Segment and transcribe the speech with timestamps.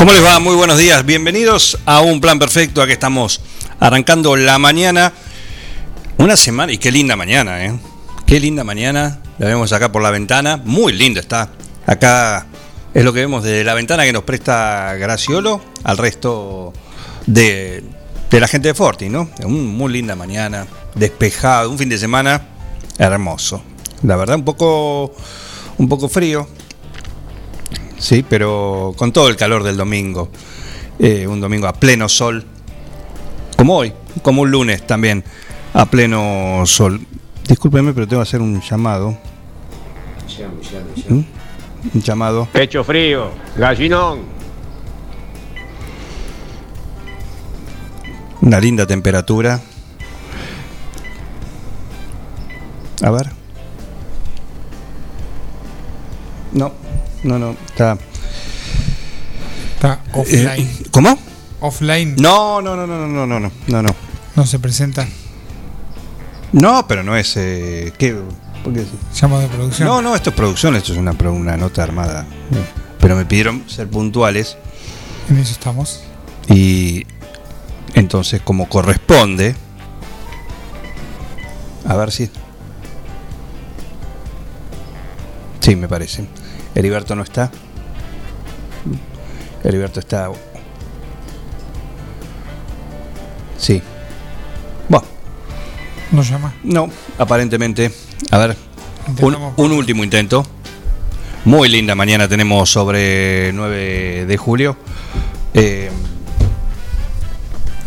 [0.00, 0.40] ¿Cómo les va?
[0.40, 1.04] Muy buenos días.
[1.04, 2.80] Bienvenidos a Un Plan Perfecto.
[2.80, 3.42] Aquí estamos
[3.80, 5.12] arrancando la mañana.
[6.16, 7.78] Una semana, y qué linda mañana, ¿eh?
[8.24, 9.20] Qué linda mañana.
[9.36, 10.56] La vemos acá por la ventana.
[10.56, 11.50] Muy linda está.
[11.84, 12.46] Acá
[12.94, 16.72] es lo que vemos de la ventana que nos presta Graciolo al resto
[17.26, 17.84] de,
[18.30, 19.28] de la gente de Forti, ¿no?
[19.46, 22.40] Muy linda mañana, despejado, un fin de semana
[22.96, 23.62] hermoso.
[24.04, 25.14] La verdad, un poco,
[25.76, 26.48] un poco frío,
[28.00, 30.30] sí, pero con todo el calor del domingo.
[30.98, 32.44] Eh, un domingo a pleno sol,
[33.56, 33.92] como hoy,
[34.22, 35.22] como un lunes también,
[35.72, 37.00] a pleno sol.
[37.46, 39.16] Discúlpeme, pero tengo que hacer un llamado.
[41.08, 41.20] ¿Mm?
[41.94, 42.48] Un llamado.
[42.52, 44.20] Pecho frío, gallinón.
[48.42, 49.60] Una linda temperatura.
[53.02, 53.30] A ver.
[56.52, 56.72] No,
[57.22, 57.98] no, no, está.
[59.74, 60.66] Está offline.
[60.66, 61.18] Eh, ¿Cómo?
[61.60, 62.16] offline.
[62.16, 63.96] No, no, no, no, no, no, no, no, no.
[64.36, 65.06] No se presenta.
[66.52, 67.36] No, pero no es.
[67.36, 68.16] Eh, ¿Qué?
[68.64, 68.84] ¿Por qué?
[69.20, 69.88] Llamo de producción.
[69.88, 72.26] No, no, esto es producción, esto es una, una nota armada.
[72.98, 74.58] Pero me pidieron ser puntuales
[75.30, 76.02] En eso estamos.
[76.48, 77.06] y
[77.94, 79.54] entonces, como corresponde.
[81.86, 82.30] A ver si.
[85.60, 86.26] Sí, me parece.
[86.74, 87.50] Heriberto no está.
[89.64, 90.30] Heriberto está.
[93.58, 93.82] Sí.
[94.88, 95.06] Bueno,
[96.12, 96.54] Nos llama.
[96.62, 96.88] no,
[97.18, 97.90] aparentemente.
[98.30, 98.56] A ver,
[99.20, 100.46] un, un último intento.
[101.44, 104.76] Muy linda mañana tenemos sobre 9 de julio.
[105.54, 105.90] Eh,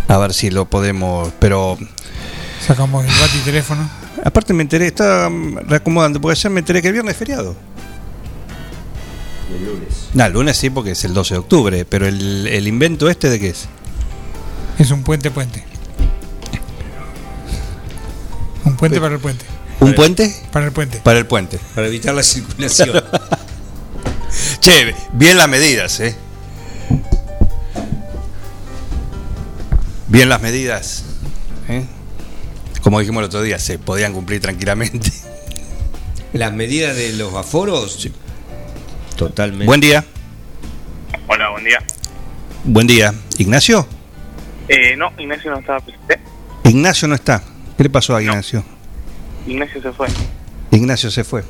[0.08, 1.32] a ver si lo podemos.
[1.40, 1.78] Pero
[2.66, 3.88] Sacamos el bati teléfono.
[4.24, 7.56] aparte me enteré, está mm, reacomodando, porque ayer me enteré que el viernes es feriado.
[9.54, 10.10] El lunes.
[10.14, 11.86] No, el lunes sí, porque es el 12 de octubre.
[11.86, 13.68] Pero el, el invento este de qué es?
[14.80, 15.64] Es un puente puente.
[18.66, 19.46] Un puente para el puente.
[19.80, 20.34] ¿Un puente?
[20.52, 21.00] Para el puente.
[21.04, 21.60] Para el puente.
[21.76, 23.04] Para evitar la circulación.
[24.62, 26.16] Che, bien las medidas, ¿eh?
[30.08, 31.04] Bien las medidas.
[31.68, 31.86] ¿eh?
[32.82, 35.12] Como dijimos el otro día, se podían cumplir tranquilamente.
[36.34, 38.08] Las medidas de los aforos,
[39.16, 39.66] totalmente.
[39.66, 40.04] Buen día.
[41.28, 41.80] Hola, buen día.
[42.64, 43.14] Buen día.
[43.38, 43.88] ¿Ignacio?
[44.68, 46.20] Eh, no, Ignacio no estaba presente.
[46.64, 47.44] Ignacio no está.
[47.78, 48.64] ¿Qué le pasó a Ignacio?
[49.48, 50.08] Ignacio se fue.
[50.72, 51.44] Ignacio se fue.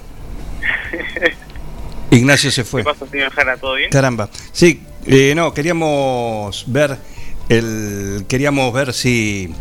[2.11, 2.81] Ignacio se fue.
[2.81, 3.57] ¿Qué pasa, señor Jara?
[3.57, 3.89] ¿Todo bien?
[3.89, 4.29] Caramba.
[4.51, 6.97] Sí, eh, no, queríamos ver
[7.49, 9.53] el queríamos ver si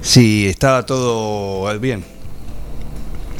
[0.00, 2.04] si estaba todo bien.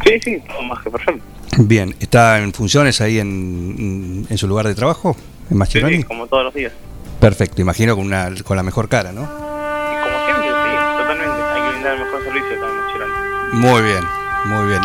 [0.04, 1.37] Sí, sí, todo más que perfecto.
[1.56, 5.16] Bien, ¿está en funciones ahí en, en su lugar de trabajo?
[5.50, 5.96] ¿En Mascheroni?
[5.98, 6.72] sí, como todos los días.
[7.20, 9.22] Perfecto, imagino con, una, con la mejor cara, ¿no?
[9.22, 11.42] Y como siempre, sí, totalmente.
[11.42, 13.10] Hay que brindar el mejor servicio también, Chirón.
[13.52, 14.04] Muy bien,
[14.44, 14.80] muy bien.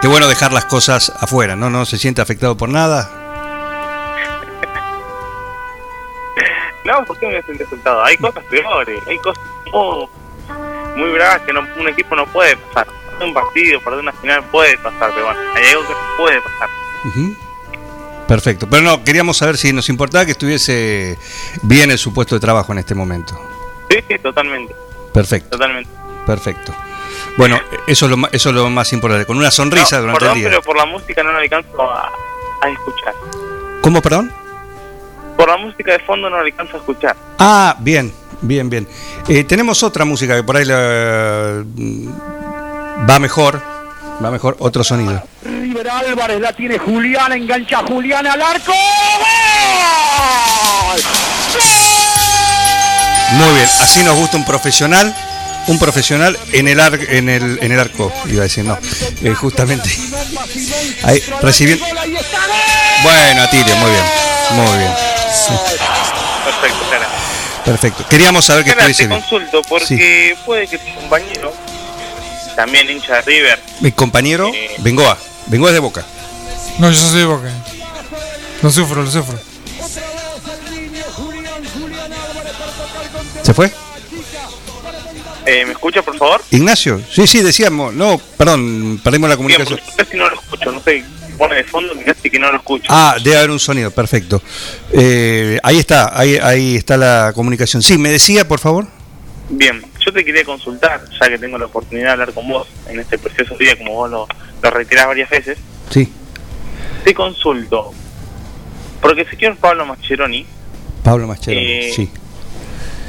[0.00, 1.68] Qué bueno dejar las cosas afuera, ¿no?
[1.68, 3.10] ¿No se siente afectado por nada?
[6.84, 8.04] No, ¿por qué me voy afectado?
[8.04, 9.42] Hay cosas peores, hay cosas
[9.72, 10.08] oh,
[10.94, 12.86] muy bravas que no, un equipo no puede pasar.
[13.20, 16.68] Un partido, perder una final puede pasar, pero bueno, hay algo que puede pasar.
[18.28, 21.16] Perfecto, pero no, queríamos saber si nos importaba que estuviese
[21.62, 23.38] bien en su puesto de trabajo en este momento.
[23.88, 24.74] Sí, sí, totalmente,
[25.14, 25.88] Perfecto, totalmente.
[26.26, 26.74] perfecto.
[27.36, 30.36] Bueno, eso es lo, eso es lo más importante, con una sonrisa No, durante perdón,
[30.36, 30.50] el día.
[30.50, 32.10] pero por la música no lo alcanzo a,
[32.62, 33.14] a escuchar.
[33.80, 34.32] ¿Cómo, perdón?
[35.36, 37.16] Por la música de fondo no lo alcanzo a escuchar.
[37.38, 38.88] Ah, bien, bien, bien.
[39.28, 41.62] Eh, tenemos otra música que por ahí la-
[43.08, 43.62] va mejor,
[44.24, 45.22] va mejor, otro sonido.
[45.44, 48.72] River Álvarez la tiene Julián, engancha a Julián al arco.
[48.72, 51.02] ¡Gol!
[53.32, 55.14] Muy bien, así nos gusta un profesional,
[55.66, 58.78] un profesional en el, ar- en el, en el arco, iba a decir, no,
[59.22, 59.90] eh, justamente.
[61.02, 61.84] Ahí, recibiendo.
[63.02, 64.04] Bueno, Atilio, muy bien,
[64.52, 64.92] muy bien.
[66.44, 66.86] Perfecto.
[67.64, 68.06] Perfecto.
[68.08, 69.20] Queríamos saber que estuviese te bien.
[69.20, 71.52] consulto porque puede que tu compañero,
[72.56, 74.70] también hincha de River, Mi compañero, Eh.
[74.78, 75.16] Bengoa.
[75.46, 76.04] Bengoa es de Boca.
[76.78, 77.48] No, yo soy de boca.
[78.62, 79.38] Lo sufro, lo sufro.
[83.42, 83.70] ¿Se fue?
[85.46, 86.42] eh, ¿me escucha por favor?
[86.50, 87.00] Ignacio.
[87.10, 87.94] Sí, sí, decíamos.
[87.94, 89.78] No, perdón, perdimos la comunicación.
[89.84, 91.04] porque casi no lo escucho, no sé,
[91.38, 92.86] pone de fondo casi que no lo escucho.
[92.90, 94.42] Ah, debe haber un sonido, perfecto.
[94.92, 97.82] Eh, ahí está, ahí, ahí está la comunicación.
[97.82, 98.86] Sí, me decía, por favor.
[99.48, 103.00] Bien, yo te quería consultar, ya que tengo la oportunidad de hablar con vos en
[103.00, 104.28] este precioso día, como vos lo,
[104.62, 105.58] lo reiterás varias veces,
[105.90, 106.12] Sí,
[107.04, 107.92] te consulto,
[109.00, 110.46] porque el señor Pablo Mascheroni,
[111.02, 111.58] Pablo Machero.
[111.60, 112.10] Eh, sí.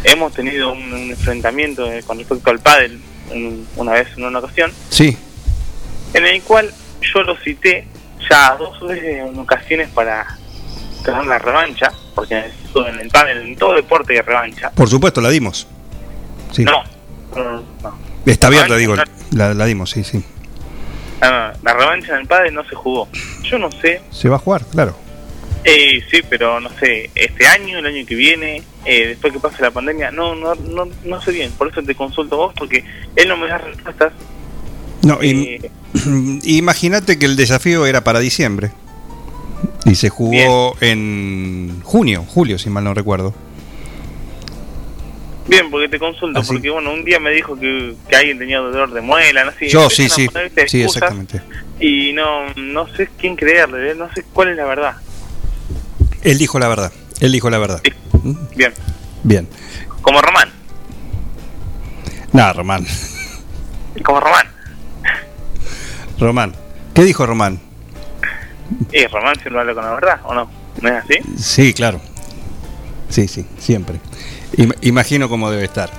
[0.03, 2.99] hemos tenido un, un enfrentamiento eh, con respecto al pádel
[3.31, 5.15] en- una vez en una ocasión, Sí,
[6.13, 6.73] en el cual
[7.13, 7.87] yo lo cité
[8.29, 10.25] ya dos veces en ocasiones para
[11.03, 12.35] tener la revancha, porque
[12.75, 14.71] en el pádel, en todo deporte hay revancha.
[14.71, 15.67] por supuesto, la dimos.
[16.51, 16.63] Sí.
[16.63, 16.83] No,
[17.35, 17.97] no, no.
[18.25, 18.95] Está abierta, digo.
[19.31, 20.23] La, la dimos, sí, sí.
[21.21, 23.07] Ah, la revancha en el pádel no se jugó.
[23.43, 24.95] Yo no sé, Se va a jugar, claro.
[25.63, 29.61] eh, sí, pero no sé, este año, el año que viene, eh, después que pase
[29.61, 31.51] la pandemia, no, no, no, no sé bien.
[31.57, 32.83] Por eso te consulto a vos, porque
[33.15, 34.13] él no me da respuestas.
[35.03, 35.71] No, y- Eh,
[36.43, 38.71] imagínate que el desafío era para diciembre.
[39.85, 43.33] Y se jugó en junio, julio, si mal no recuerdo.
[45.47, 48.59] Bien, porque te consulto, Ah, porque bueno, un día me dijo que, que alguien tenía
[48.59, 49.67] dolor de muela, no sé.
[49.69, 50.27] Yo, sí, sí.
[50.27, 51.41] poner, ¿viste, Sí, exactamente.
[51.79, 53.95] Y no, no sé quién creerle, ¿eh?
[53.95, 54.95] no sé cuál es la verdad.
[56.23, 56.91] Él dijo la verdad.
[57.19, 57.81] Él dijo la verdad.
[57.83, 57.93] Sí.
[58.55, 58.73] Bien,
[59.23, 59.47] Bien.
[60.01, 60.49] como Román,
[62.33, 62.85] Nada, Román.
[64.03, 64.47] como Román.
[66.19, 66.53] Román.
[66.93, 67.59] ¿Qué dijo Román?
[68.91, 70.49] ¿Y Román siempre habla con la verdad o no?
[70.81, 71.19] ¿No es así?
[71.37, 72.01] Sí, claro.
[73.09, 73.99] Sí, sí, siempre.
[74.53, 75.89] Im- imagino cómo debe estar.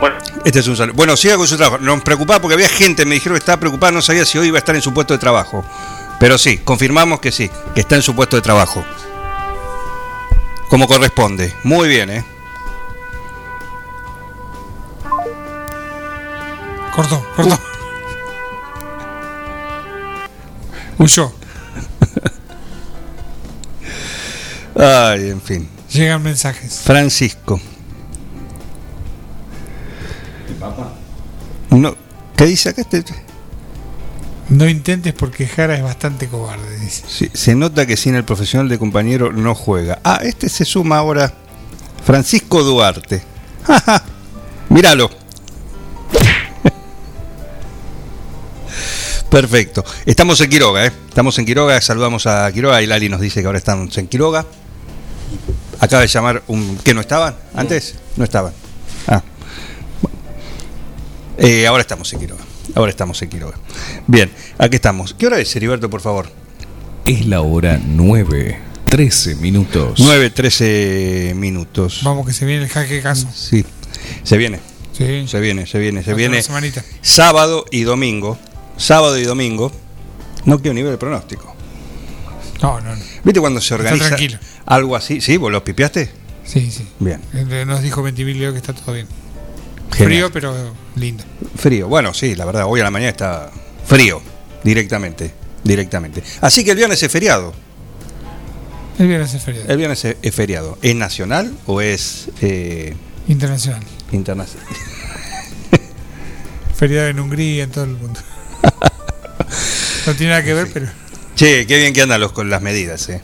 [0.00, 0.94] Bueno, Este es un saludo.
[0.96, 1.78] Bueno, siga con su trabajo.
[1.82, 4.58] Nos preocupaba porque había gente, me dijeron que estaba preocupada, no sabía si hoy iba
[4.58, 5.64] a estar en su puesto de trabajo.
[6.18, 8.84] Pero sí, confirmamos que sí, que está en su puesto de trabajo.
[10.68, 11.54] Como corresponde.
[11.64, 12.24] Muy bien, ¿eh?
[16.94, 17.58] Cortó, cortó.
[20.98, 21.32] Huyó.
[24.78, 25.68] Ay, en fin.
[25.92, 26.80] Llegan mensajes.
[26.84, 27.60] Francisco.
[31.70, 31.96] No,
[32.36, 32.82] ¿Qué dice acá?
[32.82, 33.04] Este,
[34.48, 37.02] No intentes porque Jara es bastante cobarde, dice.
[37.08, 39.98] sí, se nota que sin el profesional de compañero no juega.
[40.04, 41.32] Ah, este se suma ahora.
[42.04, 43.22] Francisco Duarte.
[44.68, 45.10] Míralo.
[49.30, 49.82] Perfecto.
[50.04, 50.92] Estamos en Quiroga, ¿eh?
[51.08, 54.44] Estamos en Quiroga, saludamos a Quiroga y Lali nos dice que ahora estamos en Quiroga.
[55.82, 56.78] Acaba de llamar un...
[56.84, 57.34] ¿Qué no estaban?
[57.54, 57.96] ¿Antes?
[58.16, 58.52] No estaban.
[59.08, 59.20] Ah.
[60.00, 60.16] Bueno.
[61.38, 62.44] Eh, ahora estamos en Quiroga.
[62.76, 63.58] Ahora estamos en Quiroga.
[64.06, 65.12] Bien, aquí estamos.
[65.12, 66.30] ¿Qué hora es, Heriberto, por favor?
[67.04, 69.98] Es la hora 9, 13 minutos.
[69.98, 72.02] 9, 13 minutos.
[72.04, 73.26] Vamos que se viene el jaque de caso.
[73.34, 73.64] Sí,
[74.22, 74.60] se viene,
[74.92, 75.26] Sí.
[75.26, 76.36] se viene, se viene, se Falta viene.
[76.36, 76.84] una semanita.
[77.00, 78.38] Sábado y domingo.
[78.76, 79.72] Sábado y domingo.
[80.44, 81.56] No quiero ni ver el pronóstico.
[82.62, 83.02] No, no, no.
[83.24, 84.38] ¿Viste cuando se organiza tranquilo.
[84.66, 85.20] Algo así?
[85.20, 85.36] ¿Sí?
[85.36, 86.10] ¿Vos lo pipiaste?
[86.44, 86.86] Sí, sí.
[86.98, 87.20] Bien.
[87.34, 89.06] Eh, Nos dijo Ventimiglia que está todo bien.
[89.92, 90.30] Genial.
[90.30, 90.54] Frío, pero
[90.96, 91.24] lindo.
[91.56, 91.88] Frío.
[91.88, 93.50] Bueno, sí, la verdad, hoy a la mañana está
[93.86, 94.20] frío.
[94.64, 95.32] Directamente.
[95.64, 96.22] Directamente.
[96.40, 97.52] Así que el viernes es feriado.
[98.98, 99.68] El viernes es feriado.
[99.68, 100.78] El viernes es es feriado.
[100.82, 102.94] ¿Es nacional o es eh,
[103.28, 103.82] Internacional.
[104.12, 104.66] internacional?
[106.76, 108.20] Feriado en Hungría, en todo el mundo.
[110.06, 110.86] No tiene nada que ver, pero.
[111.36, 113.20] Che, qué bien que andan los, con las medidas, ¿eh?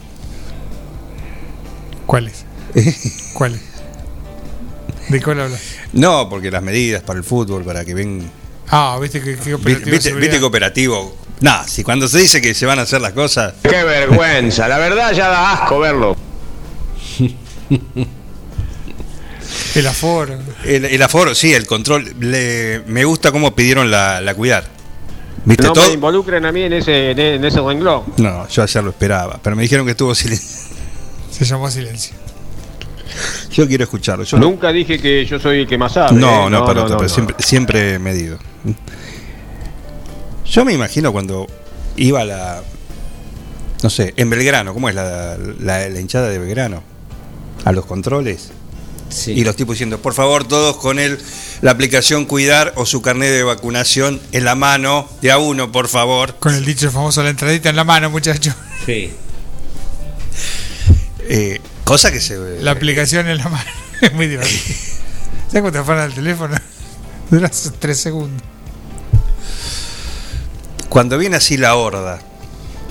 [2.09, 2.45] ¿Cuáles?
[3.35, 3.61] ¿Cuáles?
[5.11, 5.61] ¿De cuál hablas?
[5.93, 8.31] No, porque las medidas para el fútbol, para que ven
[8.71, 11.17] Ah, viste que, que operativo ¿Viste, viste que operativo?
[11.41, 13.55] Nah, si cuando se dice que se van a hacer las cosas.
[13.62, 16.17] Qué vergüenza, la verdad ya da asco verlo.
[19.75, 20.38] El aforo.
[20.65, 22.15] El, el aforo, sí, el control.
[22.21, 24.65] le- me gusta cómo pidieron la, la cuidar.
[25.45, 25.87] ¿Viste No todo?
[25.87, 28.03] me involucren a mí en ese, en, en ese renglón.
[28.17, 30.58] No, yo ayer lo esperaba, pero me dijeron que estuvo silencio.
[31.38, 32.14] Se llamó silencio.
[33.52, 34.25] Yo quiero escucharlo.
[34.25, 36.18] Yo Nunca dije que yo soy el que más sabe.
[36.18, 36.50] no, ¿eh?
[36.50, 37.09] no, pero, pero no.
[37.09, 38.38] Siempre, siempre medido.
[40.45, 41.47] Yo me imagino cuando
[41.97, 42.62] iba a la.
[43.83, 46.83] No sé, en Belgrano, ¿cómo es la, la- la hinchada de Belgrano?
[47.64, 48.50] A los controles.
[49.09, 49.33] Sí.
[49.33, 51.18] Y los tipos diciendo, por favor, todos con el,
[51.62, 55.88] la aplicación Cuidar o su carnet de vacunación en la mano, de a uno, por
[55.88, 56.35] favor.
[56.38, 58.52] Con el dicho famoso, la entradita en la mano, muchacho.
[58.85, 59.11] Sí.
[61.28, 62.61] Eh, cosa que se.
[62.61, 63.70] La aplicación en la mano.
[64.00, 64.61] Es muy divertido.
[65.49, 66.56] ¿Sabes cuánto te afanan el teléfono?
[67.30, 68.42] Dura tres segundos.
[70.88, 72.20] Cuando viene así la horda.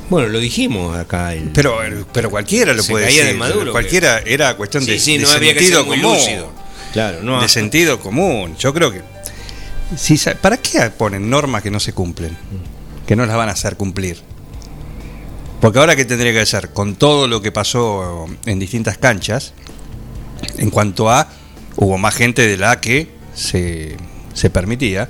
[0.10, 1.34] Bueno, lo dijimos acá.
[1.34, 1.80] El, Pero,
[2.14, 3.34] pero cualquiera lo Se puede caía decir.
[3.34, 6.02] de Maduro, cualquiera era cuestión sí, de, sí, de no había que sentido ser muy
[6.02, 6.18] común.
[6.18, 6.52] lúcido.
[6.94, 7.42] Claro, no.
[7.42, 8.56] de sentido común.
[8.58, 9.02] Yo creo que.
[9.98, 12.38] Si, ¿Para qué ponen normas que no se cumplen?
[13.06, 14.22] Que no las van a hacer cumplir.
[15.62, 16.70] Porque ahora, ¿qué tendría que hacer?
[16.70, 19.54] Con todo lo que pasó en distintas canchas,
[20.58, 21.28] en cuanto a.
[21.80, 23.98] Hubo más gente de la que se,
[24.34, 25.10] se permitía.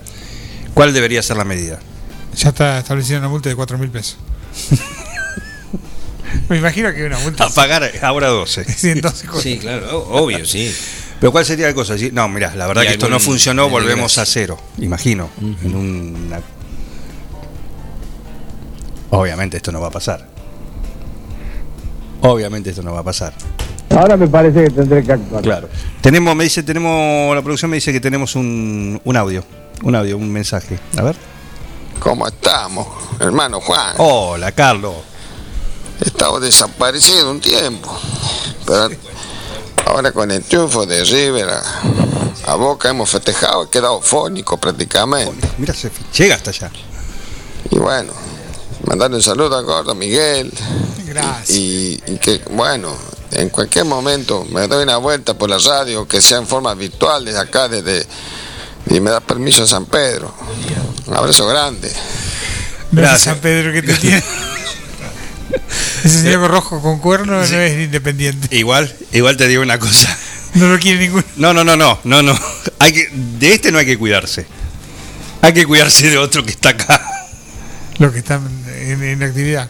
[0.74, 1.80] ¿Cuál debería ser la medida?
[2.36, 4.18] Ya está establecida una multa de 4 mil pesos.
[6.50, 8.66] Me imagino que una multa A pagar ahora 12.
[8.75, 10.74] Sí, entonces, Sí, claro, obvio, sí.
[11.20, 11.96] Pero ¿cuál sería la cosa?
[12.12, 14.60] No, mira, la verdad que esto no funcionó, volvemos a cero.
[14.77, 15.30] Imagino.
[15.63, 16.42] En una...
[19.10, 20.37] Obviamente esto no va a pasar.
[22.21, 23.33] Obviamente esto no va a pasar.
[23.89, 25.41] Ahora me parece que tendré que actuar.
[25.41, 25.69] Claro.
[26.01, 29.43] Tenemos, me dice, tenemos, la producción me dice que tenemos un, un audio.
[29.83, 30.79] Un audio, un mensaje.
[30.97, 31.15] A ver.
[32.00, 32.88] ¿Cómo estamos,
[33.19, 33.95] hermano Juan?
[33.97, 34.95] Hola, Carlos.
[36.03, 37.97] Estamos desaparecidos un tiempo.
[38.65, 38.89] Pero
[39.86, 45.47] ahora con el triunfo de River a, a Boca hemos festejado, he quedado fónico prácticamente.
[45.57, 46.71] Mira, se llega hasta allá.
[47.71, 48.13] Y bueno,
[48.86, 50.51] mandarle un saludo a Gordo Miguel.
[51.05, 51.57] Gracias.
[51.57, 52.96] Y, y que, bueno,
[53.31, 57.25] en cualquier momento me doy una vuelta por la radio, que sea en forma virtual
[57.25, 58.05] desde acá, desde.
[58.89, 60.34] Y me da permiso a San Pedro.
[61.07, 61.91] Un abrazo grande.
[62.91, 63.24] Gracias.
[63.24, 64.24] San Pedro que te tiene.
[66.03, 68.55] Ese señor rojo con cuerno no es independiente.
[68.55, 70.15] Igual, igual te digo una cosa.
[70.53, 71.24] No lo quiere ninguno.
[71.36, 72.39] No, no, no, no, no, no.
[72.79, 74.46] Hay que, de este no hay que cuidarse.
[75.41, 77.16] Hay que cuidarse de otro que está acá.
[78.00, 79.70] Los que están en, en actividad.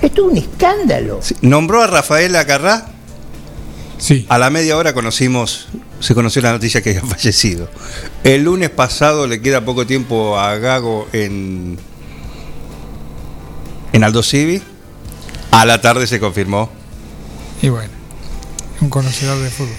[0.00, 1.20] Esto es un escándalo.
[1.22, 2.88] Sí, Nombró a Rafael Acarrá.
[3.98, 4.26] Sí.
[4.28, 5.68] A la media hora conocimos,
[6.00, 7.68] se conoció la noticia que había fallecido.
[8.24, 11.78] El lunes pasado le queda poco tiempo a Gago en,
[13.92, 14.60] en Aldo Civi.
[15.52, 16.70] A la tarde se confirmó.
[17.60, 17.90] Y bueno,
[18.80, 19.76] un conocedor de fútbol.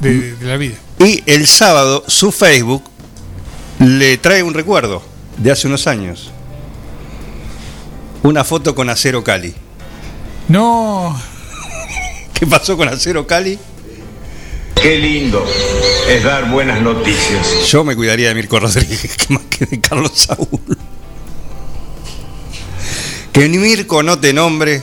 [0.00, 0.76] De, de la vida.
[0.98, 2.84] Y el sábado su Facebook
[3.80, 5.02] le trae un recuerdo
[5.42, 6.30] de hace unos años.
[8.22, 9.52] Una foto con Acero Cali.
[10.48, 11.18] No,
[12.34, 13.58] ¿Qué pasó con Acero Cali?
[14.80, 15.44] Qué lindo
[16.08, 17.68] es dar buenas noticias.
[17.70, 20.48] Yo me cuidaría de Mirko Rodríguez que más que de Carlos Saúl.
[23.32, 24.82] Que ni Mirko no te nombre,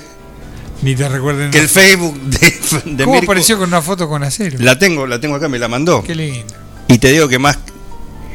[0.82, 1.52] ni te recuerden.
[1.52, 2.40] que el Facebook de,
[2.86, 3.32] de ¿Cómo Mirko.
[3.32, 4.58] apareció con una foto con acero?
[4.60, 6.02] La tengo, la tengo acá, me la mandó.
[6.04, 6.54] Qué lindo.
[6.88, 7.60] Y te digo que más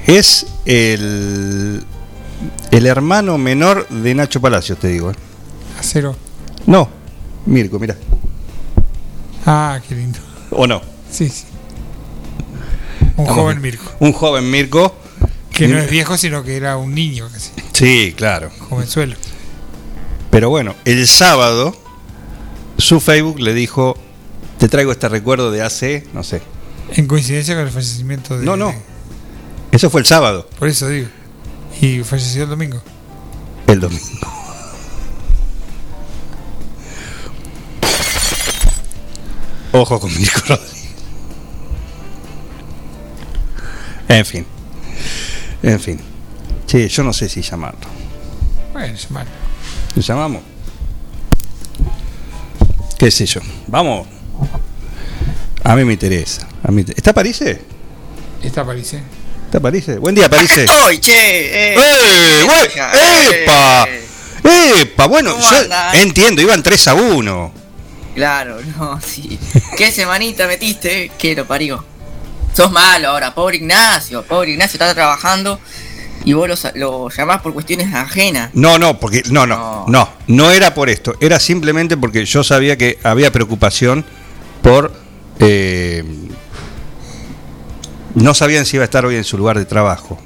[0.07, 1.83] es el
[2.77, 5.13] el hermano menor de Nacho Palacios, te digo.
[5.13, 5.15] ¿eh?
[5.79, 6.17] Acero.
[6.67, 6.89] No,
[7.47, 7.97] Mirko, mira.
[9.47, 10.19] Ah, qué lindo.
[10.51, 10.83] ¿O no?
[11.11, 11.45] Sí, sí.
[13.17, 13.61] Un joven.
[13.61, 13.93] Mirko.
[14.01, 14.97] Un joven Mirko.
[15.53, 17.53] Que no es viejo, sino que era un niño casi.
[17.73, 18.51] Sí, claro.
[18.69, 19.15] Jovenzuelo.
[20.31, 21.77] Pero bueno, el sábado
[22.77, 23.97] su Facebook le dijo,
[24.59, 26.43] te traigo este recuerdo de hace, no sé.
[26.93, 28.45] En coincidencia con el fallecimiento de.
[28.45, 28.75] No, no.
[29.71, 31.09] Eso fue el sábado, Por eso digo.
[31.85, 32.81] Y falleció el domingo.
[33.67, 34.29] el domingo.
[39.73, 40.85] Ojo con Mirko Rodríguez.
[44.09, 44.47] En fin.
[45.63, 46.01] En fin.
[46.67, 47.81] Sí, yo no sé si llamarlo.
[48.73, 49.31] Bueno, es malo.
[49.97, 50.43] ¿Lo llamamos?
[52.99, 53.41] ¿Qué sé yo?
[53.67, 54.07] Vamos.
[55.65, 56.47] A mí me interesa.
[56.63, 57.43] A mí te- ¿Está París?
[58.43, 59.03] Está París, ¿eh?
[59.55, 60.01] ¿Está París?
[60.01, 60.51] Buen día, París.
[60.51, 61.13] Estoy, che.
[61.13, 62.45] Eh, ¡Eh!
[62.45, 63.87] Eh, ¡Epa!
[64.43, 65.07] ¡Epa!
[65.07, 67.55] Bueno, ¿Cómo yo entiendo, iban 3 a 1.
[68.17, 69.39] Claro, no, sí.
[69.77, 71.05] ¿Qué semanita metiste?
[71.05, 71.11] eh?
[71.17, 71.85] ¿Qué lo parió?
[72.53, 74.25] Sos malo ahora, pobre Ignacio.
[74.25, 75.61] Pobre Ignacio está trabajando
[76.25, 78.51] y vos lo, lo llamás por cuestiones ajenas.
[78.55, 82.77] No, no, porque no, no, no, no era por esto, era simplemente porque yo sabía
[82.77, 84.05] que había preocupación
[84.63, 84.93] por
[85.39, 86.03] eh,
[88.15, 90.19] no sabían si iba a estar hoy en su lugar de trabajo.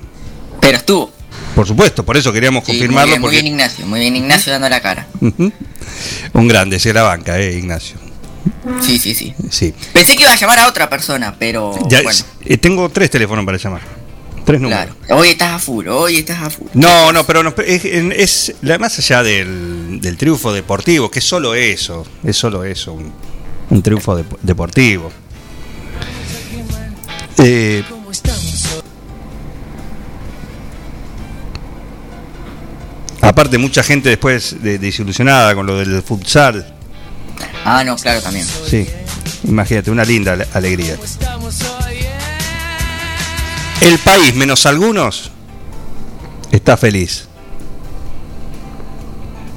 [0.60, 1.10] Pero estuvo.
[1.54, 4.68] Por supuesto, por eso queríamos Sí, muy confirmarlo muy bien Ignacio, muy bien Ignacio dando
[4.68, 5.06] la cara.
[6.32, 7.96] Un grande, se la banca, eh, Ignacio.
[8.80, 9.34] Sí, sí, sí.
[9.50, 9.74] Sí.
[9.92, 13.44] Pensé que iba a llamar a otra persona, pero Ya, bueno, eh, tengo tres teléfonos
[13.44, 13.80] para llamar.
[14.44, 14.86] Tres números.
[15.06, 15.20] claro.
[15.20, 16.68] Hoy estás a full, hoy estás a full.
[16.74, 21.24] No, no, pero no, es, es la- más allá del, del triunfo deportivo, que es
[21.24, 23.12] solo eso, es solo eso, un,
[23.70, 25.10] un triunfo dep- deportivo.
[27.38, 27.84] Eh,
[33.20, 36.74] aparte, mucha gente después de, desilusionada con lo del futsal.
[37.64, 38.46] Ah, no, claro, también.
[38.66, 38.86] Sí.
[39.44, 40.96] Imagínate, una linda ale- alegría.
[43.80, 45.30] El país, menos algunos,
[46.50, 47.28] está feliz.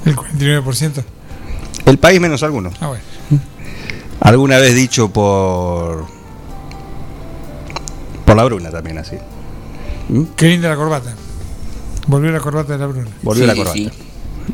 [0.06, 1.04] El 49%.
[1.86, 2.74] El país, menos algunos.
[2.82, 3.04] Ah, bueno.
[4.20, 6.06] Alguna vez dicho por.
[8.32, 9.18] Por la Bruna también, así.
[10.36, 11.14] Qué linda la corbata.
[12.08, 13.08] Volvió la corbata de la Bruna.
[13.22, 13.78] Volvió la corbata.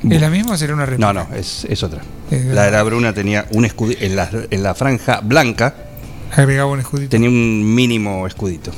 [0.10, 1.14] ¿Es la misma o será una réplica?
[1.14, 2.02] No, no, es, es otra.
[2.30, 4.04] Es La de la Bruna tenía un escudito.
[4.04, 5.76] En la, en la franja blanca
[6.36, 7.10] Agregaba un escudito.
[7.10, 8.72] tenía un mínimo escudito.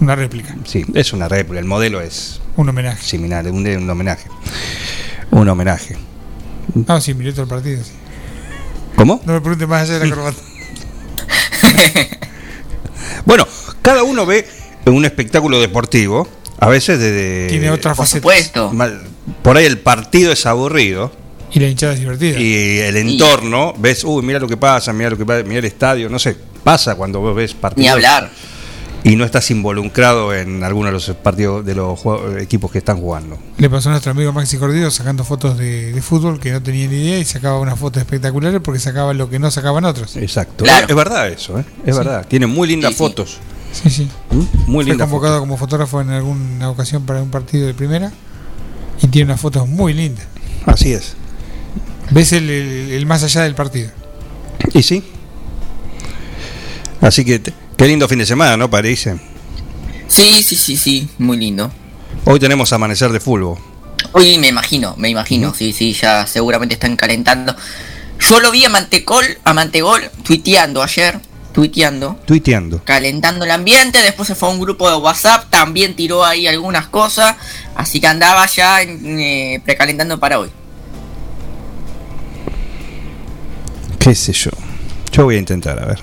[0.00, 0.56] Una réplica.
[0.64, 1.58] Sí, es una réplica.
[1.60, 3.02] El modelo es Un homenaje.
[3.04, 4.28] similar, un, un homenaje.
[5.30, 5.96] Un homenaje.
[6.88, 7.82] Ah, sí, miré todo el partido.
[7.84, 7.92] sí.
[8.96, 9.20] ¿Cómo?
[9.26, 10.38] No me pregunte más allá de la corbata.
[13.26, 13.46] Bueno,
[13.82, 14.46] cada uno ve
[14.86, 16.26] un espectáculo deportivo,
[16.58, 17.46] a veces de...
[17.50, 18.18] Tiene otra Por faceta.
[18.18, 18.72] supuesto.
[18.72, 19.02] Mal-
[19.42, 21.10] Por ahí el partido es aburrido
[21.52, 22.38] Y la hinchada es divertida.
[22.40, 25.64] y el entorno, ves, uy, mira lo que pasa, mira lo que pasa, mira el
[25.64, 27.82] estadio, no sé, pasa cuando vos ves partidos.
[27.84, 28.30] Ni hablar.
[29.02, 31.98] Y no estás involucrado en alguno de los partidos de los
[32.38, 33.38] equipos que están jugando.
[33.56, 36.86] Le pasó a nuestro amigo Maxi Cordero sacando fotos de, de fútbol que no tenía
[36.86, 40.16] ni idea y sacaba unas fotos espectaculares porque sacaba lo que no sacaban otros.
[40.18, 40.64] Exacto.
[40.64, 40.86] Claro.
[40.86, 41.64] Es verdad eso, ¿eh?
[41.86, 42.26] es verdad.
[42.28, 43.02] Tiene muy lindas Sí, sí.
[43.04, 43.38] fotos.
[43.72, 44.08] Sí, sí.
[44.30, 44.70] ¿Mm?
[44.70, 45.40] Muy Fue lindas convocado fotos.
[45.40, 48.12] como fotógrafo en alguna ocasión para un partido de primera
[49.02, 50.26] y tiene unas fotos muy lindas.
[50.66, 51.14] Así es.
[52.10, 53.90] Ves el, el- el más allá del partido.
[54.74, 55.02] Y sí.
[57.00, 57.40] Así que
[57.76, 58.68] qué lindo fin de semana, ¿no?
[58.68, 59.18] Parece.
[60.08, 61.70] Sí, sí, sí, sí, muy lindo.
[62.24, 63.58] Hoy tenemos amanecer de fútbol.
[64.12, 67.54] Uy, me imagino, me imagino, sí, sí, ya seguramente están calentando.
[68.28, 71.20] Yo lo vi a Mantecol, a Mantegol tuiteando ayer,
[71.52, 72.80] tuiteando, Tuiteando.
[72.84, 76.86] calentando el ambiente, después se fue a un grupo de WhatsApp, también tiró ahí algunas
[76.86, 77.36] cosas,
[77.74, 80.50] así que andaba ya en, eh, precalentando para hoy.
[83.98, 84.50] ¿Qué sé yo?
[85.12, 85.98] Yo voy a intentar, a ver.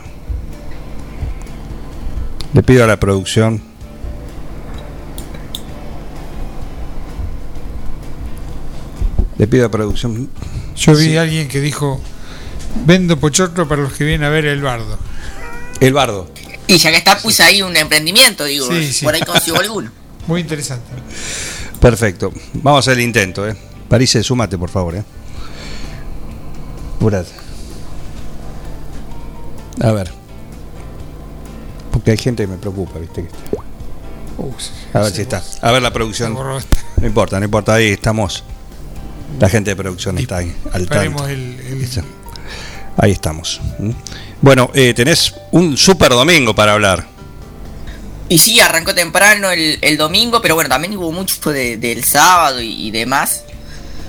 [2.54, 3.62] Le pido a la producción.
[9.38, 10.30] Le pido a la producción.
[10.76, 11.17] Yo vi Sí.
[11.17, 12.02] a alguien que dijo,
[12.86, 14.98] vendo pochoclo para los que vienen a ver el bardo.
[15.80, 16.30] El bardo.
[16.68, 19.06] Y ya que está, puse ahí un emprendimiento, digo, Sí, sí.
[19.06, 19.92] por ahí consigo alguno.
[20.28, 20.86] Muy interesante.
[21.80, 22.32] Perfecto.
[22.56, 23.56] Vamos a hacer el intento, ¿eh?
[23.88, 25.04] París, súmate, por favor, ¿eh?
[26.98, 27.30] Apurate.
[29.82, 30.12] A ver.
[31.92, 33.22] Porque hay gente que me preocupa, ¿viste?
[33.24, 33.63] Que está-
[34.40, 34.54] Uh,
[34.94, 35.42] A ver si está.
[35.63, 36.34] A ver la producción.
[36.36, 37.74] No importa, no importa.
[37.74, 38.44] Ahí estamos.
[39.40, 41.34] La gente de producción está ahí, al Esperemos tanto.
[41.34, 42.04] el.
[42.98, 43.60] Ahí estamos.
[44.41, 47.08] Bueno, eh, tenés un super domingo para hablar.
[48.30, 52.62] Y sí, arrancó temprano el, el domingo, pero bueno, también hubo mucho de- del sábado
[52.62, 53.43] y, y demás.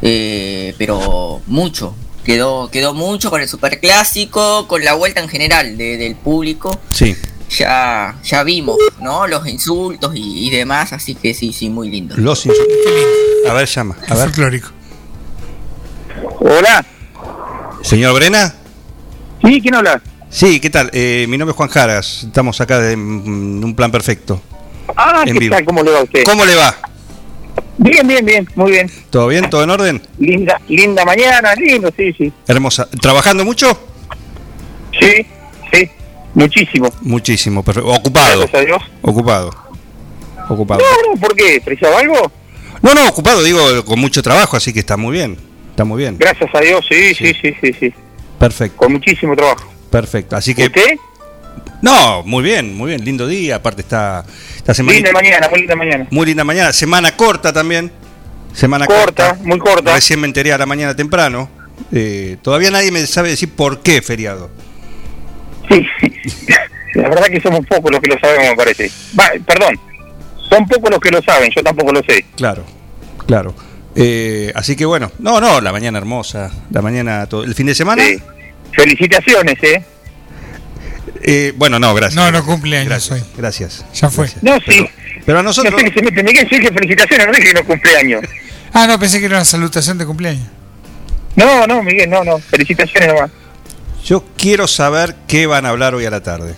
[0.02, 1.94] Eh, pero mucho.
[2.24, 6.78] Quedó, quedó mucho con el superclásico, con la vuelta en general de- del público.
[6.90, 7.16] Sí.
[7.58, 9.26] Ya, ya vimos, ¿no?
[9.26, 12.14] Los insultos y, y demás, así que sí, sí, muy lindo.
[12.18, 12.76] Los insultos.
[13.48, 13.96] A ver, llama.
[14.06, 14.24] A ver.
[14.24, 14.68] folclórico.
[16.40, 16.84] Hola.
[17.82, 18.54] Señor Brena.
[19.42, 20.02] Sí, ¿quién habla?
[20.30, 20.90] Sí, ¿qué tal?
[20.92, 22.24] Eh, mi nombre es Juan Jaras.
[22.24, 24.40] Estamos acá de mm, un plan perfecto.
[24.96, 25.54] Ah, En ¿qué vivo.
[25.54, 25.64] tal?
[25.64, 26.24] ¿Cómo le va a usted?
[26.24, 26.74] ¿Cómo le va?
[27.78, 28.90] Bien, bien, bien, muy bien.
[29.10, 29.48] ¿Todo bien?
[29.48, 30.02] ¿Todo en orden?
[30.18, 32.32] Linda, linda mañana, lindo, sí, sí.
[32.46, 32.88] Hermosa.
[33.00, 33.78] ¿Trabajando mucho?
[35.00, 35.24] Sí,
[35.72, 35.88] sí,
[36.34, 36.92] muchísimo.
[37.02, 37.62] Muchísimo.
[37.62, 37.88] perfecto.
[37.90, 38.40] Ocupado.
[38.40, 38.82] Gracias a Dios.
[39.02, 39.50] Ocupado.
[40.48, 40.80] Ocupado.
[40.80, 41.60] No, no, ¿por qué?
[41.64, 42.32] ¿Precisaba algo?
[42.82, 45.36] No, no, ocupado, digo, con mucho trabajo, así que está muy bien.
[45.70, 46.16] Está muy bien.
[46.18, 47.94] Gracias a Dios, sí, sí, sí, sí, sí.
[48.38, 49.68] Perfecto, Con muchísimo trabajo.
[49.90, 50.36] Perfecto.
[50.36, 50.66] Así que.
[50.66, 50.96] ¿Usted?
[51.82, 53.04] No, muy bien, muy bien.
[53.04, 53.56] Lindo día.
[53.56, 54.24] Aparte está.
[54.56, 54.94] Esta semana.
[54.96, 56.06] Linda mañana, muy linda mañana.
[56.10, 56.72] Muy linda mañana.
[56.72, 57.90] Semana corta también.
[58.52, 59.44] Semana Corta, corta.
[59.44, 59.94] muy corta.
[59.94, 61.48] Recién me enteré a la mañana temprano.
[61.92, 64.50] Eh, todavía nadie me sabe decir por qué feriado.
[65.70, 65.86] Sí,
[66.94, 68.90] la verdad que somos pocos los que lo sabemos, me parece.
[69.18, 69.78] Va, perdón,
[70.48, 72.24] son pocos los que lo saben, yo tampoco lo sé.
[72.36, 72.64] Claro,
[73.26, 73.54] claro.
[73.94, 77.44] Eh, así que bueno, no, no, la mañana hermosa, la mañana, todo.
[77.44, 78.02] el fin de semana.
[78.02, 78.18] Sí.
[78.72, 79.82] Felicitaciones, ¿eh?
[81.22, 82.14] Eh, bueno, no, gracias.
[82.14, 83.26] No, no cumple años Gracias, hoy.
[83.36, 83.84] gracias.
[83.94, 84.26] Ya fue.
[84.26, 84.42] Gracias.
[84.44, 84.62] No, sí.
[84.66, 84.88] Pero,
[85.26, 85.72] pero a nosotros.
[85.72, 88.22] No sé que se mete Miguel, yo dije felicitaciones, no dije que no cumpleaños.
[88.72, 90.46] Ah, no, pensé que era una salutación de cumpleaños.
[91.34, 93.30] No, no, Miguel, no, no, felicitaciones nomás.
[94.04, 96.54] Yo quiero saber qué van a hablar hoy a la tarde.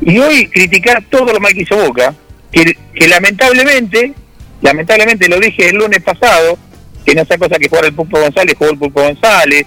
[0.00, 2.14] Y hoy criticar todo lo mal que hizo Boca,
[2.52, 4.12] que, que lamentablemente,
[4.60, 6.58] lamentablemente lo dije el lunes pasado,
[7.04, 9.66] que no sea cosa que jugar el Pulpo González, jugó el Pulpo González,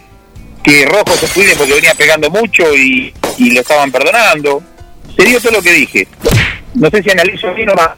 [0.64, 4.62] que Rojo se cuide porque venía pegando mucho y, y lo estaban perdonando.
[5.18, 6.08] Se dio todo lo que dije.
[6.76, 7.90] No sé si analizo bien o más.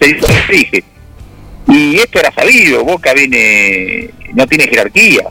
[0.00, 0.84] Se dio lo que dije.
[1.68, 5.22] Y esto era sabido, Boca viene, no tiene jerarquía.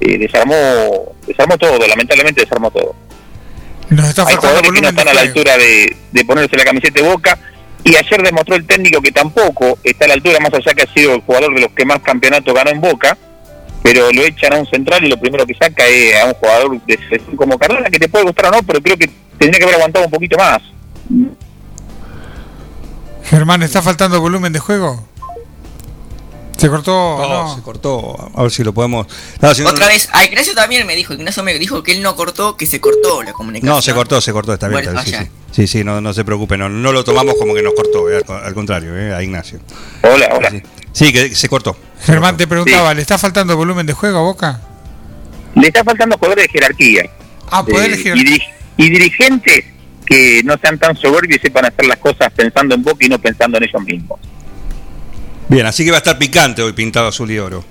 [0.00, 2.94] Eh, desarmó, desarmó todo, lamentablemente desarmó todo.
[3.88, 7.00] Nos está Hay jugadores que no están a la altura de, de ponerse la camiseta
[7.00, 7.38] de Boca.
[7.84, 10.92] Y ayer demostró el técnico que tampoco está a la altura, más allá que ha
[10.92, 13.16] sido el jugador de los que más campeonatos ganó en Boca.
[13.86, 16.80] Pero lo echan a un central y lo primero que saca es a un jugador
[16.86, 19.76] de como Cardona, que te puede gustar o no, pero creo que tendría que haber
[19.76, 20.60] aguantado un poquito más.
[23.22, 25.06] Germán, ¿está faltando volumen de juego?
[26.56, 27.18] ¿Se cortó?
[27.18, 27.54] No.
[27.54, 28.30] se cortó.
[28.34, 29.06] A ver si lo podemos.
[29.40, 32.64] Otra vez, a Ignacio también me dijo, Ignacio me dijo que él no cortó, que
[32.66, 33.74] se cortó la comunicación.
[33.76, 34.82] No, se cortó, se cortó, está bien.
[34.84, 35.30] Bueno, está bien, vaya.
[35.50, 37.74] sí, sí, sí, sí, no, no se preocupe, no, no lo tomamos como que nos
[37.74, 39.60] cortó, eh, al, co- al contrario, eh, a Ignacio.
[40.02, 40.50] Hola, hola.
[40.50, 41.76] Sí, sí, que se cortó.
[42.00, 44.60] Germán te preguntaba, ¿le está faltando volumen de juego a Boca?
[45.54, 47.10] Le está faltando jugadores de jerarquía.
[47.50, 48.16] Ah, poder Eh, elegir.
[48.16, 48.42] y, diri-
[48.78, 49.64] y dirigentes
[50.06, 53.18] que no sean tan soberbios y sepan hacer las cosas pensando en Boca y no
[53.18, 54.18] pensando en ellos mismos.
[55.48, 57.64] Bien, así que va a estar picante hoy pintado azul y oro.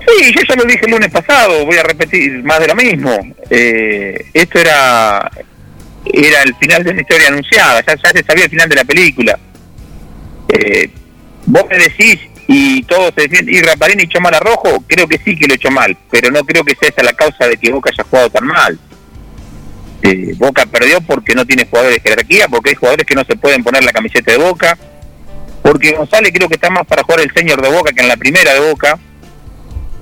[0.00, 3.18] Sí, yo ya lo dije el lunes pasado, voy a repetir más de lo mismo.
[3.50, 5.30] Eh, esto era
[6.12, 8.84] era el final de una historia anunciada, ya, ya se sabía el final de la
[8.84, 9.38] película.
[10.48, 10.90] Eh,
[11.46, 15.18] vos me decís, y todos se defienden, y Raparini echó mal a Rojo, creo que
[15.18, 17.70] sí que lo echó mal, pero no creo que sea esa la causa de que
[17.70, 18.78] Boca haya jugado tan mal.
[20.02, 23.36] Eh, Boca perdió porque no tiene jugadores de jerarquía, porque hay jugadores que no se
[23.36, 24.78] pueden poner la camiseta de Boca,
[25.62, 28.16] porque González creo que está más para jugar el señor de Boca que en la
[28.16, 28.98] primera de Boca.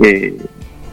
[0.05, 0.37] Eh,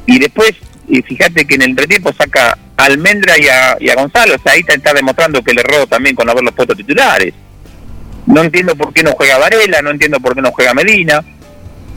[0.06, 0.54] y después,
[0.88, 4.54] y fíjate que en el entretiempo saca a Almendra y a, y Gonzalo, o sea,
[4.54, 7.34] ahí está, demostrando que le erró también con haberlos puesto titulares.
[8.26, 11.24] No entiendo por qué no juega Varela, no entiendo por qué no juega Medina,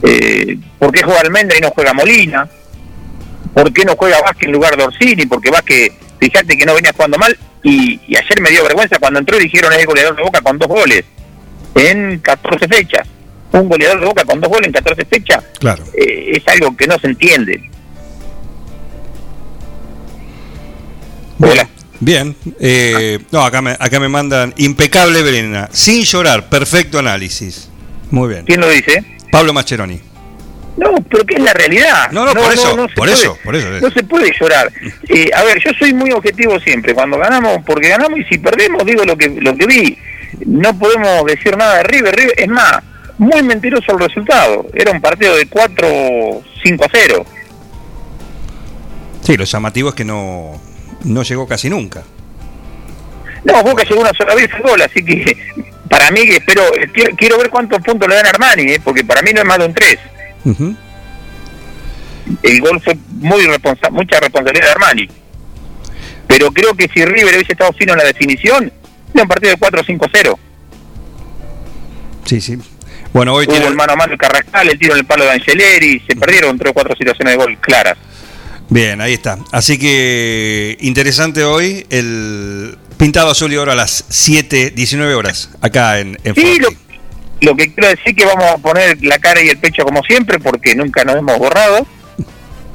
[0.03, 2.49] eh, por qué juega Almendra y no juega Molina,
[3.53, 6.91] por qué no juega Vázquez en lugar de Orsini, porque Vázquez, fíjate que no venía
[6.93, 10.23] jugando mal, y, y ayer me dio vergüenza cuando entró y dijeron es goleador de
[10.23, 11.05] Boca con dos goles
[11.77, 13.07] en 14 fechas.
[13.51, 15.83] Un goleador de Boca con dos goles en 14 fechas Claro.
[15.93, 17.69] eh, es algo que no se entiende.
[21.39, 21.67] Hola.
[21.99, 27.69] Bien, eh, no, acá me, acá me mandan impecable Verena, sin llorar, perfecto análisis.
[28.11, 28.45] Muy bien.
[28.45, 29.03] ¿Quién lo dice?
[29.31, 29.99] Pablo Mascheroni.
[30.77, 32.11] No, pero que es la realidad.
[32.11, 33.81] No, no, por eso, por puede- eso, por eso es.
[33.81, 34.71] No se puede llorar.
[35.09, 36.93] Eh, a ver, yo soy muy objetivo siempre.
[36.93, 39.97] Cuando ganamos, porque ganamos y si perdemos, digo lo que lo que vi.
[40.45, 42.15] No podemos decir nada de River.
[42.15, 42.79] River es más,
[43.17, 44.65] muy mentiroso el resultado.
[44.73, 47.25] Era un partido de 4-5 a 0.
[49.21, 50.59] Sí, lo llamativo es que no,
[51.03, 52.03] no llegó casi nunca.
[53.43, 55.37] No, Boca llegó una sola vez al gol, así que
[55.89, 59.21] para mí, espero, quiero, quiero ver cuántos puntos le dan a Armani, eh, porque para
[59.21, 59.99] mí no es más de un 3.
[60.45, 60.75] Ujú.
[62.43, 65.07] el gol fue muy responsa mucha responsabilidad de Armani.
[66.27, 68.71] Pero creo que si River hubiese estado fino en la definición,
[69.13, 70.37] era un partido de 4-5-0.
[72.25, 72.57] Sí, sí.
[73.13, 73.67] Bueno, hoy Hubo tiene...
[73.67, 76.57] el mano a mano el Carrascal, el tiro en el palo de Angeleri, se perdieron
[76.57, 77.97] tres o cuatro situaciones de gol claras.
[78.69, 79.39] Bien, ahí está.
[79.51, 85.99] Así que interesante hoy el pintado azul y oro a las 7, 19 horas, acá
[85.99, 86.69] en, en Sí, lo,
[87.41, 90.37] lo que quiero decir que vamos a poner la cara y el pecho como siempre,
[90.39, 91.87] porque nunca nos hemos borrado.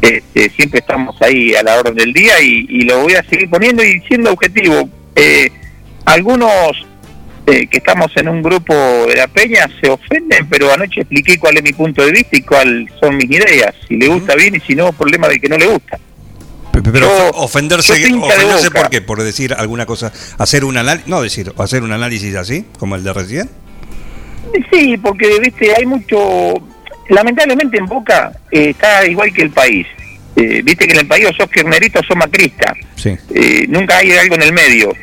[0.00, 3.48] Este, siempre estamos ahí a la orden del día y, y lo voy a seguir
[3.50, 4.88] poniendo y siendo objetivo.
[5.14, 5.52] Eh,
[6.04, 6.50] algunos
[7.46, 8.72] eh, que estamos en un grupo
[9.08, 12.42] de la peña se ofenden, pero anoche expliqué cuál es mi punto de vista y
[12.42, 13.74] cuáles son mis ideas.
[13.88, 15.98] Si le gusta bien y si no, problema de que no le gusta.
[16.72, 18.70] Pe- Pero yo- ofenderse, yo ofenderse.
[18.70, 19.02] ¿por qué?
[19.02, 23.04] Por decir alguna cosa, hacer un análisis, no decir, hacer un análisis así, como el
[23.04, 23.50] de recién.
[24.72, 26.54] Sí, porque viste hay mucho,
[27.08, 29.86] lamentablemente en Boca eh, está igual que el país.
[30.34, 32.74] Eh, viste que en el país o sos kirchnerista o sos macrista.
[32.96, 33.16] Sí.
[33.34, 34.94] Eh, nunca hay algo en el medio.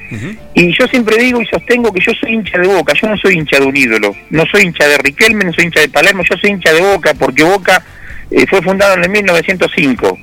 [0.55, 3.35] Y yo siempre digo y sostengo que yo soy hincha de Boca, yo no soy
[3.35, 6.35] hincha de un ídolo, no soy hincha de Riquelme, no soy hincha de Palermo, yo
[6.37, 7.83] soy hincha de Boca porque Boca
[8.31, 10.17] eh, fue fundado en el 1905.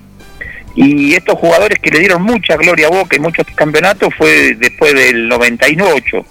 [0.75, 4.93] Y estos jugadores que le dieron mucha gloria a Boca y muchos campeonatos fue después
[4.93, 6.27] del 98.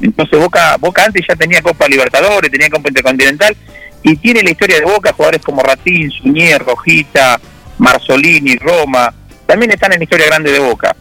[0.00, 3.56] Entonces Boca, Boca antes ya tenía Copa Libertadores, tenía Copa Intercontinental
[4.02, 7.40] y tiene la historia de Boca, jugadores como Ratín, Suñer, Rojita,
[7.82, 9.12] Marzolini, Roma,
[9.44, 10.94] también están en la historia grande de Boca.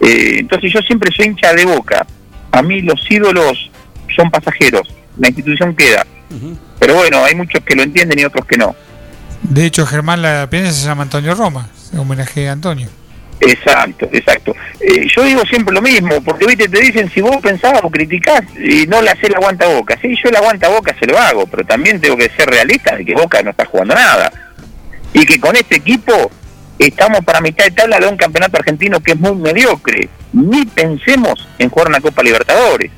[0.00, 2.06] Eh, entonces yo siempre soy hincha de Boca.
[2.52, 3.70] A mí los ídolos
[4.14, 6.06] son pasajeros, la institución queda.
[6.78, 8.74] Pero bueno, hay muchos que lo entienden y otros que no.
[9.42, 12.88] De hecho, Germán La Peña se llama Antonio Roma, en homenaje a Antonio.
[13.40, 14.54] Exacto, exacto.
[14.80, 18.42] Eh, yo digo siempre lo mismo, porque viste, te dicen si vos pensás o criticás
[18.56, 19.98] y no le haces la aguanta boca.
[20.00, 23.04] Sí, yo la aguanta boca se lo hago, pero también tengo que ser realista de
[23.04, 24.32] que Boca no está jugando nada.
[25.12, 26.30] Y que con este equipo
[26.78, 30.08] estamos para mitad de tabla de un campeonato argentino que es muy mediocre.
[30.32, 32.90] Ni pensemos en jugar una Copa Libertadores,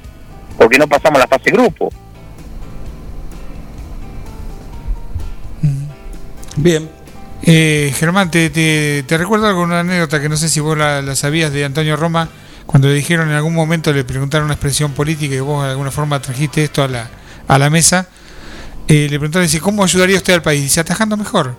[0.57, 1.91] porque no pasamos la fase grupo.
[6.57, 6.91] Bien.
[7.43, 11.51] Eh, Germán, te, te, recuerdo alguna anécdota que no sé si vos la, la sabías
[11.51, 12.29] de Antonio Roma
[12.67, 15.91] Cuando le dijeron en algún momento, le preguntaron una expresión política y vos de alguna
[15.91, 17.09] forma trajiste esto a la,
[17.49, 18.07] a la mesa,
[18.87, 20.63] eh, le preguntaron, dice, ¿cómo ayudaría usted al país?
[20.63, 21.57] Dice, atajando mejor,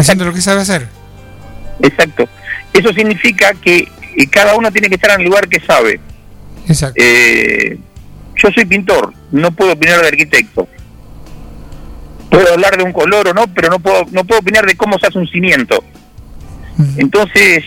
[0.00, 0.88] haciendo lo que sabe hacer.
[1.82, 2.28] Exacto.
[2.72, 6.00] Eso significa que eh, cada uno tiene que estar en el lugar que sabe.
[6.68, 7.02] Exacto.
[7.02, 7.78] Eh,
[8.36, 10.68] yo soy pintor, no puedo opinar de arquitecto.
[12.30, 14.98] Puedo hablar de un color o no, pero no puedo, no puedo opinar de cómo
[14.98, 15.82] se hace un cimiento.
[16.96, 17.64] Entonces,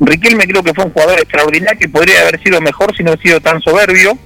[0.00, 3.22] Riquelme creo que fue un jugador extraordinario que podría haber sido mejor si no hubiera
[3.22, 4.16] sido tan soberbio,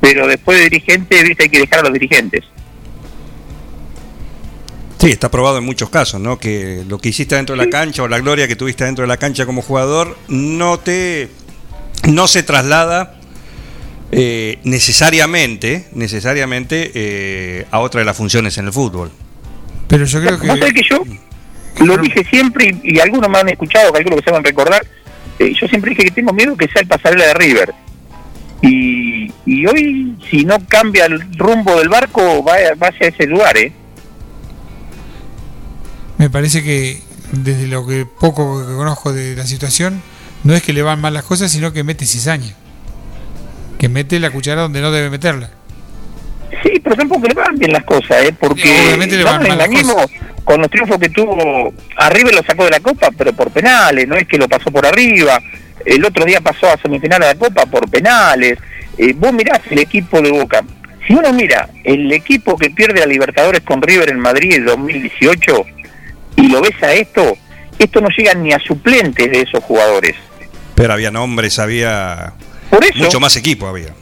[0.00, 2.44] pero después de dirigente, viste, hay que dejar a los dirigentes.
[4.98, 6.38] Sí, está probado en muchos casos, ¿no?
[6.38, 9.08] Que lo que hiciste dentro de la cancha o la gloria que tuviste dentro de
[9.08, 11.28] la cancha como jugador no te
[12.08, 13.18] no se traslada
[14.12, 19.10] eh, necesariamente necesariamente eh, a otra de las funciones en el fútbol.
[19.88, 21.04] Pero yo creo Vos sabés que yo
[21.84, 24.86] lo dije siempre y, y algunos me han escuchado, calculo que se van a recordar.
[25.38, 27.74] eh, yo siempre dije que tengo miedo que sea el pasarela de River.
[28.62, 33.56] Y, y hoy, si no cambia el rumbo del barco, va, va hacia ese lugar,
[33.58, 33.72] ¿eh?
[36.18, 37.00] Me parece que
[37.32, 40.02] desde lo que poco que conozco de la situación,
[40.44, 42.54] no es que le van mal las cosas, sino que mete cizaña.
[43.78, 45.50] Que mete la cuchara donde no debe meterla.
[46.62, 48.34] Sí, pero tampoco le van bien las cosas, ¿eh?
[48.38, 50.06] Porque Obviamente le van mal las engañemos
[50.44, 51.74] con los triunfos que tuvo.
[51.96, 54.86] Arriba lo sacó de la Copa, pero por penales, no es que lo pasó por
[54.86, 55.40] arriba.
[55.84, 58.58] El otro día pasó a semifinal de la Copa por penales.
[58.96, 60.64] Eh, vos mirás el equipo de Boca.
[61.06, 65.66] Si uno mira el equipo que pierde a Libertadores con River en Madrid en 2018
[66.36, 67.36] y lo ves a esto,
[67.78, 70.14] esto no llega ni a suplentes de esos jugadores.
[70.74, 72.32] Pero había nombres, había
[72.70, 73.94] Por eso, mucho más equipo había.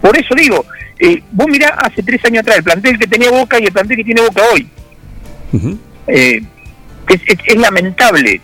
[0.00, 0.64] por eso digo,
[0.98, 3.96] eh, vos mirá hace tres años atrás el plantel que tenía Boca y el plantel
[3.98, 4.68] que tiene Boca hoy.
[6.06, 6.40] Eh,
[7.08, 8.40] es, es- es lamentable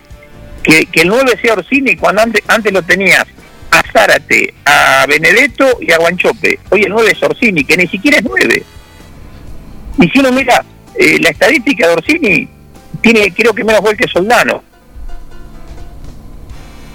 [0.63, 3.25] que, que el 9 sea Orsini cuando antes, antes lo tenías
[3.71, 6.59] a Zárate, a Benedetto y a Guanchope.
[6.69, 8.63] Hoy el 9 es Orsini, que ni siquiera es 9.
[10.01, 10.63] Y si uno mira
[10.95, 12.47] eh, la estadística de Orsini,
[13.01, 14.63] tiene creo que menos gol que Soldano.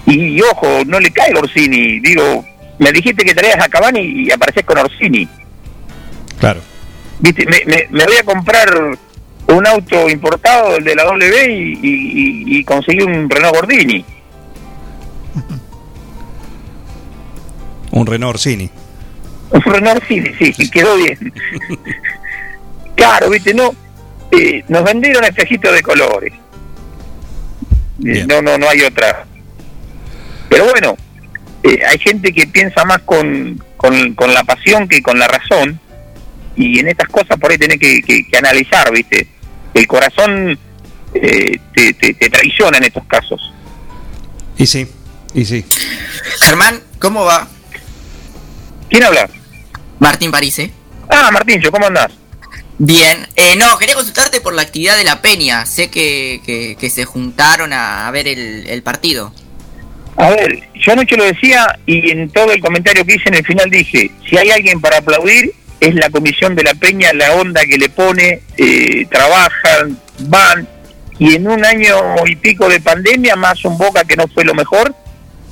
[0.06, 2.00] Y, ojo, no le cae Orsini.
[2.00, 2.44] Digo,
[2.78, 5.28] me dijiste que traías a Cavani y apareces con Orsini.
[6.38, 6.60] Claro.
[7.20, 8.68] Viste, me, me- me voy a comprar
[9.46, 14.04] un auto importado, el de la W, y, y, y- conseguí un Renault Gordini.
[17.92, 18.70] Un Renault Orsini.
[19.50, 21.32] Un Renault sí, sí, quedó bien.
[22.96, 23.74] claro, viste, no.
[24.32, 26.32] Eh, nos vendieron espejitos de colores.
[27.98, 29.26] No, no, no hay otra.
[30.48, 30.96] Pero bueno,
[31.62, 35.78] eh, hay gente que piensa más con, con, con la pasión que con la razón.
[36.56, 39.28] Y en estas cosas por ahí tenés que, que- que analizar, viste.
[39.72, 40.58] El corazón
[41.14, 43.52] eh, te, te, te traiciona en estos casos.
[44.58, 44.86] Y sí,
[45.34, 45.64] y sí.
[46.40, 47.48] Germán, ¿cómo va?
[48.90, 49.28] ¿Quién habla?
[49.98, 50.70] Martín Parise.
[51.08, 52.10] Ah, Martíncho, ¿cómo andás?
[52.84, 55.66] Bien, eh, no, quería consultarte por la actividad de la Peña.
[55.66, 59.32] Sé que, que, se juntaron a, ver el, el partido.
[60.16, 63.46] A ver, yo anoche lo decía y en todo el comentario que hice en el
[63.46, 67.64] final dije, si hay alguien para aplaudir es la comisión de la Peña, la onda
[67.64, 70.66] que le pone, eh, trabajan, van
[71.20, 71.94] y en un año
[72.26, 74.92] y pico de pandemia, más un Boca que no fue lo mejor,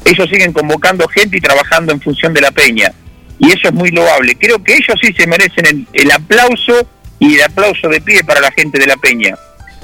[0.04, 2.92] ellos siguen convocando gente y trabajando en función de la Peña.
[3.38, 4.34] Y eso es muy loable.
[4.34, 6.88] Creo que ellos sí se merecen el aplauso
[7.20, 9.36] y el aplauso de pie para la gente de la Peña.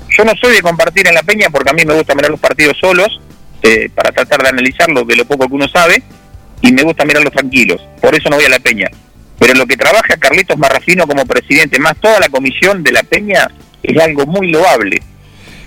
[0.09, 2.40] Yo no soy de compartir en la Peña porque a mí me gusta mirar los
[2.40, 3.20] partidos solos,
[3.62, 6.03] eh, para tratar de analizarlo de lo poco que uno sabe,
[6.62, 7.81] y me gusta mirarlos tranquilos.
[8.01, 8.90] Por eso no voy a la Peña.
[9.38, 13.51] Pero lo que trabaja Carlitos Marrafino como presidente, más toda la comisión de la Peña,
[13.83, 15.03] es algo muy loable.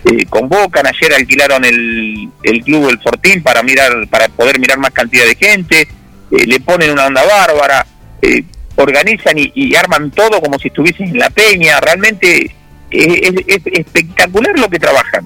[0.05, 4.91] Eh, convocan, ayer alquilaron el, el club El Fortín para mirar para poder mirar más
[4.91, 7.85] cantidad de gente, eh, le ponen una onda bárbara,
[8.21, 8.43] eh,
[8.81, 12.55] organizan y, y arman todo como si estuviesen en la Peña, realmente
[12.91, 13.07] es,
[13.47, 15.25] es- es espectacular lo que trabajan.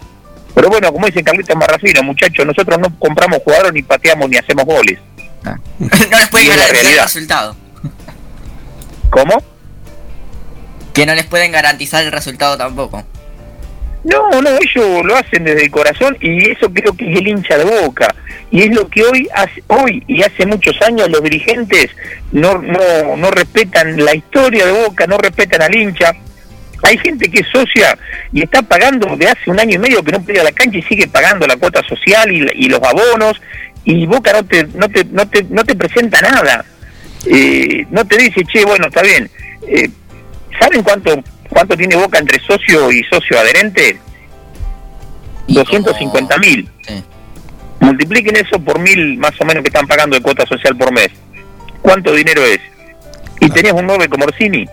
[0.56, 4.66] Pero bueno, como dice Carlitos Marrafino, muchachos, nosotros no compramos jugadores, ni pateamos, ni hacemos
[4.66, 5.00] goles.
[5.44, 7.56] no les pueden garantizar el resultado.
[9.10, 9.44] ¿Cómo?
[10.94, 13.04] Que no les pueden garantizar el resultado tampoco.
[14.04, 17.58] No, no, ellos lo hacen desde el corazón y eso creo que es el hincha
[17.58, 18.14] de boca.
[18.52, 21.90] Y es lo que hoy, hace, hoy y hace muchos años los dirigentes
[22.32, 26.14] no, no, no respetan la historia de boca, no respetan al hincha.
[26.84, 27.98] Hay gente que es socia
[28.34, 30.78] y está pagando de hace un año y medio que no ir a la cancha
[30.78, 33.40] y sigue pagando la cuota social y, y los abonos
[33.86, 36.66] y Boca no te, no te, no te, no te presenta nada.
[37.26, 39.30] Eh, no te dice, che, bueno, está bien.
[39.68, 39.90] Eh,
[40.60, 44.00] ¿Saben cuánto cuánto tiene Boca entre socio y socio adherente?
[45.48, 46.70] 250 mil.
[47.80, 51.10] Multipliquen eso por mil más o menos que están pagando de cuota social por mes.
[51.82, 52.60] ¿Cuánto dinero es?
[53.40, 54.66] Y tenías un 9 como Orsini.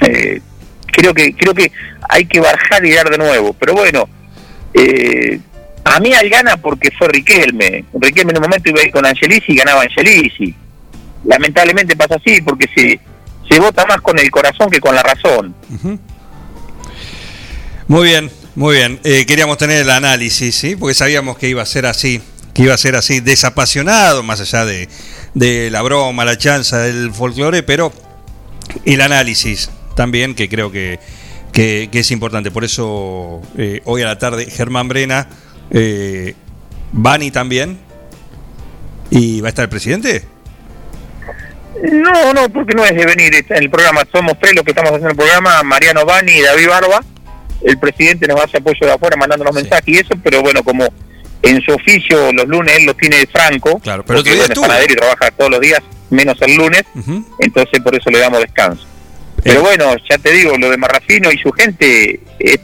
[0.00, 0.40] Eh,
[0.86, 1.70] creo que creo que
[2.08, 3.52] hay que bajar y dar de nuevo.
[3.54, 4.08] Pero bueno,
[4.74, 5.38] eh,
[5.84, 7.84] a mí al gana porque fue Riquelme.
[7.94, 10.54] Riquelme en un momento iba a ir con Angelisi y ganaba Angelisi.
[11.24, 13.00] Lamentablemente pasa así porque se,
[13.48, 15.54] se vota más con el corazón que con la razón.
[17.86, 19.00] Muy bien, muy bien.
[19.04, 20.76] Eh, queríamos tener el análisis, ¿sí?
[20.76, 22.22] Porque sabíamos que iba a ser así,
[22.54, 24.88] que iba a ser así, desapasionado, más allá de,
[25.34, 27.92] de la broma, la chanza del folclore, pero
[28.84, 30.98] el análisis también, que creo que,
[31.52, 32.50] que, es importante.
[32.50, 35.28] Por eso, eh, hoy a la tarde, Germán Brena,
[35.70, 36.34] eh,
[36.92, 37.78] Bani también,
[39.10, 40.24] y va a estar el presidente.
[41.92, 44.02] No, no, porque no es de venir está en el programa.
[44.10, 47.04] Somos tres los que estamos haciendo el programa, Mariano Bani y David Barba.
[47.62, 50.86] El presidente nos hace apoyo de afuera mandándonos mensajes y eso, pero bueno, como
[51.42, 54.92] en su oficio los lunes él los tiene de franco, Claro, pero porque es panadero
[54.92, 56.84] y trabaja todos los días, menos el lunes,
[57.38, 58.86] entonces por eso le damos descanso.
[59.42, 59.62] Pero Eh.
[59.62, 62.58] bueno, ya te digo, lo de Marrafino y su gente es,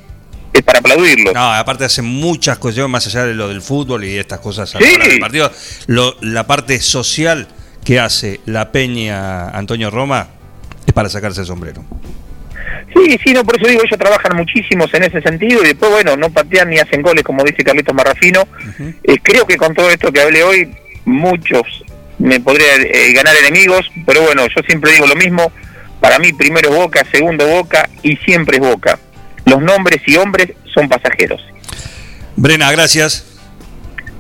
[0.53, 1.33] es para aplaudirlo.
[1.33, 4.79] No, aparte hace muchas cosas, más allá de lo del fútbol y estas cosas Sí.
[5.09, 5.51] del partido,
[5.87, 7.49] lo- la parte social
[7.85, 10.29] que hace la Peña Antonio Roma
[10.87, 11.85] es para sacarse el sombrero.
[12.95, 16.17] Sí, sí, no, por eso digo, ellos trabajan muchísimos en ese sentido y después, bueno,
[16.17, 18.49] no patean ni hacen goles, como dice Carlitos Marrafino.
[19.05, 21.85] Eh, creo que con todo esto que hablé hoy, muchos
[22.19, 25.53] me podría eh, ganar enemigos, pero bueno, yo siempre digo lo mismo,
[26.01, 28.99] para mí primero es Boca, segundo Boca y siempre es Boca.
[29.47, 31.41] Los nombres y hombres son pasajeros.
[32.37, 33.27] Brena, gracias.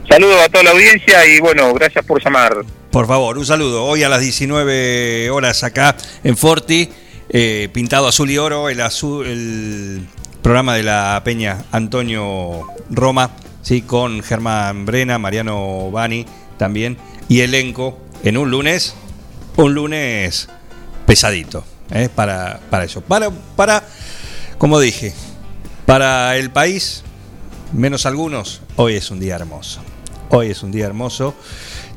[0.08, 2.56] Saludos a toda la audiencia y bueno, gracias por llamar.
[2.90, 3.84] Por favor, un saludo.
[3.84, 6.88] Hoy a las 19 horas acá en Forti,
[7.28, 10.08] eh, pintado azul y oro, el, azul,
[10.42, 13.30] programa de la Peña Antonio Roma,
[13.62, 16.26] sí, con Germán Brena, Mariano Bani
[16.58, 16.98] también,
[17.28, 18.96] y elenco en un lunes,
[19.56, 20.48] un lunes
[21.06, 23.02] pesadito, eh, para, para eso.
[23.02, 23.84] Para, para,
[24.58, 25.14] como dije,
[25.86, 27.04] para el país,
[27.72, 29.80] menos algunos, hoy es un día hermoso.
[30.30, 31.36] Hoy es un día hermoso.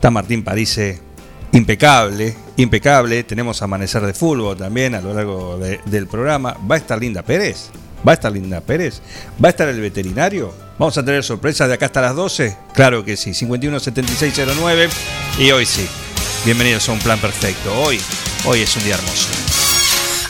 [0.04, 1.00] Está Martín Parise
[1.54, 3.24] impecable, impecable.
[3.24, 6.58] Tenemos amanecer de fútbol también a lo largo de- del programa.
[6.70, 7.70] Va a estar Linda Pérez.
[8.06, 9.00] Va a estar Linda Pérez.
[9.42, 10.54] Va a estar el veterinario.
[10.78, 12.58] Vamos a tener sorpresas de acá hasta las 12.
[12.74, 13.34] Claro que sí.
[13.34, 14.90] 517609.
[15.40, 15.88] Y hoy sí.
[16.44, 17.74] Bienvenidos a un plan perfecto.
[17.84, 17.98] Hoy,
[18.44, 19.30] hoy es un día hermoso.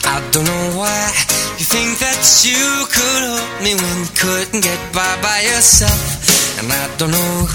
[0.05, 1.09] I don't know why
[1.57, 6.59] you think that you could help me when you couldn't get by yourself.
[6.59, 7.47] And I don't know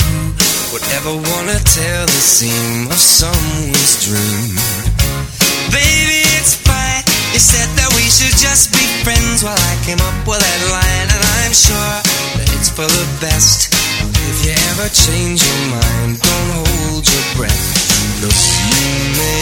[0.72, 4.52] would ever wanna tell the seam of someone's dream.
[5.72, 7.04] Baby, it's fine.
[7.32, 11.08] You said that we should just be friends while I came up with that line,
[11.08, 11.94] and I'm sure
[12.36, 13.72] that it's for the best.
[14.28, 17.64] If you ever change your mind, don't hold your breath.
[18.20, 19.37] Look, you may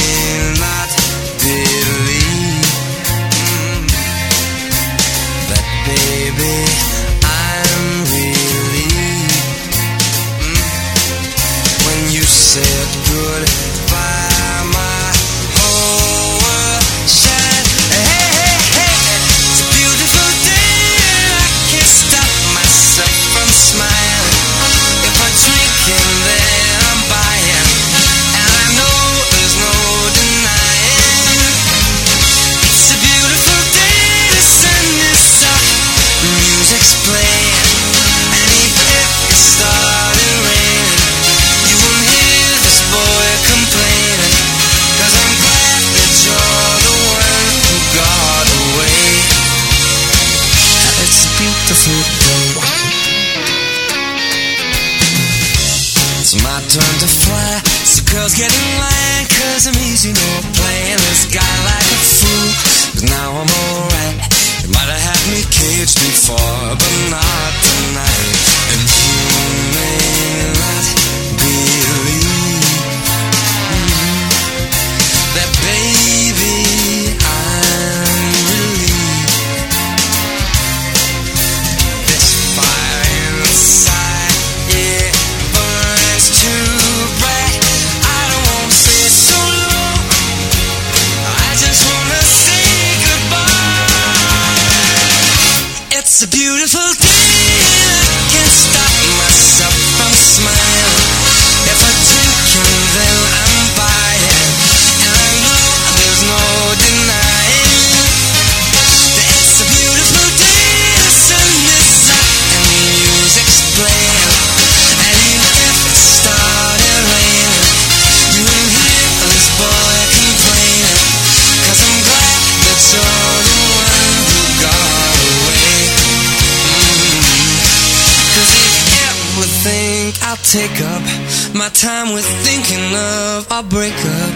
[131.80, 134.32] time with thinking of our breakup,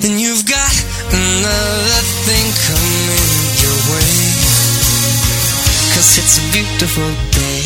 [0.00, 0.72] then you've got
[1.12, 3.28] another thing coming
[3.60, 4.14] your way.
[5.92, 7.60] Cause it's a beautiful day.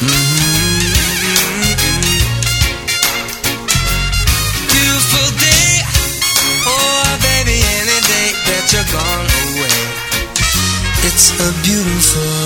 [0.00, 1.20] Mhm.
[4.72, 5.72] Beautiful day.
[6.64, 9.76] Oh, baby, any day that you're gone away.
[11.04, 12.39] It's a beautiful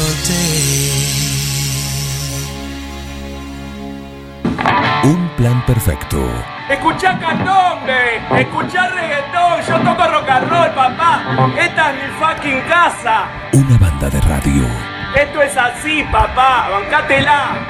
[5.74, 6.18] perfecto.
[6.70, 11.50] Escuchá candombe, escuchá reggaetón, yo toco rock and roll, papá.
[11.58, 13.28] Esta es mi fucking casa.
[13.52, 14.64] Una banda de radio.
[15.14, 17.66] Esto es así, papá, bancátela.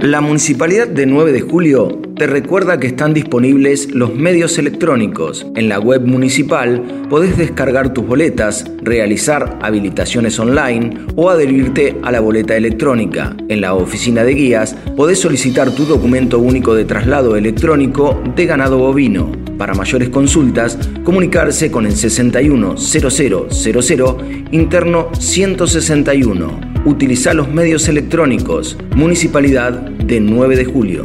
[0.00, 5.44] La Municipalidad de 9 de Julio te recuerda que están disponibles los medios electrónicos.
[5.56, 12.20] En la web municipal podés descargar tus boletas, realizar habilitaciones online o adherirte a la
[12.20, 13.34] boleta electrónica.
[13.48, 18.78] En la oficina de guías podés solicitar tu documento único de traslado electrónico de ganado
[18.78, 19.32] bovino.
[19.58, 26.60] Para mayores consultas, comunicarse con el 610000 interno 161.
[26.84, 28.78] Utiliza los medios electrónicos.
[28.94, 31.04] Municipalidad de 9 de Julio.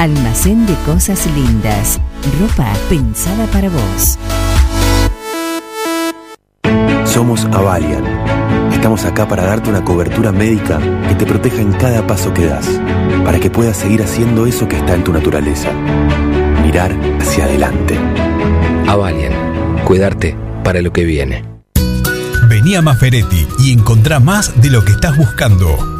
[0.00, 2.00] Almacén de Cosas Lindas.
[2.40, 4.18] Ropa pensada para vos.
[7.04, 8.02] Somos Avalian.
[8.72, 12.66] Estamos acá para darte una cobertura médica que te proteja en cada paso que das,
[13.26, 15.70] para que puedas seguir haciendo eso que está en tu naturaleza.
[16.62, 17.98] Mirar hacia adelante.
[18.86, 19.34] Avalian.
[19.84, 20.34] Cuidarte
[20.64, 21.44] para lo que viene.
[22.48, 25.99] Vení a Maferetti y encontrá más de lo que estás buscando.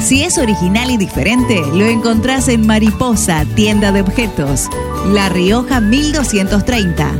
[0.00, 4.68] Si es original y diferente, lo encontrás en Mariposa, tienda de objetos.
[5.12, 7.12] La Rioja 1230.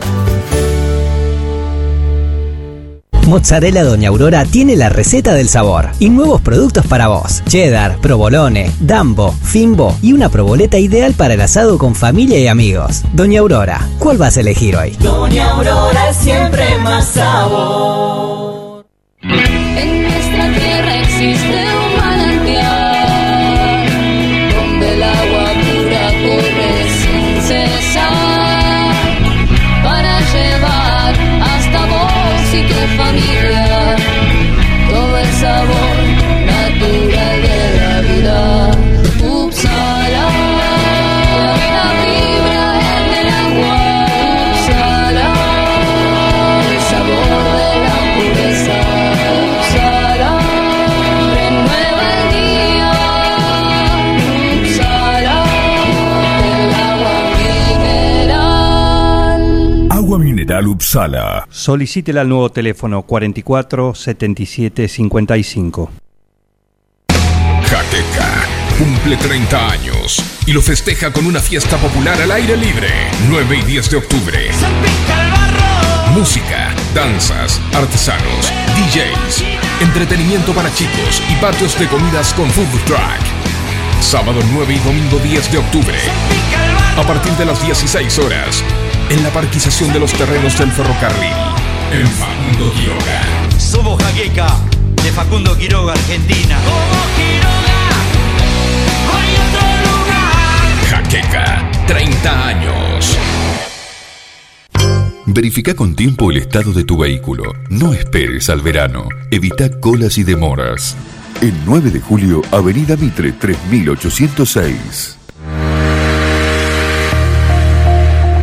[3.26, 7.42] Mozzarella Doña Aurora tiene la receta del sabor y nuevos productos para vos.
[7.48, 13.02] Cheddar, provolone, dambo, fimbo y una proboleta ideal para el asado con familia y amigos.
[13.14, 14.92] Doña Aurora, ¿cuál vas a elegir hoy?
[15.00, 18.86] Doña Aurora siempre más sabor.
[19.22, 21.65] En nuestra tierra existe
[32.96, 33.55] vos
[61.48, 65.90] Solicítela al nuevo teléfono 44 77 55.
[67.62, 68.46] Jaqueca
[68.76, 72.88] cumple 30 años y lo festeja con una fiesta popular al aire libre,
[73.28, 74.50] 9 y 10 de octubre.
[76.12, 79.44] Música, danzas, artesanos, DJs,
[79.82, 84.00] entretenimiento para chicos y patios de comidas con food truck.
[84.00, 85.98] Sábado 9 y domingo 10 de octubre.
[86.96, 88.64] A partir de las 16 horas,
[89.10, 91.32] en la parquización de los terrenos del ferrocarril,
[91.92, 93.22] en Facundo Quiroga.
[93.58, 94.56] Somos Jaqueca,
[95.02, 96.58] de Facundo Quiroga, Argentina.
[100.88, 103.18] Jaqueca, 30 años.
[105.26, 107.44] Verifica con tiempo el estado de tu vehículo.
[107.68, 109.08] No esperes al verano.
[109.30, 110.96] Evita colas y demoras.
[111.42, 115.15] El 9 de julio, Avenida Mitre 3806.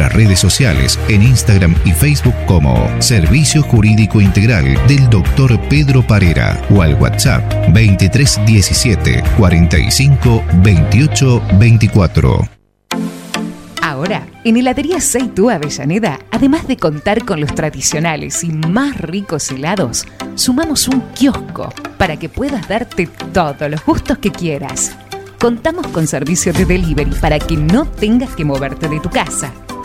[0.00, 5.60] nuestras redes sociales en Instagram y Facebook como Servicio Jurídico Integral del Dr.
[5.68, 12.48] Pedro Parera o al WhatsApp 2317 45 28 24.
[13.82, 20.06] Ahora, en Heladería Seitú Avellaneda, además de contar con los tradicionales y más ricos helados,
[20.34, 24.96] sumamos un kiosco para que puedas darte todos los gustos que quieras.
[25.38, 29.52] Contamos con servicio de delivery para que no tengas que moverte de tu casa.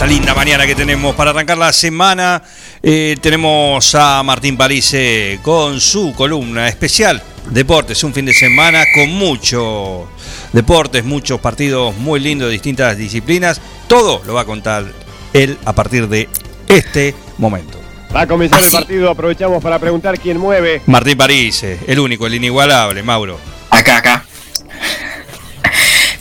[0.00, 2.42] Esta linda mañana que tenemos para arrancar la semana,
[2.82, 9.10] eh, tenemos a Martín Parise con su columna especial Deportes, un fin de semana con
[9.10, 10.08] mucho
[10.54, 13.60] deportes, muchos partidos muy lindos de distintas disciplinas.
[13.88, 14.86] Todo lo va a contar
[15.34, 16.30] él a partir de
[16.66, 17.78] este momento.
[18.16, 20.80] Va a comenzar el partido, aprovechamos para preguntar quién mueve.
[20.86, 23.38] Martín Parise, el único, el inigualable, Mauro.
[23.68, 24.24] Acá, acá.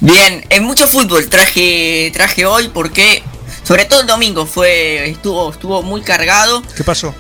[0.02, 3.24] Bien, en mucho fútbol traje traje hoy porque
[3.70, 6.64] sobre todo el domingo fue estuvo estuvo muy cargado.
[6.76, 7.14] ¿Qué pasó?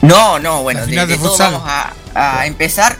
[0.00, 2.96] No, no, bueno, de, todo vamos a, a empezar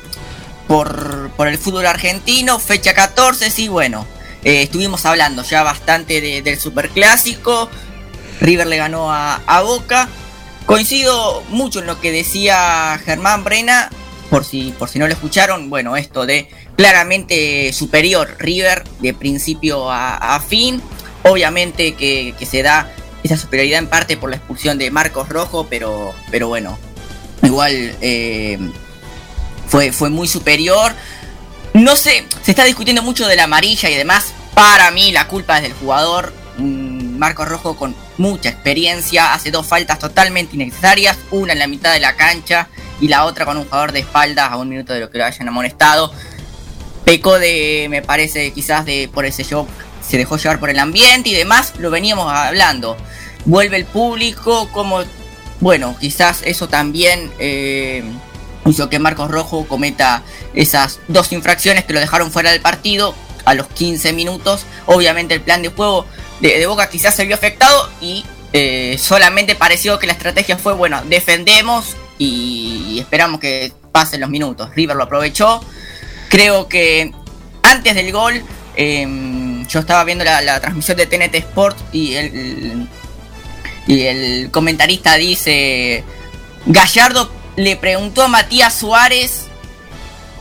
[0.66, 4.04] por, por el fútbol argentino, fecha 14, sí, bueno,
[4.42, 7.70] eh, estuvimos hablando ya bastante de- del superclásico,
[8.40, 10.08] River le ganó a, a Boca,
[10.66, 13.90] coincido mucho en lo que decía Germán Brena,
[14.28, 19.88] por si, por si no lo escucharon, bueno, esto de claramente superior River de principio
[19.90, 20.82] a, a fin,
[21.22, 22.90] obviamente que, que se da
[23.22, 26.78] esa superioridad en parte por la expulsión de Marcos Rojo, pero, pero bueno,
[27.42, 28.58] igual eh,
[29.68, 30.92] fue, fue muy superior.
[31.74, 34.32] No sé, se está discutiendo mucho de la amarilla y demás.
[34.54, 36.32] Para mí la culpa es del jugador.
[36.58, 41.92] Mm, Marcos Rojo con mucha experiencia, hace dos faltas totalmente innecesarias, una en la mitad
[41.92, 42.68] de la cancha
[43.00, 45.24] y la otra con un jugador de espaldas a un minuto de lo que lo
[45.24, 46.12] hayan amonestado.
[47.04, 49.66] Pecó de, me parece, quizás de por ese show,
[50.12, 52.98] se dejó llevar por el ambiente y demás, lo veníamos hablando.
[53.46, 55.04] Vuelve el público, como,
[55.58, 58.04] bueno, quizás eso también eh,
[58.66, 63.14] hizo que Marcos Rojo cometa esas dos infracciones que lo dejaron fuera del partido
[63.46, 64.66] a los 15 minutos.
[64.84, 66.04] Obviamente el plan de juego
[66.40, 71.00] de, Boca quizás se vio afectado y eh, solamente pareció que la estrategia fue, bueno,
[71.08, 74.68] defendemos y esperamos que pasen los minutos.
[74.74, 75.64] River lo aprovechó.
[76.28, 77.12] Creo que
[77.62, 78.42] antes del gol,
[78.76, 79.06] eh,
[79.72, 82.88] yo estaba viendo la, transmisión de TNT Sport y el,
[83.86, 86.04] y el comentarista dice,
[86.66, 89.46] Gallardo le preguntó a Matías Suárez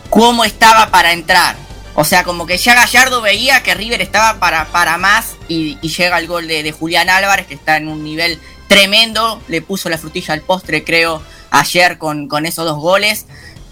[0.09, 1.55] cómo estaba para entrar.
[1.95, 5.89] O sea, como que ya Gallardo veía que River estaba para, para más y, y
[5.89, 9.41] llega el gol de, de Julián Álvarez, que está en un nivel tremendo.
[9.47, 11.21] Le puso la frutilla al postre, creo,
[11.51, 13.25] ayer con, con esos dos goles.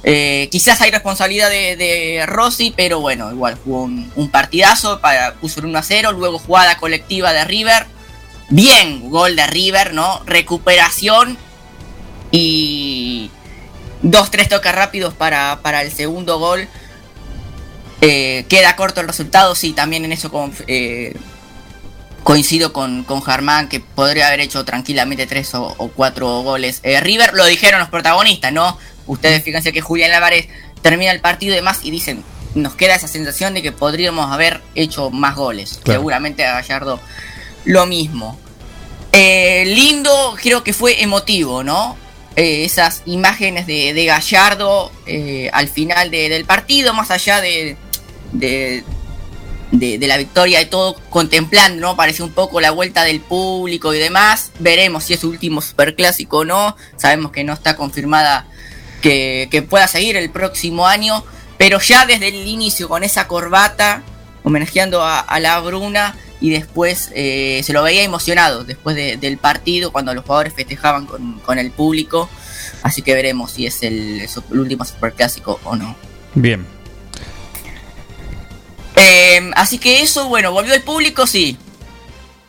[0.04, 5.68] Eh, quizás hay responsabilidad de, Rossi, pero bueno, igual jugó un, partidazo, para, puso el
[5.68, 7.86] 1 a 0, luego jugada colectiva de River.
[8.50, 10.22] Bien, gol de River, ¿no?
[10.26, 11.38] Recuperación
[12.32, 13.30] y
[14.02, 16.68] dos, tres toques rápidos para, para el segundo gol.
[18.02, 20.32] Eh, queda corto el resultado, sí, también en eso
[20.68, 21.16] eh,
[22.24, 26.80] coincido con, con Germán, que podría haber hecho tranquilamente tres o, o cuatro goles.
[26.84, 28.78] Eh, River lo dijeron los protagonistas, ¿no?
[29.08, 30.48] Ustedes fíjense que Julián Álvarez
[30.82, 32.24] termina el partido y demás y dicen,
[32.56, 35.80] nos queda esa sensación de que podríamos haber hecho más goles.
[35.84, 36.00] Claro.
[36.00, 37.00] Seguramente a Gallardo
[37.66, 38.38] lo mismo.
[39.12, 41.98] Eh, lindo, creo que fue emotivo, ¿no?
[42.36, 44.92] Eh, esas imágenes de, de Gallardo
[45.52, 47.76] al final de- del partido, más allá de,
[48.32, 48.84] de,
[49.72, 51.96] de- de la victoria y todo, contemplando, ¿no?
[51.96, 54.52] Parece un poco la vuelta del público y demás.
[54.60, 56.76] Veremos si es su último superclásico o no.
[56.98, 58.48] Sabemos que no está confirmada
[59.02, 61.24] que, pueda seguir el próximo año.
[61.58, 64.02] Pero ya desde el inicio, con esa corbata,
[64.44, 66.16] homenajeando a, la Bruna.
[66.42, 71.06] Y después eh, se lo veía emocionado después de- del partido, cuando los jugadores festejaban
[71.06, 72.30] con, el público.
[72.82, 75.96] Así que veremos si es el, el último superclásico o no.
[76.34, 76.66] Bien.
[79.00, 81.58] Eh, así que eso, bueno, volvió el público, sí.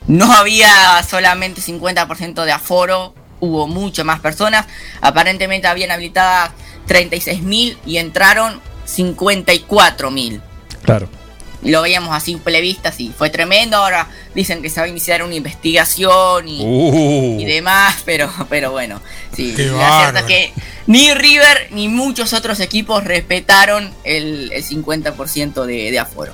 [0.07, 4.67] No había solamente 50% de aforo, hubo muchas más personas.
[5.01, 6.51] Aparentemente habían habilitadas
[6.89, 10.41] 36.000 y entraron 54.000.
[10.83, 11.09] Claro.
[11.63, 13.77] Y lo veíamos a simple vista, sí, fue tremendo.
[13.77, 17.39] Ahora dicen que se va a iniciar una investigación y, Uh.
[17.41, 19.01] y demás, pero, pero bueno,
[19.37, 19.53] sí.
[19.55, 20.53] Qué la cierta que
[20.87, 26.33] ni River ni muchos otros equipos respetaron el, el 50% de, de aforo.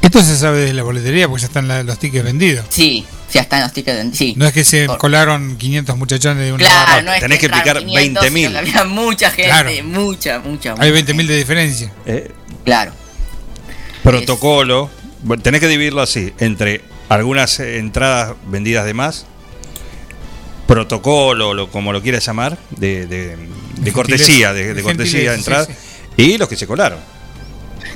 [0.00, 2.64] Esto se sabe desde la boletería porque ya están la- los tickets vendidos.
[2.68, 4.10] Sí, ya están los tickets.
[4.10, 4.34] de- Sí.
[4.36, 7.02] No es que se colaron 500 muchachones de una Claro, barra.
[7.02, 8.32] no es tenés que explicar 500, 20.000.
[8.48, 9.70] sino que Había mucha gente, Claro.
[9.84, 10.74] mucha, mucha.
[10.78, 11.92] Hay mucha 20.000 de diferencia.
[12.06, 12.30] Eh,
[12.64, 12.92] Claro.
[14.02, 14.90] Protocolo.
[15.42, 19.26] Tenés que dividirlo así: entre algunas entradas vendidas de más,
[20.66, 23.36] protocolo, lo, como lo quieras llamar, de, de-
[23.76, 25.72] de cortesía, de, de cortesía entrada, sí,
[26.16, 27.00] y los que se colaron.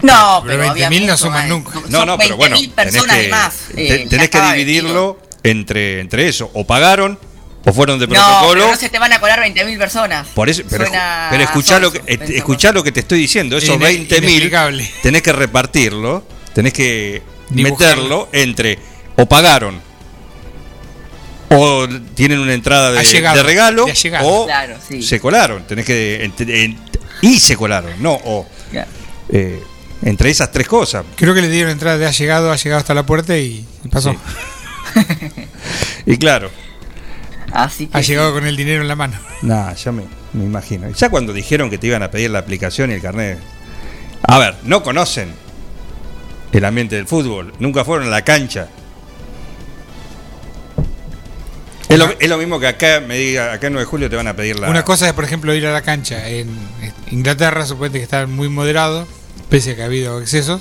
[0.02, 1.80] No, Pero pero, había 20.000 no suman nunca.
[1.88, 3.54] No, no, pero bueno, 20.000 tenés personas que, más.
[3.76, 6.50] eh, tenés que dividirlo entre, entre eso.
[6.54, 7.18] O pagaron,
[7.68, 8.40] o fueron de protocolo.
[8.42, 10.26] No, pero no se te van a colar 20.000 personas.
[10.28, 10.86] Por eso, pero,
[11.30, 12.00] pero escuchá, lo que,
[12.36, 13.56] escuchá lo que te estoy diciendo.
[13.58, 14.90] Esos Ine- 20 mil inexplicable.
[15.02, 17.96] tenés que repartirlo, tenés que Dibujarlo.
[17.96, 18.78] meterlo entre
[19.16, 19.80] o pagaron
[21.48, 23.86] o tienen una entrada de, regalo
[24.22, 25.02] o Claro, sí.
[25.02, 25.64] se colaron.
[25.66, 26.30] Tenés que
[27.22, 28.88] y se colaron, no o Claro.
[29.30, 29.62] eh,
[30.02, 31.04] entre esas tres cosas.
[31.16, 33.88] Creo que le dieron entrada de ha llegado, ha llegado hasta la puerta y, y
[33.88, 34.12] pasó.
[34.12, 34.18] Sí.
[36.08, 36.50] Y claro,
[37.52, 38.08] Así que Ha sí.
[38.08, 39.18] llegado con el dinero en la mano.
[39.42, 40.88] Nah, ya me, me imagino.
[40.90, 43.38] Ya cuando dijeron que te iban a pedir la aplicación y el carnet.
[44.22, 45.32] A ver, no conocen
[46.52, 47.52] el ambiente del fútbol.
[47.58, 48.68] Nunca fueron a la cancha.
[51.88, 54.16] Es lo, es lo mismo que acá me diga, acá en 9 de julio te
[54.16, 54.68] van a pedir la.
[54.68, 56.28] Una cosa es, por ejemplo, ir a la cancha.
[56.28, 56.48] En
[57.10, 59.06] Inglaterra, suponete que está muy moderado,
[59.48, 60.60] pese a que ha habido excesos,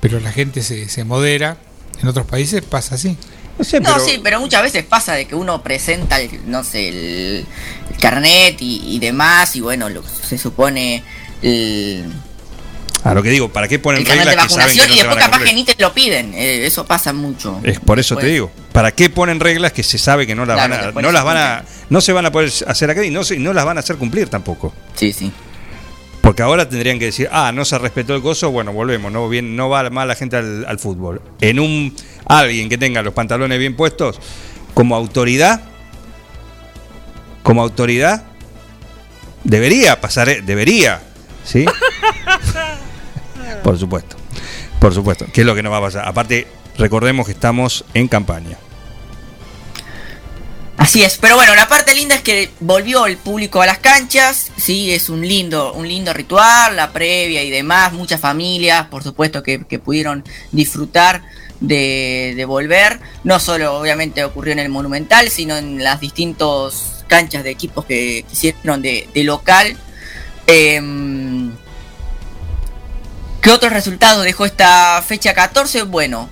[0.00, 1.56] pero la gente se, se modera.
[2.02, 3.16] En otros países pasa así.
[3.60, 4.04] No sé, No, pero.
[4.06, 6.96] sí, pero muchas veces pasa de que uno presenta, el, no sé, el,
[7.90, 11.04] el carnet y, y demás, y bueno, lo- se supone
[11.42, 12.06] el,
[13.04, 14.88] A lo que digo, ¿para qué ponen el carnet de reglas que saben que vacunación
[14.88, 16.32] no y se después van a capaz que ni te lo piden.
[16.34, 17.60] eh, eso pasa mucho.
[17.62, 18.50] Es por eso te digo.
[18.72, 21.12] ¿Para qué ponen reglas que se sabe que no las Claro, van a, no se
[21.12, 23.64] las van a, no se van a poder hacer acá y no se, no las
[23.66, 24.72] van a hacer cumplir tampoco?
[24.94, 25.30] Sí, sí.
[26.30, 29.56] Porque ahora tendrían que decir, ah, no se respetó el gozo, bueno, volvemos, no bien,
[29.56, 31.20] no va más la gente al, al fútbol.
[31.40, 31.92] En un
[32.24, 34.20] alguien que tenga los pantalones bien puestos,
[34.72, 35.60] como autoridad,
[37.42, 38.22] como autoridad,
[39.42, 41.02] debería pasar, eh, debería,
[41.44, 41.64] ¿sí?
[43.64, 44.14] Por supuesto,
[44.78, 46.06] por supuesto, que es lo que nos va a pasar.
[46.06, 46.46] Aparte,
[46.78, 48.56] recordemos que estamos en campaña.
[50.80, 54.50] Así es, pero bueno, la parte linda es que volvió el público a las canchas,
[54.56, 59.42] sí, es un lindo, un lindo ritual, la previa y demás, muchas familias, por supuesto,
[59.42, 61.20] que, pudieron disfrutar
[61.60, 62.98] de, volver.
[63.24, 68.24] No solo obviamente ocurrió en el Monumental, sino en las distintas canchas de equipos que
[68.26, 69.76] quisieron de, de local.
[70.46, 71.52] Em,
[73.42, 75.82] ¿Qué otros resultados dejó esta fecha 14?
[75.82, 76.30] Bueno,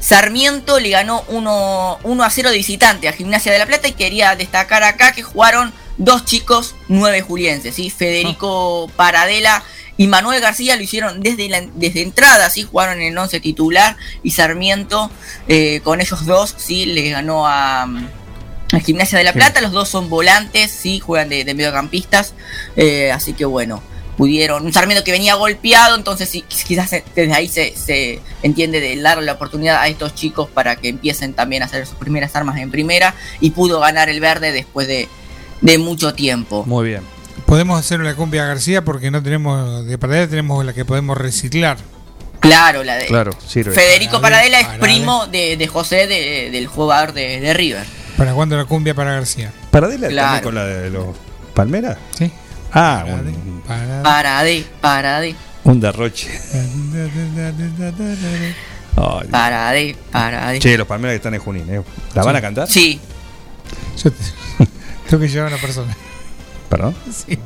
[0.00, 3.92] Sarmiento le ganó 1, 1 a 0 de visitante a Gimnasia de la Plata y
[3.92, 7.90] quería destacar acá que jugaron dos chicos nueve julienses, ¿sí?
[7.90, 9.64] Federico Paradela
[9.96, 12.62] y Manuel García lo hicieron desde, la, desde entrada, ¿sí?
[12.62, 15.10] jugaron en el 11 titular y Sarmiento
[15.48, 19.88] eh, con ellos dos sí le ganó a, a Gimnasia de la Plata, los dos
[19.88, 22.34] son volantes, sí, juegan de, de mediocampistas,
[22.76, 23.82] eh, así que bueno
[24.18, 29.00] pudieron, un Sarmiento que venía golpeado, entonces sí, quizás desde ahí se, se entiende de
[29.00, 32.58] darle la oportunidad a estos chicos para que empiecen también a hacer sus primeras armas
[32.58, 35.08] en primera y pudo ganar el verde después de,
[35.62, 36.64] de mucho tiempo.
[36.66, 37.02] Muy bien.
[37.46, 41.78] Podemos hacer una cumbia García porque no tenemos de paradera, tenemos la que podemos reciclar.
[42.40, 43.72] Claro, la de Claro, sirve.
[43.72, 44.84] Federico Paradela es Paradela.
[44.84, 47.84] primo de, de José, de- del jugador de, de River.
[48.16, 49.52] ¿Para cuándo la cumbia para García?
[49.70, 50.26] ¿Paradela Claro.
[50.26, 51.06] también con la de los
[51.54, 51.96] Palmeras?
[52.18, 52.30] Sí.
[52.72, 55.34] Ah, un, Para- Parade, parade.
[55.64, 56.28] un derroche.
[58.96, 60.58] Ay, Paradé, paradé.
[60.58, 61.82] che, los palmeras que están en Junín, ¿eh?
[62.14, 62.68] ¿La van a cantar?
[62.68, 63.00] Sí.
[64.02, 64.16] Yo te-
[65.08, 65.96] Creo que lleva una persona.
[66.68, 66.94] ¿Perdón?
[67.10, 67.38] Sí.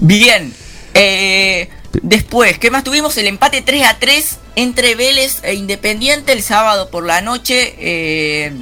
[0.00, 0.52] Bien.
[0.94, 1.68] Eh,
[2.02, 3.16] después, ¿qué más tuvimos?
[3.18, 7.74] El empate 3 a 3 entre Vélez e Independiente el sábado por la noche.
[7.78, 8.52] eh,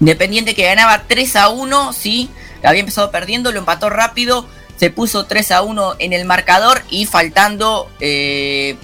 [0.00, 2.28] Independiente que ganaba 3 a 1, sí.
[2.62, 4.46] Había empezado perdiendo, lo empató rápido.
[4.78, 7.90] Se puso 3 a 1 en el marcador y faltando...
[8.00, 8.76] eh,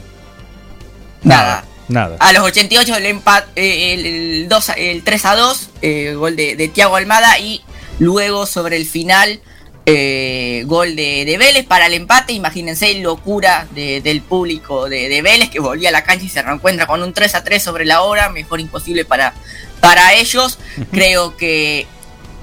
[1.22, 1.64] nada.
[1.88, 2.16] Nada.
[2.20, 6.12] A los 88 el, empat, eh, el, el dos a- el 3 a 2, eh,
[6.14, 7.62] gol de, de Tiago Almada y
[7.98, 9.40] luego sobre el final
[9.86, 12.34] eh, gol de, de Vélez para el empate.
[12.34, 16.42] Imagínense locura de- del público de, de Vélez que volvía a la cancha y se
[16.42, 18.28] reencuentra con un 3 a 3 sobre la hora.
[18.28, 19.32] Mejor imposible para,
[19.80, 20.58] para ellos.
[20.92, 21.86] Creo que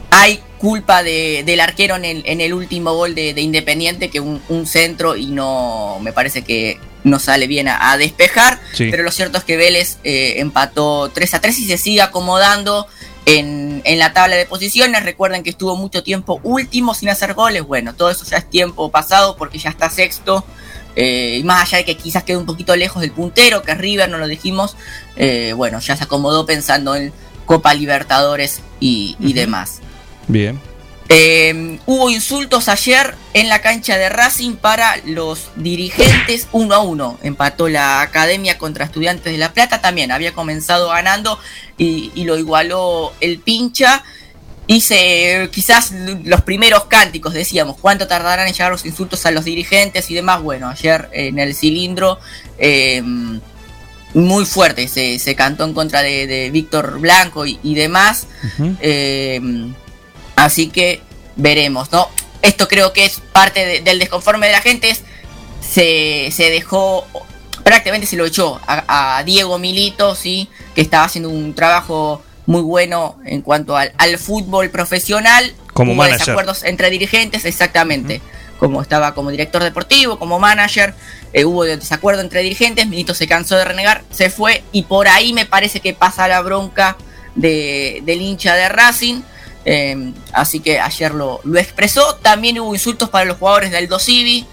[0.10, 4.20] hay culpa de- del arquero en el, en el último gol de, de Independiente que
[4.20, 8.60] un, un centro y no me parece que no sale bien a, a despejar.
[8.74, 8.88] Sí.
[8.90, 12.88] Pero lo cierto es que Vélez eh, empató 3 a 3 y se sigue acomodando
[13.26, 15.04] en, en la tabla de posiciones.
[15.04, 17.64] Recuerden que estuvo mucho tiempo último sin hacer goles.
[17.64, 20.44] Bueno, todo eso ya es tiempo pasado porque ya está sexto.
[20.96, 23.78] Eh, y más allá de que quizás quede un poquito lejos del puntero, que es
[23.78, 24.76] River, no lo dijimos.
[25.18, 27.12] eh, bueno, ya se acomodó pensando en
[27.46, 29.82] Copa Libertadores y, y demás.
[30.28, 30.60] Bien.
[31.08, 37.20] Eh, hubo insultos ayer en la cancha de Racing para los dirigentes 1 a 1.
[37.22, 40.12] Empató la academia contra Estudiantes de La Plata también.
[40.12, 41.40] Había comenzado ganando
[41.78, 44.04] y, y lo igualó el pincha.
[44.68, 45.92] Hice quizás
[46.24, 50.42] los primeros cánticos, decíamos, cuánto tardarán en llegar los insultos a los dirigentes y demás.
[50.42, 52.18] Bueno, ayer en el cilindro
[52.58, 53.04] eh,
[54.16, 58.26] muy fuerte se, se cantó en contra de, de Víctor Blanco y, y demás.
[58.82, 59.40] Eh,
[60.36, 61.02] así que
[61.36, 62.08] veremos, ¿no?
[62.42, 64.90] Esto creo que es parte de- del desconforme de la gente.
[64.90, 65.02] Es,
[65.68, 67.06] se, se dejó,
[67.64, 70.48] prácticamente se lo echó a, a Diego Milito, ¿sí?
[70.76, 75.54] Que estaba haciendo un trabajo muy bueno en cuanto al, al fútbol profesional.
[75.74, 76.20] Como Hubo manager.
[76.20, 78.22] desacuerdos entre dirigentes, exactamente.
[78.60, 80.94] Como estaba como director deportivo, como manager,
[81.34, 85.34] eh, hubo desacuerdo entre dirigentes, Milito se cansó de renegar, se fue y por ahí
[85.34, 86.96] me parece que pasa la bronca
[87.36, 89.22] de, del hincha de Racing.
[89.66, 92.16] Eh, así que ayer lo, lo expresó.
[92.16, 94.46] También hubo insultos para los jugadores del Dosivi.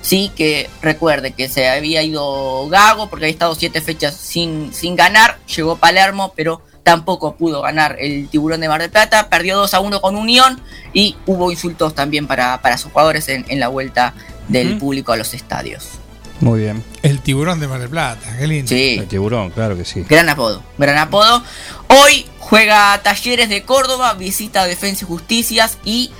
[0.00, 4.94] Sí, que recuerde que se había ido Gago porque había estado siete fechas sin, sin
[4.94, 5.38] ganar.
[5.56, 9.28] Llegó Palermo, pero tampoco pudo ganar el Tiburón de Mar del Plata.
[9.28, 10.60] Perdió 2 a 1 con Unión
[10.92, 14.14] y hubo insultos también para, para sus jugadores en, en la vuelta
[14.46, 15.97] del público a los estadios.
[16.40, 16.84] Muy bien.
[17.02, 18.68] El tiburón de Mar del Plata, qué lindo.
[18.68, 18.96] Sí.
[18.98, 20.04] El tiburón, claro que sí.
[20.08, 21.42] Gran apodo, gran apodo.
[21.88, 26.10] Hoy juega Talleres de Córdoba, visita Defensa y Justicias y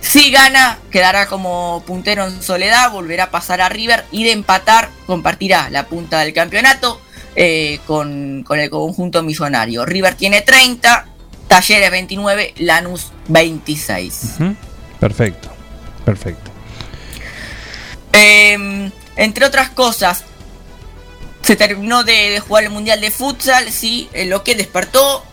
[0.00, 4.88] si gana quedará como puntero en soledad, volverá a pasar a River y de empatar
[5.06, 7.00] compartirá la punta del campeonato
[7.36, 9.84] eh, con, con el conjunto millonario.
[9.84, 11.06] River tiene 30,
[11.48, 14.36] Talleres 29, Lanús 26.
[14.36, 14.56] Ujú.
[14.98, 15.50] Perfecto.
[16.04, 16.50] Perfecto.
[18.12, 18.90] Eh,
[19.20, 20.24] entre otras cosas,
[21.42, 25.24] se terminó de, jugar el Mundial de Futsal, sí, lo que despertó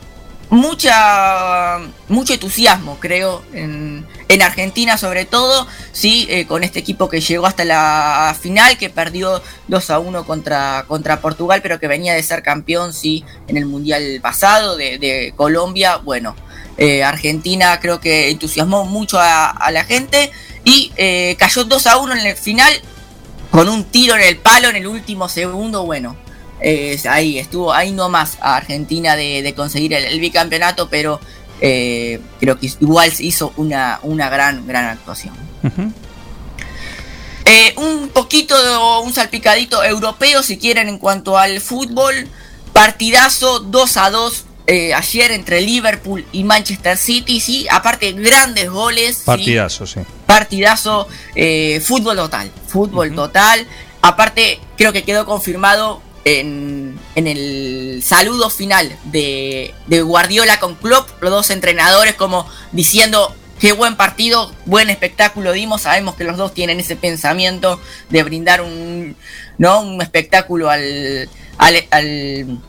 [0.49, 7.21] mucha mucho entusiasmo, creo, en, en Argentina sobre todo, sí, eh, con este equipo que
[7.21, 12.13] llegó hasta la final, que perdió 2 a 1 contra, contra Portugal, pero que venía
[12.13, 16.35] de ser campeón, sí, en el Mundial pasado de, Colombia, bueno.
[16.77, 20.31] eh, Argentina creo que entusiasmó mucho a, a la gente
[20.65, 22.73] y eh, cayó 2 a 1 en el final
[23.51, 26.15] con un tiro en el palo en el último segundo, bueno,
[26.61, 31.19] eh, ahí estuvo, ahí nomás a Argentina de, de conseguir el, el bicampeonato, pero
[31.61, 35.33] eh, creo que igual se hizo una, una gran, gran actuación.
[37.45, 42.27] Eh, un poquito, de- un salpicadito europeo, si quieren, en cuanto al fútbol.
[42.73, 49.23] Partidazo 2 a 2 eh, ayer entre Liverpool y Manchester City, sí, aparte grandes goles.
[49.25, 50.01] Partidazo, sí.
[50.25, 53.65] Partidazo, eh, fútbol total, fútbol total.
[54.01, 61.09] Aparte, creo que quedó confirmado en, en el saludo final de, de Guardiola con Klopp,
[61.21, 65.83] los dos entrenadores como diciendo qué buen partido, buen espectáculo dimos.
[65.83, 69.15] Sabemos que los dos tienen ese pensamiento de brindar un,
[69.57, 69.81] ¿no?
[69.81, 72.59] un espectáculo al, al,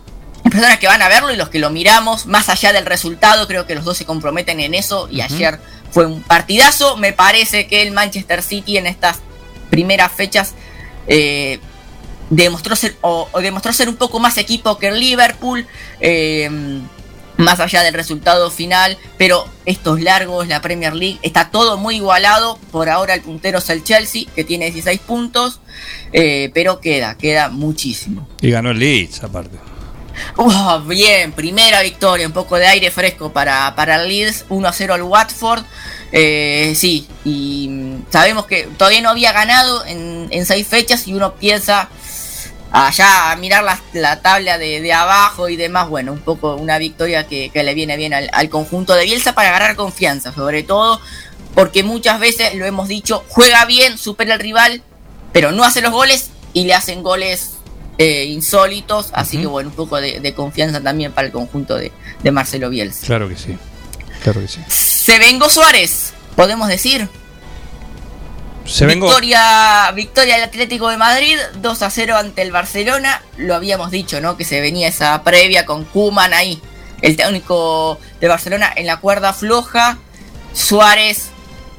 [0.59, 3.66] personas que van a verlo y los que lo miramos, más allá del resultado, creo
[3.66, 6.96] que los dos se comprometen en eso y ayer fue un partidazo.
[6.96, 9.18] Me parece que el Manchester City en estas
[9.70, 10.54] primeras fechas
[11.06, 11.61] eh,
[12.30, 15.66] demostró ser o, o demostró ser un poco más equipo que el Liverpool.
[16.00, 16.80] eh,
[17.38, 22.59] más allá del resultado final, pero estos largos, la Premier League, está todo muy igualado.
[22.72, 25.61] Por ahora el puntero es el Chelsea, que tiene 16 puntos.
[26.12, 28.26] eh, pero queda, queda muchísimo.
[28.40, 29.56] Y ganó el Leeds, aparte.
[30.36, 34.72] Uh, bien, primera victoria, un poco de aire fresco para, para el Leeds, 1 a
[34.72, 35.64] 0 al Watford.
[36.12, 41.34] Eh, sí, y sabemos que todavía no había ganado en, en seis fechas y uno
[41.34, 41.88] piensa
[42.70, 45.88] allá a mirar la, la tabla de, de abajo y demás.
[45.88, 49.34] Bueno, un poco una victoria que, que le viene bien al, al conjunto de Bielsa
[49.34, 51.00] para agarrar confianza, sobre todo
[51.54, 54.82] porque muchas veces lo hemos dicho, juega bien, supera al rival,
[55.32, 57.57] pero no hace los goles y le hacen goles
[57.99, 59.11] eh, insólitos.
[59.12, 61.92] Así que bueno, un poco de, de confianza también para el conjunto de,
[62.22, 63.07] de Marcelo Bielsa.
[63.07, 63.57] Claro que sí.
[64.22, 64.61] Claro que sí.
[64.68, 67.09] Se vengó Suárez, podemos decir.
[68.64, 69.07] Se vengó.
[69.07, 73.22] Victoria, victoria del Atlético de Madrid, 2 a 0 ante el Barcelona.
[73.38, 74.36] Lo habíamos dicho, ¿no?
[74.36, 76.61] Que se venía esa previa con Kuman ahí,
[77.01, 79.99] el técnico de Barcelona en la cuerda floja.
[80.53, 81.30] Suárez,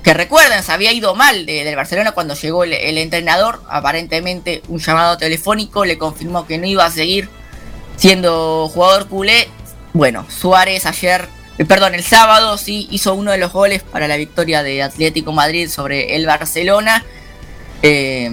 [0.03, 3.61] que recuerden, se había ido mal de- del Barcelona cuando llegó el, entrenador.
[3.69, 7.29] Aparentemente, un llamado telefónico le confirmó que no iba a seguir
[7.97, 9.49] siendo jugador culé.
[9.93, 11.27] Bueno, Suárez ayer,
[11.57, 15.31] eh, perdón, el sábado sí hizo uno de los goles para la victoria de Atlético
[15.33, 17.03] Madrid sobre el Barcelona.
[17.81, 18.29] Eh,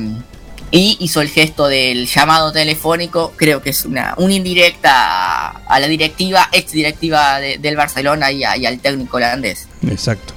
[0.72, 3.32] y hizo el gesto del llamado telefónico.
[3.36, 8.42] Creo que es una, una indirecta a, la directiva, ex directiva de- del Barcelona y,
[8.42, 9.68] y al técnico holandés.
[9.88, 10.34] Exacto.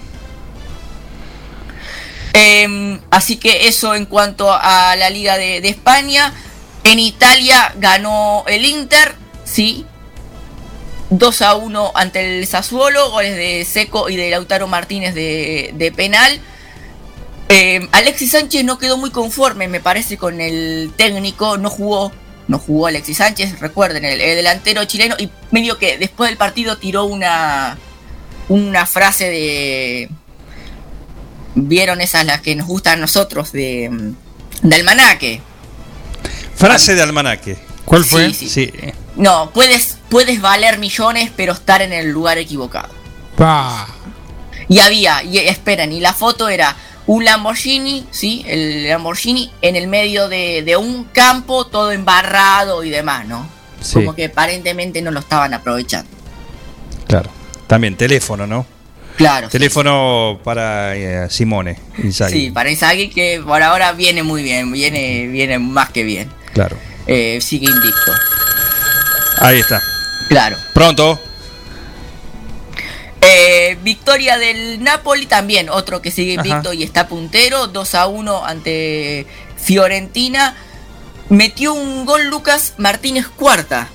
[2.34, 6.34] Eh, así que eso en cuanto a la Liga de, España.
[6.84, 9.86] En Italia ganó el Inter, sí.
[11.12, 16.40] 2 a 1 ante el Sassuolo, goles de Seco y de Lautaro Martínez de, penal.
[17.50, 21.58] Eh, Alexis Sánchez no quedó muy conforme, me parece, con el técnico.
[21.58, 22.12] No jugó,
[22.48, 25.16] no jugó Alexis Sánchez, recuerden, el, el delantero chileno.
[25.18, 27.78] Y medio que después del partido tiró una,
[28.48, 30.10] una frase de,
[31.68, 34.14] vieron esas las que nos gustan a nosotros de,
[34.62, 35.42] de almanaque.
[36.56, 37.58] Frase de almanaque.
[37.86, 38.34] ¿Cuál fue?
[38.34, 38.50] Sí.
[38.50, 38.72] Sí,
[39.16, 42.90] No, puedes, puedes valer millones, pero estar en el lugar equivocado.
[43.36, 43.88] Pa.
[44.68, 46.76] Y había, y esperen, y la foto era
[47.08, 52.92] un Lamborghini, sí, el Lamborghini en el medio de, de un campo todo embarrado y
[52.92, 53.48] demás, ¿no?
[53.82, 53.96] Sí.
[53.96, 56.12] Como que aparentemente no lo estaban aprovechando.
[57.08, 57.32] Claro.
[57.66, 58.68] También teléfono, ¿no?
[59.20, 59.50] Claro.
[59.50, 62.32] Teléfono para eh, Simone Inzaghi.
[62.32, 66.32] Sí, para Inzaghi que por ahora viene muy bien, viene, viene más que bien.
[66.54, 66.78] Claro.
[67.06, 68.14] Eh, sigue invicto.
[69.40, 69.84] Ahí está.
[70.30, 70.56] Claro.
[70.74, 71.20] Pronto.
[73.20, 76.76] Eh, victoria del Napoli también, otro que sigue invicto Ajá.
[76.76, 80.56] y está puntero, 2 a 1 ante Fiorentina.
[81.28, 83.90] Metió un gol Lucas Martínez Cuarta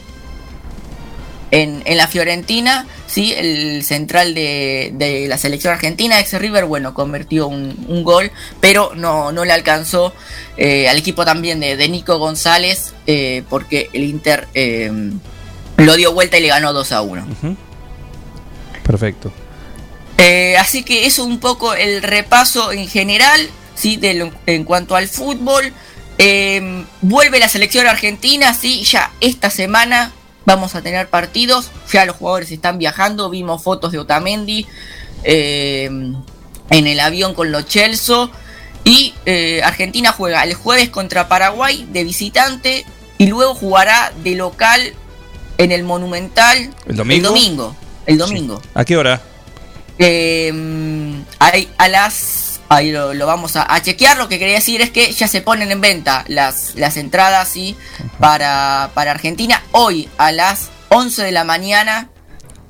[1.50, 6.94] en, en la Fiorentina, sí, el central de, de la selección argentina, ex River, bueno,
[6.94, 8.30] convirtió un, un gol,
[8.60, 10.12] pero no, no le alcanzó
[10.56, 14.90] eh, al equipo también de, de Nico González, eh, porque el Inter eh,
[15.76, 17.26] lo dio vuelta y le ganó 2 a 1.
[18.82, 19.32] Perfecto.
[20.58, 23.96] Así que eso un poco el repaso en general, ¿sí?
[23.96, 25.72] De lo- en cuanto al fútbol.
[27.02, 30.12] Vuelve la selección argentina, sí, ya esta semana
[30.44, 34.66] vamos a tener partidos, ya los jugadores están viajando, vimos fotos de Otamendi
[35.24, 35.86] eh,
[36.70, 38.30] en el avión con los Chelsea.
[38.84, 42.84] Y eh, Argentina juega el jueves contra Paraguay de visitante
[43.16, 44.92] y luego jugará de local
[45.56, 47.28] en el Monumental ¿El domingo?
[47.28, 47.76] El domingo.
[48.06, 48.62] El domingo.
[48.74, 49.22] ¿A qué hora?
[49.98, 50.52] Eh,
[51.78, 52.43] a las.
[52.74, 54.16] Ahí lo, lo vamos a, a chequear.
[54.18, 57.76] Lo que quería decir es que ya se ponen en venta las, las entradas ¿sí?
[58.18, 59.62] para, para Argentina.
[59.72, 62.08] Hoy a las 11 de la mañana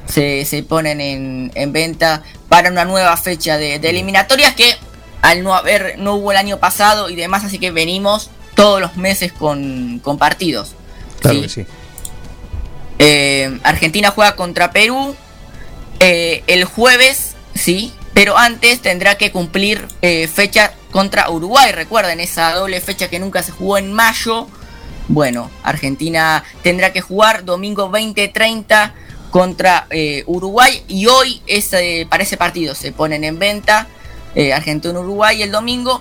[0.06, 4.76] se, se ponen en, en venta para una nueva fecha de, de eliminatorias que
[5.22, 8.96] al no haber, no hubo el año pasado y demás, así que venimos todos los
[8.98, 10.74] meses con, con partidos.
[11.20, 11.42] Claro Sí.
[11.42, 11.66] que sí.
[12.98, 15.16] Eh, Argentina juega contra Perú
[16.00, 21.72] eh, el jueves, sí, pero antes tendrá que cumplir eh, fecha contra Uruguay.
[21.72, 24.46] Recuerden esa doble fecha que nunca se jugó en mayo.
[25.08, 28.92] Bueno, Argentina tendrá que jugar domingo 20-30
[29.30, 33.88] contra eh, Uruguay y hoy ese, para ese partido se ponen en venta
[34.36, 36.00] eh, Argentina-Uruguay el domingo.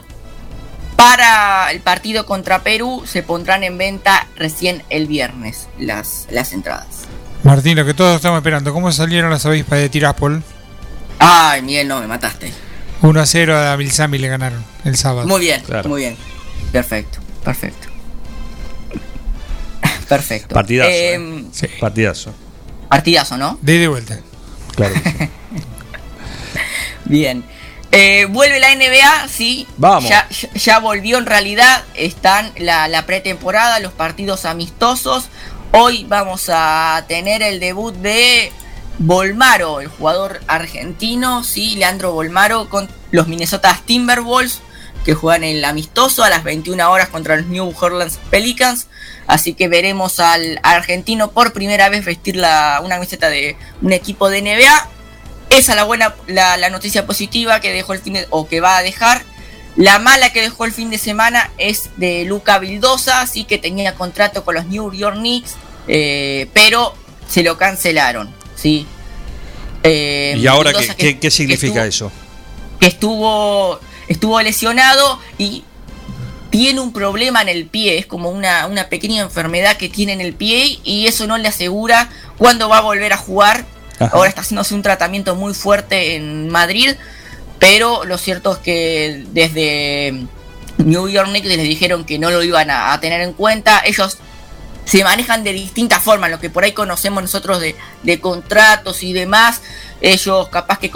[0.96, 7.08] Para el partido contra Perú se pondrán en venta recién el viernes las, las entradas.
[7.42, 10.44] Martín, lo que todos estamos esperando, ¿cómo salieron las avispas de Tiraspol?
[11.20, 12.52] Ay, Miguel, no, me mataste.
[13.02, 15.28] 1 a 0 a Milsami le ganaron el sábado.
[15.28, 16.18] Muy bien, muy bien.
[16.72, 17.90] Perfecto, perfecto.
[20.08, 20.54] Perfecto.
[20.54, 20.90] Partidazo.
[20.92, 21.70] Eh, ¿eh?
[21.80, 22.34] Partidazo.
[22.90, 23.58] Partidazo, ¿no?
[23.62, 24.20] De ida y vuelta.
[24.76, 24.94] Claro.
[24.96, 25.02] sí.
[27.06, 27.44] Bien.
[27.92, 29.68] Eh, vuelve la NBA, sí.
[29.78, 30.10] Vamos.
[30.56, 31.84] Ya volvió en realidad.
[31.94, 35.30] Están la, la pretemporada, los partidos amistosos.
[35.72, 38.52] Hoy vamos a tener el debut de
[39.00, 44.62] Volmaro, el jugador argentino, sí, Leandro Volmaro con los Minnesota Timberwolves
[45.04, 48.88] que juegan el amistoso a las 21 horas contra los New Orleans Pelicans.
[49.28, 54.30] Así que veremos al argentino por primera vez vestir la, una camiseta de un equipo
[54.30, 54.90] de NBA.
[55.50, 58.78] Esa es la buena, la, noticia positiva que dejó el fin de, o que va
[58.78, 59.24] a dejar.
[59.76, 63.96] La mala que dejó el fin de semana es de Luca Vildosa, así que tenía
[63.96, 65.56] contrato con los New York Knicks,
[65.88, 66.96] eh, pero
[67.28, 68.86] se lo cancelaron, sí.
[69.84, 72.12] Eh, ¿Y ahora qué, Vildosa qué- significa estuvo- eso?
[72.80, 75.64] que estuvo estuvo lesionado y
[76.50, 80.22] tiene un problema en el pie, es como una, una pequeña enfermedad que tiene en
[80.22, 83.66] el pie y eso no le asegura cuándo va a volver a jugar.
[84.00, 84.12] Ajá.
[84.16, 86.92] Ahora está haciéndose un tratamiento muy fuerte en Madrid,
[87.60, 90.26] pero lo cierto es que desde
[90.78, 93.82] New York Knicks les dijeron que no lo iban a, a tener en cuenta.
[93.86, 94.18] Ellos
[94.86, 99.14] se manejan de distintas formas, lo que por ahí conocemos nosotros de, de contratos y
[99.14, 99.62] demás.
[100.02, 100.92] Ellos capaz que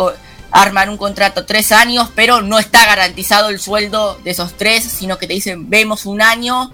[0.52, 5.18] arman un contrato tres años, pero no está garantizado el sueldo de esos tres, sino
[5.18, 6.72] que te dicen vemos un año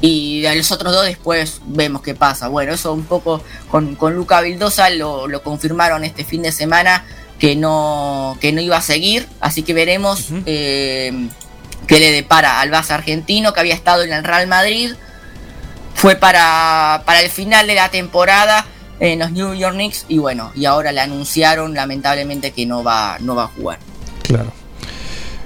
[0.00, 2.48] y a los otros dos después vemos qué pasa.
[2.48, 7.04] Bueno, eso un poco con, con Luca Vildosa lo, lo confirmaron este fin de semana
[7.38, 11.28] que no, que no iba a seguir, así que veremos eh,
[11.86, 14.94] qué le depara al Barça argentino que había estado en el Real Madrid.
[16.00, 18.64] Fue para, para el final de la temporada
[19.00, 23.18] en los New York Knicks y bueno, y ahora le anunciaron lamentablemente que no va,
[23.20, 23.78] no va a jugar.
[24.22, 24.50] Claro.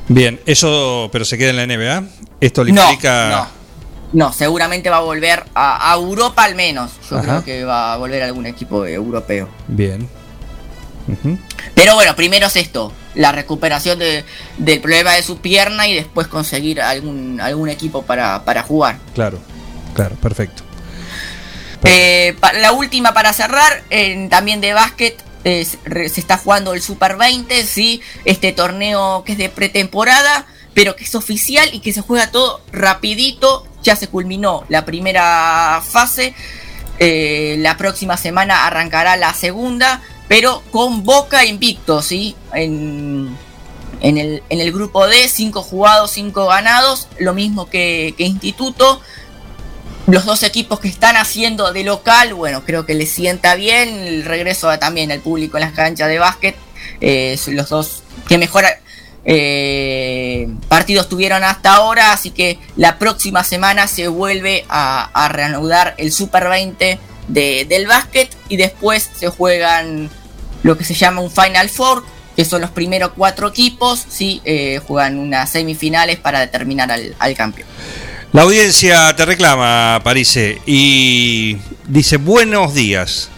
[0.07, 2.05] Bien, eso, pero se queda en la NBA.
[2.41, 3.31] Esto le No, implica.
[3.31, 3.65] no.
[4.27, 6.93] No, seguramente va a volver a, a Europa al menos.
[7.11, 7.27] Yo Ajá.
[7.27, 9.49] creo que va a volver a algún equipo europeo.
[9.67, 10.09] Bien.
[11.75, 14.25] Pero bueno, primero es esto, la recuperación de-
[14.57, 18.99] del problema de su pierna y después conseguir algún, algún equipo para, para jugar.
[19.15, 19.39] Claro,
[19.95, 20.63] claro, perfecto.
[21.85, 23.83] Eh, la última para cerrar,
[24.31, 29.51] también de básquet, se está jugando el Super 20, sí, este torneo que es de
[29.51, 33.67] pretemporada, pero que es oficial y que se juega todo rapidito.
[33.83, 36.35] Ya se culminó la primera fase,
[36.99, 43.37] eh, la próxima semana arrancará la segunda, pero con Boca invicto, sí, en,
[44.01, 49.03] en el, en el grupo D, 5 jugados, 5 ganados, lo mismo que Instituto
[50.07, 54.25] los dos equipos que están haciendo de local, bueno, creo que les sienta bien el
[54.25, 56.57] regreso a- también al público en las canchas de básquet.
[57.01, 58.65] Eh, los dos que mejor
[59.25, 66.13] eh, partidos tuvieron hasta ahora, así que la próxima semana se vuelve a, reanudar el
[66.13, 66.99] Super 20
[67.29, 70.11] de- del básquet y después se juegan
[70.63, 72.05] lo que se llama un Final Four,
[72.37, 77.69] que son los primeros cuatro equipos, sí, eh, juegan unas semifinales para determinar al campeón.
[78.35, 81.57] La audiencia te reclama, Parise, y
[81.87, 83.29] dice, buenos días.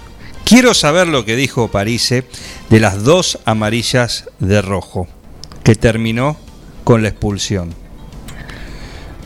[0.46, 2.24] Quiero saber lo que dijo Parise
[2.70, 5.06] de las dos amarillas de rojo,
[5.64, 6.38] que terminó
[6.84, 7.74] con la expulsión.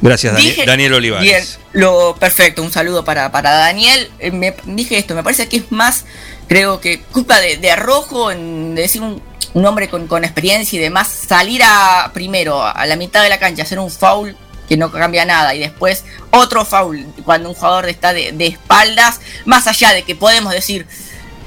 [0.01, 1.29] Gracias, Dani- Dije- Daniel Olivares.
[1.31, 1.45] Bien,
[1.85, 4.11] lo perfecto, un saludo para, para Daniel.
[4.19, 6.05] Eh, me dije esto, me parece que es más,
[6.49, 9.23] creo que culpa de, de Arrojo, en decir un,
[9.55, 13.39] un hombre con, con experiencia y demás, salir a primero a la mitad de la
[13.39, 14.35] cancha, hacer un foul
[14.71, 19.67] que no cambia nada y después otro foul cuando un jugador está de, espaldas, más
[19.67, 20.87] allá de que podemos decir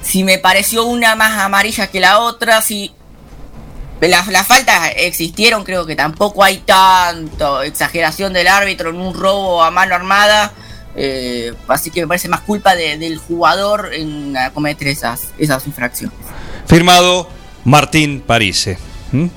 [0.04, 2.92] si me pareció una más amarilla que la otra, si
[4.02, 9.64] las, las faltas existieron, creo que tampoco hay tanto exageración del árbitro en un robo
[9.64, 10.52] a mano armada.
[10.96, 16.16] eh, así que me parece más culpa de- del jugador en cometer esas, esas infracciones.
[16.68, 17.30] Firmado
[17.64, 18.78] Martín Parise.
[19.14, 19.28] ¿Mm?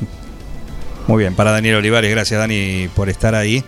[1.07, 3.65] Muy bien, para Daniel Olivares, gracias Dani por estar ahí.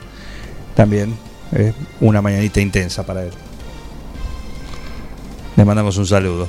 [0.78, 1.12] También
[1.56, 3.32] eh, una mañanita intensa para él.
[5.56, 6.48] Le mandamos un saludo.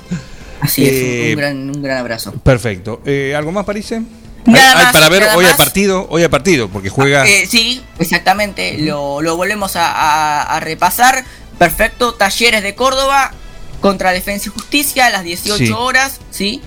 [0.61, 0.97] Así es, un-
[1.31, 2.31] Eh, gran, un gran abrazo.
[2.33, 3.01] Perfecto.
[3.05, 4.03] Eh, ¿Algo más, Parise?
[4.45, 5.55] Nada Hay- hay más, para ver hoy más.
[5.55, 7.27] partido, hoy hay partido, porque juega.
[7.27, 8.77] Eh, sí, exactamente.
[8.77, 11.25] Lo, lo volvemos a, a- a repasar.
[11.57, 12.13] Perfecto.
[12.13, 13.31] Talleres de Córdoba
[13.81, 15.71] contra Defensa y Justicia a las 18 Sí.
[15.71, 16.19] horas.
[16.29, 16.61] ¿sí?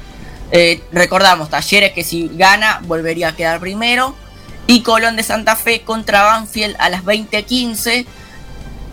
[0.50, 4.16] Eh, recordamos, Talleres que si gana volvería a quedar primero.
[4.66, 8.06] Y Colón de Santa Fe contra Banfield a las 20.15.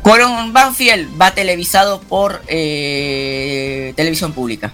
[0.01, 4.73] Colón Banfield va televisado por eh, televisión pública.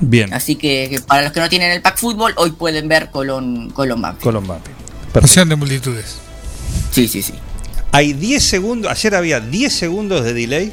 [0.00, 0.32] Bien.
[0.32, 4.00] Así que, para los que no tienen el pack fútbol, hoy pueden ver Colón, Colón
[4.00, 4.22] Banfield.
[4.24, 4.76] Colón Banfield.
[5.12, 6.16] Pasión de multitudes.
[6.90, 7.34] Sí, sí, sí.
[7.92, 10.72] Hay 10 segundos, ayer había 10 segundos de delay.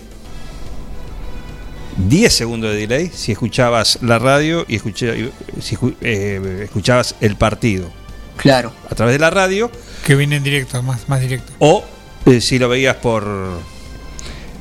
[1.97, 5.31] 10 segundos de delay si escuchabas la radio y escuché-
[5.61, 7.89] si eh, escuchabas el partido.
[8.37, 8.73] Claro.
[8.89, 9.71] a través de la radio,
[10.03, 11.51] Que viene en directo, más, más directo.
[11.59, 11.83] o
[12.25, 13.25] eh, si lo veías por,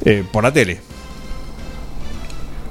[0.04, 0.80] eh, por la tele.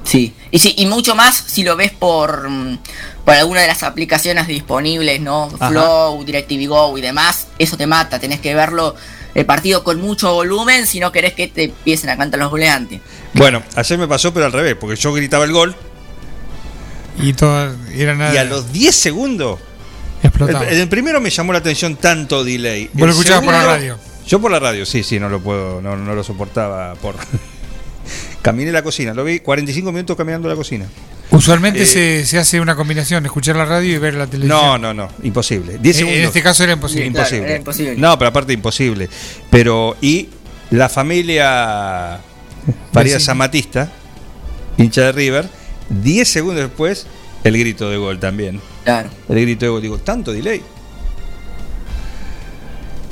[0.04, 0.34] Sí.
[0.50, 2.78] Y sí, y mucho más si lo ves por, mm,
[3.24, 5.50] por alguna de las aplicaciones disponibles, ¿no?
[5.58, 5.70] Ajá.
[5.70, 8.94] Flow, DirecTV Go y demás, eso te mata, tenés que verlo
[9.34, 13.00] el partido con mucho volumen si no querés que te empiecen a cantar los goleantes.
[13.32, 15.74] Bueno, ayer me pasó, pero al revés, porque yo gritaba el gol
[17.18, 18.32] Y todo era nada.
[18.34, 19.58] y a los 10 segundos.
[20.24, 20.66] Explotaba.
[20.68, 22.90] El, el primero me llamó la atención tanto delay.
[22.94, 23.98] Vos lo escuchabas por la radio.
[24.26, 27.14] Yo por la radio, sí, sí, no lo puedo, no, no lo soportaba por.
[28.42, 30.86] Caminé la cocina, lo vi 45 minutos caminando la cocina.
[31.30, 34.60] Usualmente Eh, se, se hace una combinación, escuchar la radio y ver la televisión.
[34.60, 35.78] No, no, no, imposible.
[35.78, 36.26] 10 En- en segundos.
[36.28, 37.06] este caso era imposible.
[37.06, 37.38] Imposible.
[37.38, 37.96] Claro, era imposible.
[37.96, 39.08] No, pero aparte imposible.
[39.48, 40.28] Pero, y
[40.70, 42.20] la familia
[42.92, 43.32] Farías Vecino.
[43.32, 43.90] Amatista,
[44.76, 45.48] hincha de River,
[45.88, 47.06] 10 segundos después,
[47.44, 48.60] el grito de gol también.
[48.84, 49.08] Claro.
[49.28, 50.62] El grito de gol, digo, tanto delay.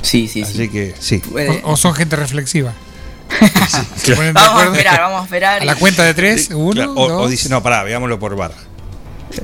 [0.01, 1.19] Sí, sí, Así que, sí.
[1.19, 2.73] Puede- O, o son gente reflexiva.
[4.03, 4.33] Claro.
[4.33, 5.61] Vamos a esperar, vamos a esperar.
[5.61, 7.31] A la cuenta de tres, uno, Claro, o, o dos.
[7.31, 8.51] dice, no, pará, veámoslo por bar.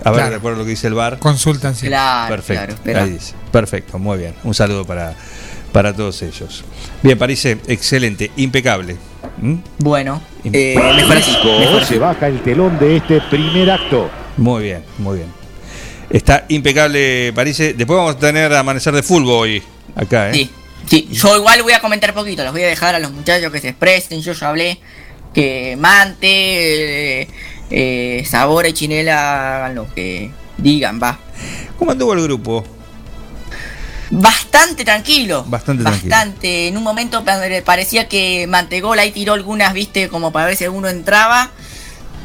[0.04, 0.36] A ver, Claro.
[0.36, 1.18] recuerdo lo que dice el bar.
[1.20, 1.88] Consultan sí.
[1.88, 2.60] Claro, Perfecto.
[2.66, 3.04] claro, espera.
[3.04, 3.34] ahí dice.
[3.52, 4.36] Perfecto, muy bien.
[4.44, 5.16] Un saludo para,
[5.72, 6.64] para todos ellos.
[7.02, 8.98] Bien, París, excelente, impecable.
[9.42, 9.56] ¿Mm?
[9.80, 11.32] Bueno, Im- eh, mejor así.
[11.60, 11.94] mejor así.
[11.94, 14.12] Se baja el telón de este primer acto.
[14.38, 15.39] Muy bien, muy bien.
[16.10, 17.58] Está impecable, París.
[17.58, 19.64] Después vamos a tener amanecer de fútbol hoy,
[19.96, 20.34] acá, ¿eh?
[20.34, 20.50] Sí,
[20.88, 23.60] sí, yo igual voy a comentar poquito, los voy a dejar a los muchachos que
[23.62, 24.80] se expresen, yo ya hablé
[25.34, 27.28] que Mante, eh,
[27.70, 31.20] eh, Sabor y Chinela hagan lo que digan, va.
[31.78, 32.66] ¿Cómo anduvo el grupo?
[34.12, 35.44] Bastante tranquilo.
[35.48, 36.10] Bastante tranquilo.
[36.10, 36.68] Bastante.
[36.68, 40.64] En un momento pa- parecía que Mantegol ahí tiró algunas, viste, como para ver si
[40.64, 41.52] alguno entraba.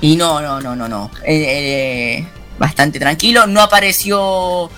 [0.01, 1.11] Y no, no, no, no, no.
[1.26, 2.26] Eh, eh,
[2.59, 3.46] bastante tranquilo.
[3.46, 4.70] No apareció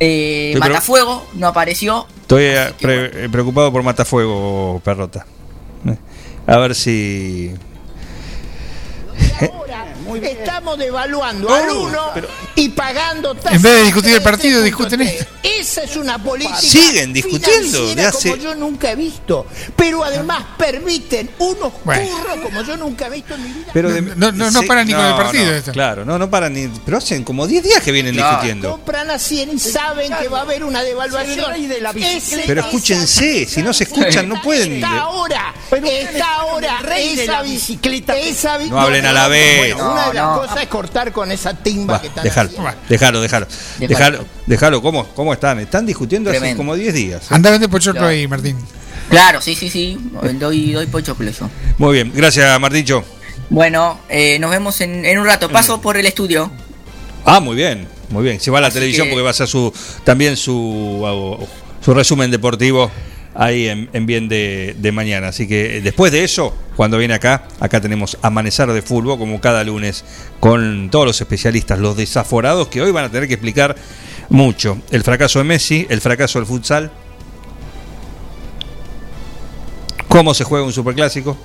[0.00, 2.06] eh, Matafuego, no apareció.
[2.22, 5.26] Estoy eh, pre- eh, preocupado por Matafuego, Perrota.
[5.86, 5.96] Eh,
[6.46, 7.54] A ver si.
[10.16, 12.10] Estamos devaluando al uno
[12.54, 14.64] y pagando tasas En vez de discutir el partido, 3.3.
[14.64, 15.24] discuten esto.
[15.42, 19.46] Esa es una política Siguen discutiendo de hace- como yo nunca he visto,
[19.76, 22.06] pero además permiten unos Bueno.
[22.16, 23.66] curros como yo nunca he visto en mi vida.
[23.72, 25.72] Pero de- No, no, no sí, paran ni con el partido no, esto.
[25.72, 26.68] Claro, no, no paran ni.
[26.84, 28.70] Pero hacen como 10 días que vienen discutiendo.
[28.72, 31.52] Compran a 100 y saben que va a haber una devaluación.
[31.96, 34.74] Ese- Pero escúchense, si no se escuchan, no pueden.
[34.74, 38.16] Está ahora, está ahora rey de esa la bicicleta.
[38.16, 39.74] Esa bi- No hablen a la vez.
[39.74, 42.70] Bueno, una de las cosas es cortar con esa timba Va, que están déjalo, haciendo.
[42.88, 43.46] déjalo, déjalo.
[43.78, 44.82] Déjalo, déjalo.
[44.82, 45.58] ¿Cómo, ¿Cómo están?
[45.60, 46.58] Están discutiendo hace Tremendo.
[46.58, 47.22] como 10 días.
[47.24, 47.26] ¿eh?
[47.34, 48.56] Anda a vender pochoclo ahí, Martín.
[49.10, 49.98] Claro, sí, sí, sí.
[50.38, 51.48] Doy, doy pochoclo yo.
[51.78, 53.04] Muy bien, gracias, Marticho.
[53.50, 55.48] Bueno, eh, nos vemos en, en un rato.
[55.50, 56.50] Paso por el estudio.
[57.24, 58.40] Ah, muy bien, muy bien.
[58.40, 59.72] Se va a la Así televisión que- porque va a hacer su
[60.04, 61.46] también su, uh,
[61.84, 62.90] su resumen deportivo
[63.34, 65.28] ahí en, en bien de, de mañana.
[65.28, 69.40] Así que eh, después de eso, cuando viene acá, acá tenemos Amanecer de Fútbol, como
[69.40, 70.04] cada lunes,
[70.40, 73.76] con todos los especialistas, los desaforados, que hoy van a tener que explicar
[74.28, 74.78] mucho.
[74.90, 76.90] El fracaso de Messi, el fracaso del futsal,
[80.08, 81.36] cómo se juega un superclásico.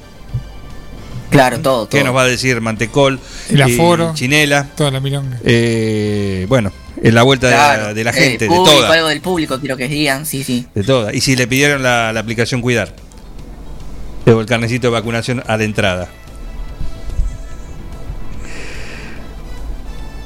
[1.30, 2.08] Claro, todo, ¿Qué todo.
[2.08, 3.20] nos va a decir Mantecol?
[3.50, 4.14] El aforo.
[4.14, 4.70] Chinela.
[4.76, 5.40] Toda la milonga.
[5.44, 6.72] Eh, bueno,
[7.02, 8.94] en la vuelta de la- de, la el gente, de público, toda.
[8.94, 10.66] Algo del público, quiero que digan, sí, sí.
[10.74, 11.14] De toda.
[11.14, 12.94] Y si le pidieron la, la aplicación Cuidar.
[14.26, 16.10] O el carnecito de vacunación a la entrada.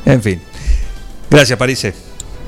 [0.05, 0.41] En fin.
[1.29, 1.93] Gracias, Parise.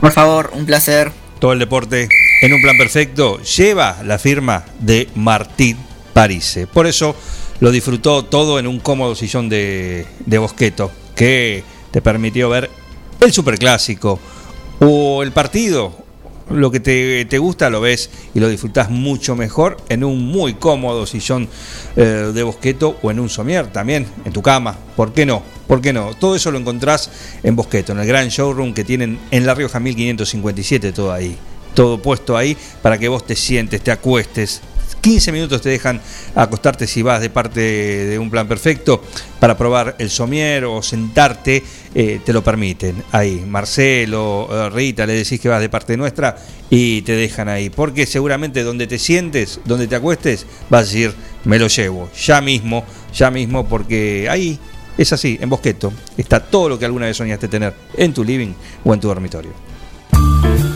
[0.01, 1.11] Por favor, un placer.
[1.39, 2.09] Todo el deporte
[2.41, 5.77] en un plan perfecto lleva la firma de Martín
[6.13, 6.67] Parise.
[6.67, 7.15] Por eso
[7.59, 12.69] lo disfrutó todo en un cómodo sillón de, de bosqueto que te permitió ver
[13.23, 14.19] el superclásico
[14.79, 16.03] o el partido.
[16.49, 20.55] Lo que te, te gusta lo ves y lo disfrutás mucho mejor en un muy
[20.55, 21.47] cómodo sillón
[21.95, 24.77] eh, de bosqueto o en un somier también, en tu cama.
[24.95, 25.41] ¿Por qué no?
[25.67, 26.13] ¿Por qué no?
[26.15, 27.09] Todo eso lo encontrás
[27.43, 31.37] en Bosqueto, en el gran showroom que tienen en La Rioja 1557, todo ahí.
[31.73, 34.61] Todo puesto ahí para que vos te sientes, te acuestes.
[35.03, 35.99] 15 minutos te dejan
[36.33, 39.03] acostarte si vas de parte de un plan perfecto
[39.37, 41.61] para probar el somier o sentarte,
[41.93, 43.03] eh, te lo permiten.
[43.11, 46.37] Ahí, Marcelo, eh, Rita, le decís que vas de parte nuestra
[46.69, 47.69] y te dejan ahí.
[47.69, 51.13] Porque seguramente donde te sientes, donde te acuestes, vas a decir,
[51.43, 54.57] me lo llevo, ya mismo, ya mismo, porque ahí
[54.97, 58.53] es así, en Bosqueto, está todo lo que alguna vez soñaste tener en tu living
[58.85, 59.72] o en tu dormitorio.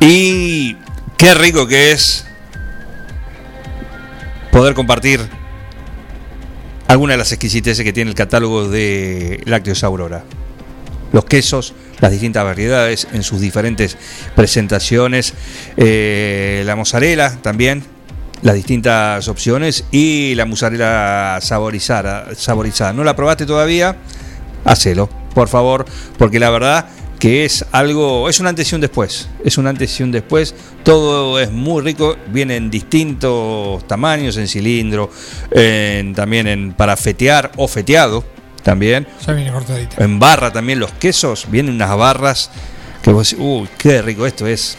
[0.00, 0.76] Y
[1.18, 2.24] qué rico que es
[4.50, 5.20] poder compartir
[6.88, 10.24] algunas de las exquisiteces que tiene el catálogo de Lácteos Aurora.
[11.12, 13.98] Los quesos, las distintas variedades en sus diferentes
[14.34, 15.34] presentaciones,
[15.76, 17.84] eh, la mozzarella también,
[18.42, 22.92] las distintas opciones y la mozzarella saborizada, saborizada.
[22.94, 23.96] ¿No la probaste todavía?
[24.64, 25.84] Hacelo, por favor,
[26.16, 26.86] porque la verdad
[27.20, 30.54] que es algo, es un antes y un después, es un antes y un después,
[30.82, 35.10] todo es muy rico, viene en distintos tamaños, en cilindro,
[35.52, 38.24] en- también en para fetear o feteado,
[38.62, 40.02] también, Ya viene cortadita.
[40.02, 42.50] en barra también los quesos, vienen unas barras
[43.02, 44.76] que vos decís, uy, qué rico esto es.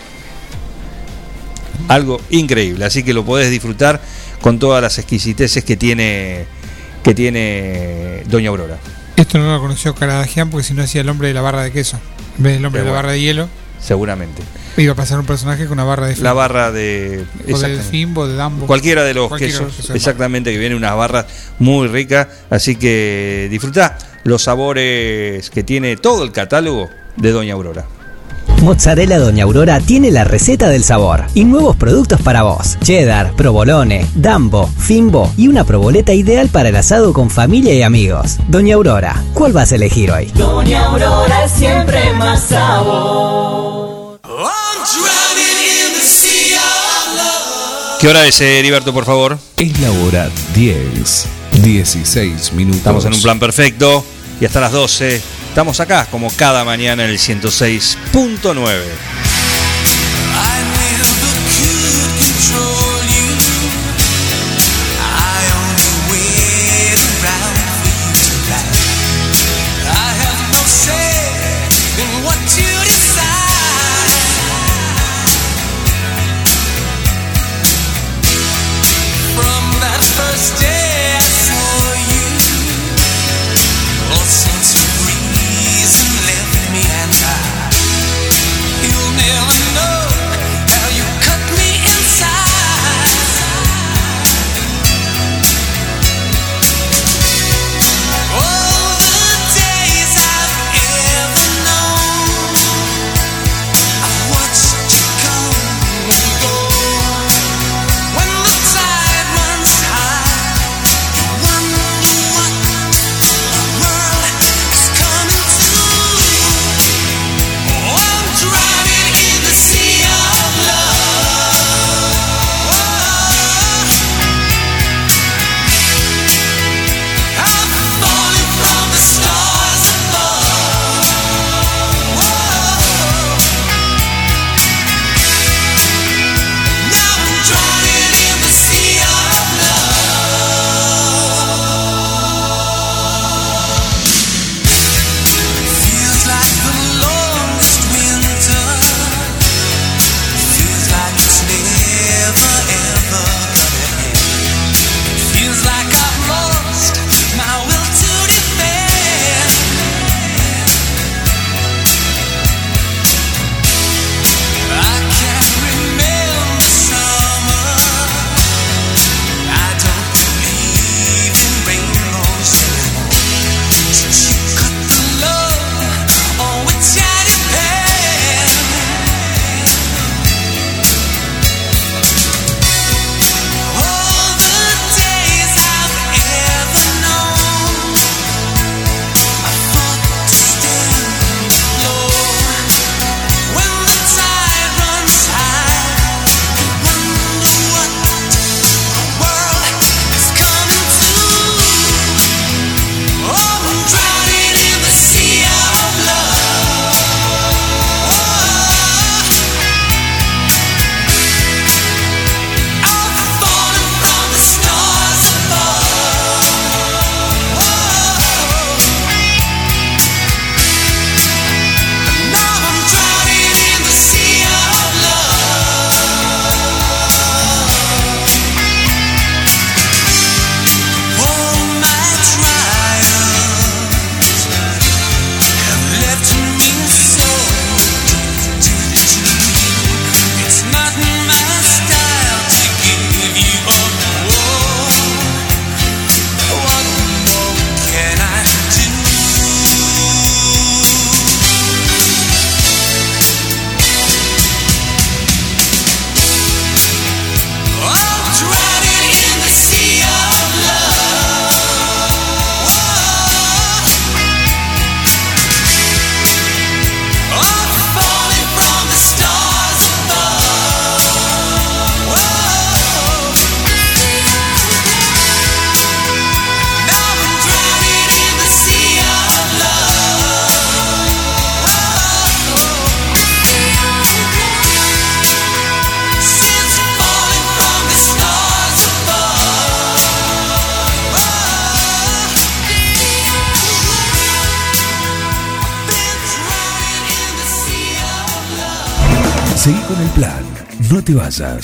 [1.87, 4.01] Algo increíble, así que lo podés disfrutar
[4.41, 6.45] con todas las exquisiteces que tiene
[7.03, 8.77] que tiene Doña Aurora.
[9.15, 11.71] Esto no lo conoció Caradagian porque si no hacía el hombre de la barra de
[11.71, 11.99] queso.
[12.37, 13.03] En vez del hombre de la bueno.
[13.03, 14.41] barra de hielo, Seguramente.
[14.77, 17.89] iba a pasar un personaje con una barra de La barra de O de exactamente.
[17.89, 18.67] Fimbo, de Dambo.
[18.67, 19.95] Cualquiera de los Cualquiera de quesos, los quesos.
[19.95, 21.25] exactamente, que vienen unas barras
[21.59, 27.85] muy ricas, así que disfrutá los sabores que tiene todo el catálogo de Doña Aurora.
[28.61, 32.77] Mozzarella Doña Aurora tiene la receta del sabor y nuevos productos para vos.
[32.83, 38.37] Cheddar, provolone, dambo, fimbo y una proboleta ideal para el asado con familia y amigos.
[38.47, 40.27] Doña Aurora, ¿cuál vas a elegir hoy?
[40.35, 44.19] Doña Aurora es siempre más sabor.
[47.99, 49.37] ¿Qué hora es, eh, Heriberto, por favor?
[49.57, 51.27] Es la hora 10,
[51.63, 52.77] 16 minutos.
[52.77, 54.03] Estamos en un plan perfecto
[54.39, 55.21] y hasta las 12
[55.51, 59.40] estamos acá como cada mañana en el 106.9.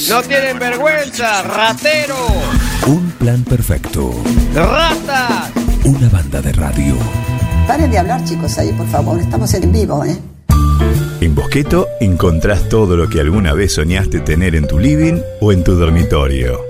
[0.10, 2.16] No tienen vergüenza, ratero.
[2.88, 4.12] Un plan perfecto.
[4.56, 5.52] Ratas.
[5.86, 6.96] Una banda de radio.
[7.68, 9.20] Paren de hablar, chicos, ahí, por favor.
[9.20, 10.18] Estamos en vivo, ¿eh?
[11.22, 15.64] En Bosqueto encontrás todo lo que alguna vez soñaste tener en tu living o en
[15.64, 16.62] tu dormitorio.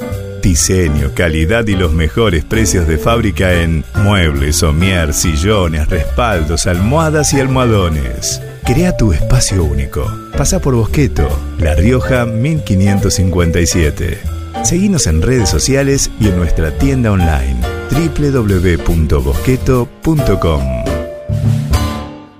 [0.41, 7.39] Diseño, calidad y los mejores precios de fábrica en muebles, somier, sillones, respaldos, almohadas y
[7.39, 8.41] almohadones.
[8.67, 10.05] Crea tu espacio único.
[10.37, 11.25] Pasa por Bosqueto,
[11.57, 14.19] La Rioja 1557.
[14.65, 17.61] Seguinos en redes sociales y en nuestra tienda online
[17.91, 20.61] www.bosqueto.com.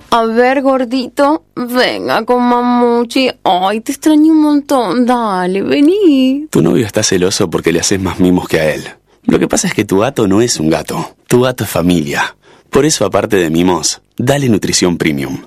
[0.10, 3.30] A ver, gordito, venga con mamuchi.
[3.46, 5.06] Ay, te extraño un montón.
[5.06, 6.48] Dale, vení.
[6.50, 8.84] Tu novio está celoso porque le haces más mimos que a él.
[9.24, 11.16] Lo que pasa es que tu gato no es un gato.
[11.28, 12.36] Tu gato es familia.
[12.70, 15.38] Por eso, aparte de mimos, dale nutrición premium.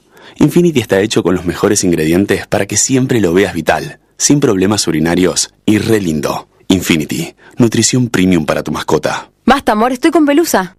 [0.42, 4.88] Infinity está hecho con los mejores ingredientes para que siempre lo veas vital, sin problemas
[4.88, 6.48] urinarios y re lindo.
[6.66, 9.30] Infinity, nutrición premium para tu mascota.
[9.44, 10.78] Basta, amor, estoy con pelusa.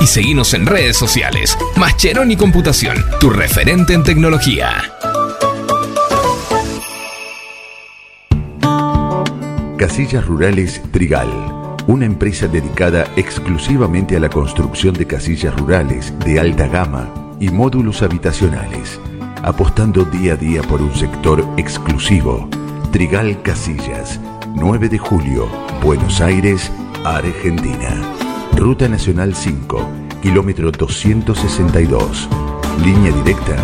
[0.00, 1.56] y seguinos en redes sociales.
[1.76, 4.92] Mascheroni Computación, tu referente en tecnología.
[9.78, 11.28] Casillas Rurales Trigal,
[11.86, 18.02] una empresa dedicada exclusivamente a la construcción de casillas rurales de alta gama y módulos
[18.02, 18.98] habitacionales,
[19.42, 22.48] apostando día a día por un sector exclusivo.
[22.90, 24.18] Trigal Casillas,
[24.54, 25.48] 9 de julio,
[25.82, 26.72] Buenos Aires,
[27.04, 28.15] Argentina.
[28.56, 29.86] Ruta Nacional 5,
[30.22, 32.28] kilómetro 262.
[32.82, 33.62] Línea directa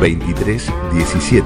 [0.00, 1.44] 23 17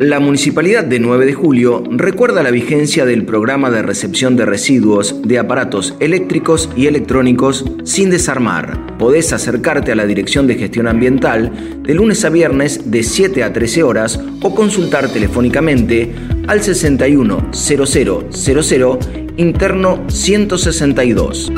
[0.00, 5.22] La Municipalidad de 9 de Julio recuerda la vigencia del programa de recepción de residuos
[5.22, 8.98] de aparatos eléctricos y electrónicos sin desarmar.
[8.98, 11.52] Podés acercarte a la Dirección de Gestión Ambiental
[11.84, 16.12] de lunes a viernes de 7 a 13 horas o consultar telefónicamente
[16.48, 18.98] al 610000
[19.36, 21.52] interno 162.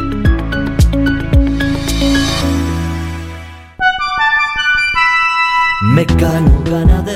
[5.95, 7.16] Mecano ganadero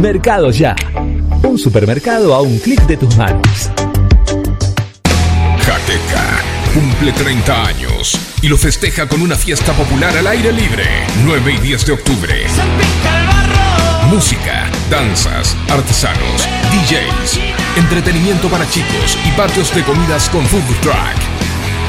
[0.00, 0.74] Mercado Ya.
[1.42, 3.70] Un supermercado a un clic de tus manos.
[5.64, 6.40] Jaqueca
[6.74, 10.84] cumple 30 años y lo festeja con una fiesta popular al aire libre.
[11.24, 12.46] 9 y 10 de octubre.
[14.10, 17.40] Música, danzas, artesanos, DJs,
[17.76, 20.96] entretenimiento para chicos y patios de comidas con food truck.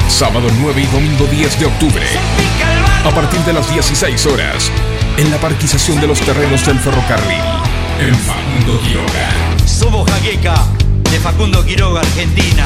[0.08, 2.06] Sábado 9 y domingo 10 de octubre.
[3.04, 4.70] A partir de las 16 horas,
[5.18, 7.65] en la parquización de los terrenos del ferrocarril,
[8.00, 9.66] en Facundo Quiroga.
[9.66, 10.66] Somos Jaqueca,
[11.10, 12.64] de Facundo Quiroga, Argentina.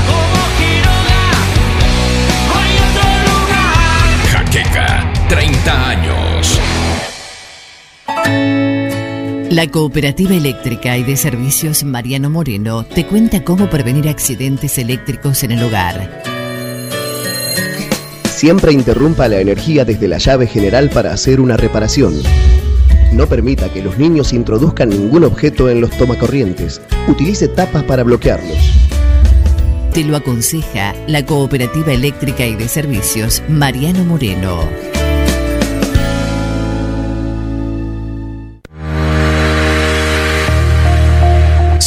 [4.30, 6.60] Jaqueca, 30 años.
[9.50, 15.52] La Cooperativa Eléctrica y de Servicios Mariano Moreno te cuenta cómo prevenir accidentes eléctricos en
[15.52, 16.22] el hogar.
[18.24, 22.14] Siempre interrumpa la energía desde la llave general para hacer una reparación.
[23.12, 26.80] No permita que los niños introduzcan ningún objeto en los tomacorrientes.
[27.08, 28.58] Utilice tapas para bloquearlos.
[29.92, 34.99] Te lo aconseja la Cooperativa Eléctrica y de Servicios Mariano Moreno.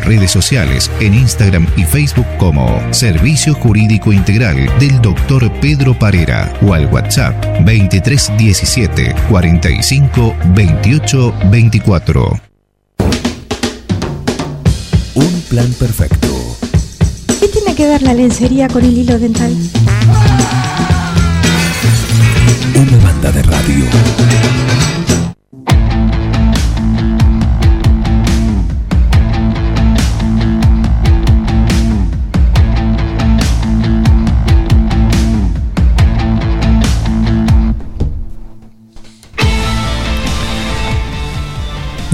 [0.00, 5.50] nuestras redes sociales en Instagram y Facebook como Servicio Jurídico Integral del Dr.
[5.60, 12.40] Pedro Parera o al WhatsApp 2317 45 28 24.
[15.14, 16.56] Un plan perfecto.
[17.40, 19.54] ¿Qué tiene que ver la lencería con el hilo dental?
[22.74, 23.84] Una banda de radio.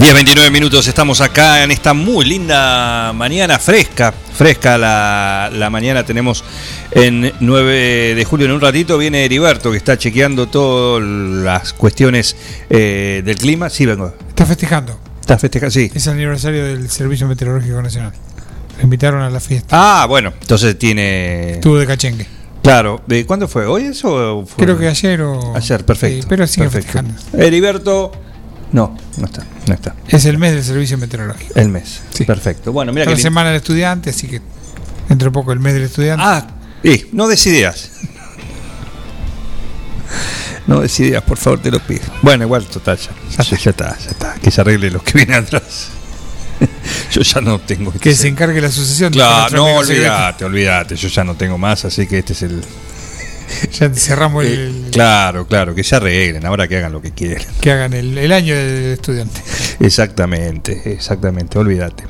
[0.07, 6.05] Diez, 29 minutos, estamos acá en esta muy linda mañana, fresca, fresca la, la mañana.
[6.07, 6.45] Tenemos
[6.93, 12.37] en 9 de julio, en un ratito, viene Heriberto que está chequeando todas las cuestiones
[12.71, 13.69] eh, del clima.
[13.69, 14.15] Sí, vengo.
[14.29, 14.97] Está festejando.
[15.21, 15.91] Está festejando, sí.
[15.93, 18.13] Es el aniversario del Servicio Meteorológico Nacional.
[18.77, 19.67] Lo invitaron a la fiesta.
[19.73, 21.55] Ah, bueno, entonces tiene.
[21.55, 22.29] Estuvo de cachengue.
[22.63, 23.67] Claro, ¿de cuándo fue?
[23.67, 24.45] ¿Hoy eso?
[24.47, 24.67] fue?
[24.67, 25.57] Creo que ayer o.
[25.57, 26.23] Ayer, perfecto.
[26.23, 26.93] Sí, pero sigue perfecto.
[26.93, 27.45] festejando.
[27.45, 28.13] Heriberto.
[28.73, 29.95] No, no está, no está.
[30.09, 31.55] Es el mes del servicio meteorológico.
[31.55, 32.03] El mes.
[32.27, 32.73] Perfecto.
[32.73, 33.17] Bueno, mira que.
[33.17, 34.41] semana del estudiante, así que
[35.09, 36.25] dentro de poco el mes del estudiante.
[36.27, 36.47] Ah,
[36.83, 37.91] y no des ideas.
[40.67, 42.03] No decidas, por favor, te lo pido.
[42.23, 44.35] Bueno, igual, total, ya, ya, ya está, ya está.
[44.35, 45.91] Que se arregle los que vienen atrás.
[47.13, 47.93] yo ya no tengo.
[47.93, 49.13] Que se encargue la sucesión.
[49.13, 50.97] Claro, no, olvídate, olvídate.
[50.97, 52.63] Yo ya no tengo más, así que este es el.
[53.79, 57.47] Ya cerramos el, Eh, claro, claro, que se arreglen, ahora que hagan lo que quieran.
[57.61, 59.41] que hagan el, el año del estudiante.
[59.81, 62.05] Exactamente, exactamente, olvídate.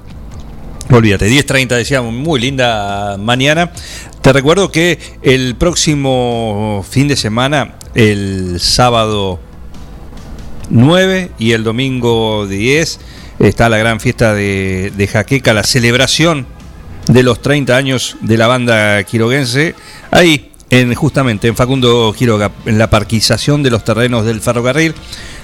[0.91, 3.73] Olvídate, 10.30 decíamos, muy linda mañana.
[4.23, 9.41] Te recuerdo que el próximo fin de semana, el sábado
[10.71, 13.01] 9 y el domingo 10,
[13.41, 16.47] está la gran fiesta de, de Jaqueca, la celebración
[17.09, 19.75] de los 30 años de la banda quiroguense.
[20.11, 24.95] Ahí, en, justamente en Facundo Quiroga, en la parquización de los terrenos del ferrocarril,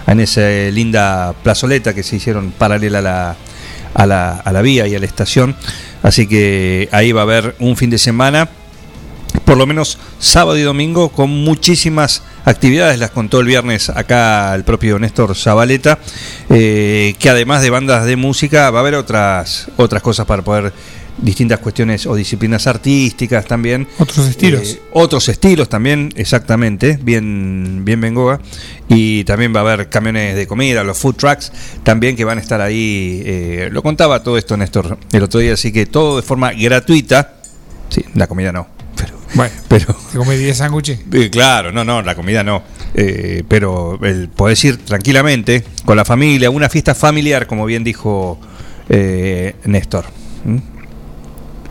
[0.07, 3.36] en esa linda plazoleta que se hicieron paralela a la,
[3.94, 5.57] a la, a la vía y a la estación.
[6.03, 8.49] Así que ahí va a haber un fin de semana
[9.44, 14.64] por lo menos sábado y domingo con muchísimas actividades, las contó el viernes acá el
[14.64, 15.98] propio Néstor Zabaleta,
[16.50, 20.72] eh, que además de bandas de música va a haber otras, otras cosas para poder
[21.18, 23.86] distintas cuestiones o disciplinas artísticas también.
[23.98, 24.62] Otros estilos.
[24.62, 28.40] Eh, otros estilos también, exactamente, bien, bien Bengoa.
[28.88, 31.52] Y también va a haber camiones de comida, los food trucks
[31.82, 33.22] también que van a estar ahí.
[33.24, 37.34] eh, lo contaba todo esto Néstor el otro día, así que todo de forma gratuita.
[37.88, 38.81] Sí, la comida no.
[39.34, 41.00] Bueno, pero ¿te comés 10 sándwiches?
[41.12, 42.62] eh, Claro, no, no, la comida no.
[42.94, 48.38] Eh, pero el, podés ir tranquilamente con la familia, una fiesta familiar, como bien dijo
[48.88, 50.06] eh, Néstor.
[50.44, 50.59] ¿Mm?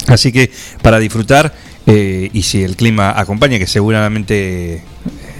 [0.07, 0.51] Así que
[0.81, 1.53] para disfrutar,
[1.85, 4.83] eh, y si el clima acompaña, que seguramente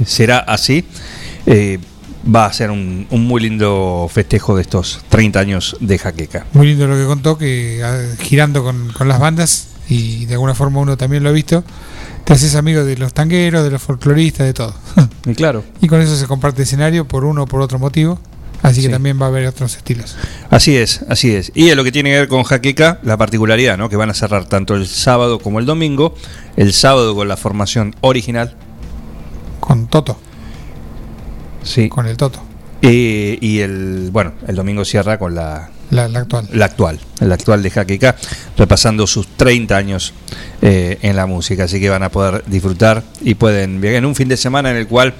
[0.06, 0.86] será así,
[2.24, 6.46] va a ser un, un muy lindo festejo de estos 30 años de Jaqueca.
[6.54, 10.54] Muy lindo lo que contó, que ah, girando con, con las bandas, y de alguna
[10.54, 11.64] forma uno también lo ha visto,
[12.26, 14.74] te haces amigo de los tangueros, de los folcloristas, de todo.
[15.26, 15.64] Y claro.
[15.82, 18.20] Y con eso se comparte escenario por uno o por otro motivo,
[18.64, 18.92] así que Sí.
[18.92, 20.16] también va a haber otros estilos.
[20.50, 21.52] Así es, así es.
[21.54, 23.88] Y en lo que tiene que ver con Jaqueca, la particularidad, ¿no?
[23.90, 26.16] Que van a cerrar tanto el sábado como el domingo.
[26.58, 28.56] El sábado con la formación original.
[29.60, 30.18] Con Toto.
[31.64, 31.88] Sí.
[31.90, 32.40] Con el Toto.
[32.82, 36.48] Eh, y el, bueno, el domingo cierra con la, La, la actual.
[36.54, 38.16] la actual, la actual de Jaqueca,
[38.58, 40.14] repasando sus 30 años
[40.62, 41.66] eh, en la música.
[41.66, 44.78] Así que van a poder disfrutar y pueden viajar en un fin de semana en
[44.78, 45.14] el cual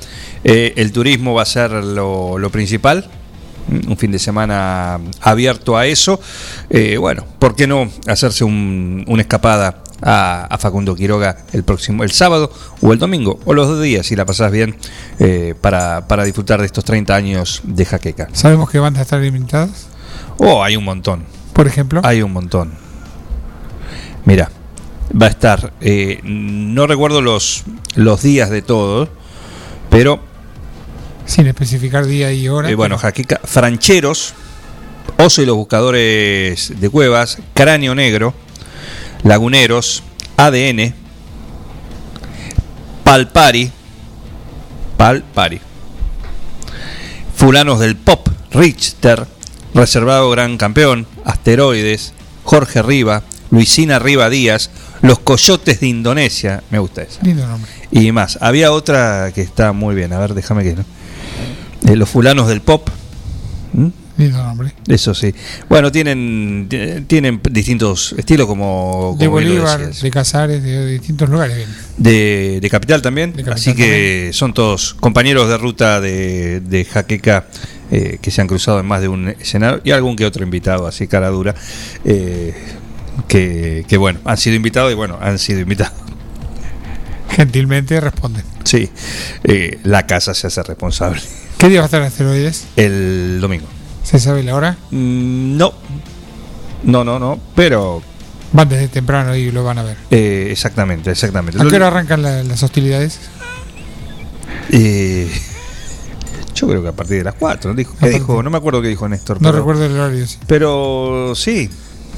[0.44, 3.08] eh, el turismo va a ser lo, lo principal.
[3.88, 6.20] Un fin de semana abierto a eso.
[6.70, 12.04] Eh, bueno, ¿por qué no hacerse un- una escapada a, a Facundo Quiroga el próximo,
[12.04, 14.76] el sábado o el domingo, o los dos días, si la pasás bien,
[15.20, 18.30] eh, para, para disfrutar de estos 30 años de Jaqueca?
[18.34, 19.88] ¿Sabemos que van a estar invitados?
[20.44, 21.24] Oh, hay un montón.
[21.54, 22.02] Por ejemplo.
[22.04, 22.74] Hay un montón.
[24.26, 24.50] Mira,
[25.20, 27.64] va a estar, eh, no recuerdo los,
[27.96, 29.10] los días de todos,
[29.90, 30.20] pero
[31.26, 32.70] Sin especificar día y hora.
[32.70, 34.34] eh, bueno, Jaqueca, Francheros,
[35.18, 38.34] Oso y los Buscadores de Cuevas, Cráneo Negro,
[39.24, 40.02] Laguneros,
[40.38, 40.94] ADN,
[43.04, 43.72] Palpari,
[44.98, 45.60] Palpari,
[47.36, 49.28] Fulanos del Pop, Richter,
[49.74, 54.70] Reservado Gran Campeón, Asteroides, Jorge Riva, Luisina Riva Díaz,
[55.02, 57.22] Los Coyotes de Indonesia, me gusta esa.
[57.24, 57.72] Lindo nombre.
[57.92, 60.86] Y más, había otra que está muy bien, a ver, déjame que no.
[61.88, 62.90] Eh, los Fulanos del Pop,
[64.18, 64.74] Lindo nombre.
[64.88, 65.34] eso sí.
[65.68, 71.28] Bueno, tienen ti- tienen distintos estilos como, De como Bolívar, de Casares, de, de distintos
[71.30, 71.66] lugares.
[71.98, 73.32] de, de Capital también.
[73.32, 77.48] Capital Así que son todos compañeros de ruta de, de Jaqueca
[77.92, 80.88] eh, que se han cruzado en más de un escenario y algún que otro invitado,
[80.88, 81.54] así cara dura,
[82.06, 82.54] eh,
[83.28, 85.94] que, que bueno, han sido invitados y bueno, han sido invitados.
[87.30, 88.44] Gentilmente responden.
[88.64, 88.90] Sí,
[89.44, 91.22] eh, la casa se hace responsable.
[91.58, 92.66] ¿Qué día va a estar Asteroides?
[92.76, 93.68] El domingo.
[94.04, 94.78] ¿Se sabe la hora?
[94.92, 95.74] Mm, no,
[96.84, 98.02] no, no, no, pero
[98.54, 99.96] Van desde temprano y lo van a ver.
[100.10, 101.62] eh, exactamente, exactamente.
[101.62, 103.20] ¿A qué hora arrancan la- las hostilidades?
[104.72, 105.30] Eh,
[106.54, 108.44] yo creo que a partir de las 4, dijo, ¿qué A partir- dijo?
[108.44, 109.42] No me acuerdo qué dijo Néstor.
[109.42, 110.26] No pero- recuerdo el horario.
[110.28, 110.38] sí.
[110.48, 111.70] Pero sí,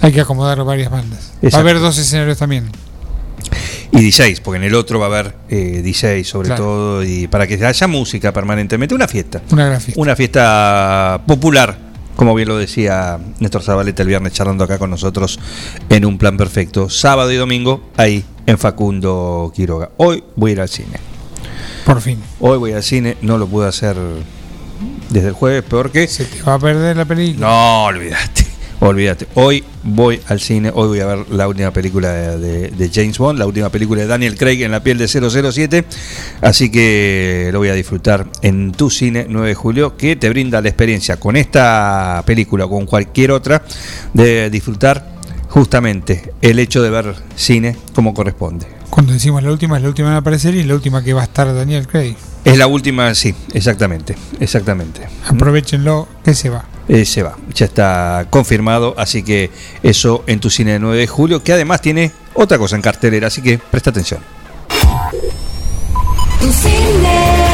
[0.01, 1.31] Hay que acomodar varias bandas.
[1.43, 2.69] Va a haber dos escenarios también.
[3.91, 6.63] y DJs, porque en el otro va a haber eh, DJs sobre Claro.
[6.63, 9.41] todo, y para que haya música permanentemente, una fiesta.
[9.51, 10.01] Una gran fiesta.
[10.01, 11.77] Una fiesta popular,
[12.15, 15.39] como bien lo decía Néstor Zabaleta el viernes charlando acá con nosotros
[15.89, 16.89] en un plan perfecto.
[16.89, 19.91] Sábado y domingo ahí en Facundo Quiroga.
[19.97, 20.97] Hoy voy a ir al cine.
[21.85, 22.19] Por fin.
[22.39, 23.97] Hoy voy al cine, no lo pude hacer
[25.09, 26.07] desde el jueves porque...
[26.07, 27.47] Se te va a perder la película.
[27.47, 28.53] No, olvidaste.
[28.79, 29.27] Olvídate.
[29.35, 33.39] Hoy voy al cine, hoy voy a ver la última película de, de James Bond,
[33.39, 35.85] la última película de Daniel Craig en la piel de 007.
[36.41, 40.59] Así que lo voy a disfrutar en tu cine 9 de julio, que te brinda
[40.59, 43.63] la experiencia con esta película o con cualquier otra
[44.11, 45.13] de disfrutar
[45.47, 48.82] justamente el hecho de ver cine como corresponde.
[48.93, 51.23] Cuando decimos la última, es la última en aparecer y la última que va a
[51.23, 52.15] estar Daniel Craig.
[52.45, 55.07] Es la última, sí, exactamente, exactamente.
[55.25, 56.65] Aprovechenlo, que se va.
[56.87, 59.49] Eh, se va, ya está confirmado, así que
[59.81, 63.29] eso en tu cine de 9 de julio, que además tiene otra cosa en cartelera,
[63.29, 64.19] así que presta atención.
[66.39, 67.52] Tu cine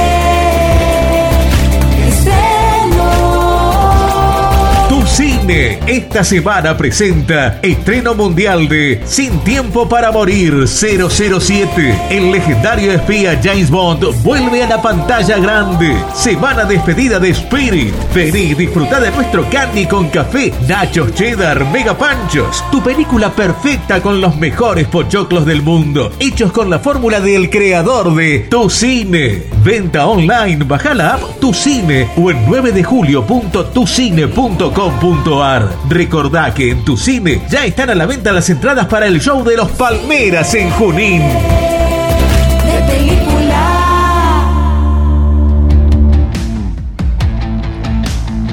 [5.49, 12.01] esta semana presenta estreno mundial de Sin tiempo para morir 007.
[12.11, 15.95] El legendario espía James Bond vuelve a la pantalla grande.
[16.13, 17.95] Semana despedida de Spirit.
[18.13, 22.63] Vení y disfruta de nuestro candy con café, nachos cheddar, mega panchos.
[22.71, 26.11] Tu película perfecta con los mejores pochoclos del mundo.
[26.19, 29.45] Hechos con la fórmula del creador de Tu Cine.
[29.63, 35.39] Venta online, baja la app Tu Cine o en 9 de julio.tucine.com.ar.
[35.88, 39.41] Recordá que en Tu Cine ya están a la venta las entradas para el show
[39.44, 41.22] de los Palmeras en Junín.
[41.22, 43.66] de película.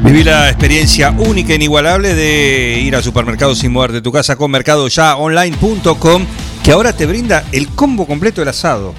[0.04, 4.36] Viví la experiencia única e inigualable de ir al supermercado sin moverte de tu casa
[4.36, 6.24] con mercadoyaonline.com
[6.62, 8.94] que ahora te brinda el combo completo del asado.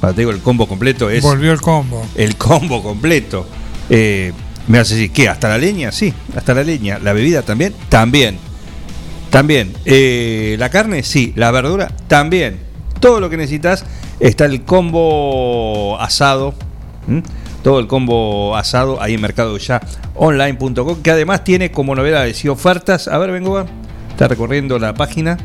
[0.00, 2.02] Cuando te digo el combo completo es Volvió el combo.
[2.14, 3.46] el combo completo.
[3.90, 4.32] Eh,
[4.68, 5.28] me hace decir, ¿qué?
[5.28, 5.92] ¿Hasta la leña?
[5.92, 6.98] Sí, hasta la leña.
[6.98, 7.74] ¿La bebida también?
[7.88, 8.38] También.
[9.30, 9.72] También.
[9.84, 11.02] Eh, ¿La carne?
[11.02, 11.32] Sí.
[11.36, 11.90] ¿La verdura?
[12.08, 12.58] También.
[13.00, 13.84] Todo lo que necesitas
[14.20, 16.54] está el combo asado.
[17.62, 19.80] Todo el combo asado ahí en Mercado Ya
[20.14, 23.08] Online.com, que además tiene como novedades y ofertas.
[23.08, 23.64] A ver, vengo,
[24.10, 25.36] está recorriendo la página.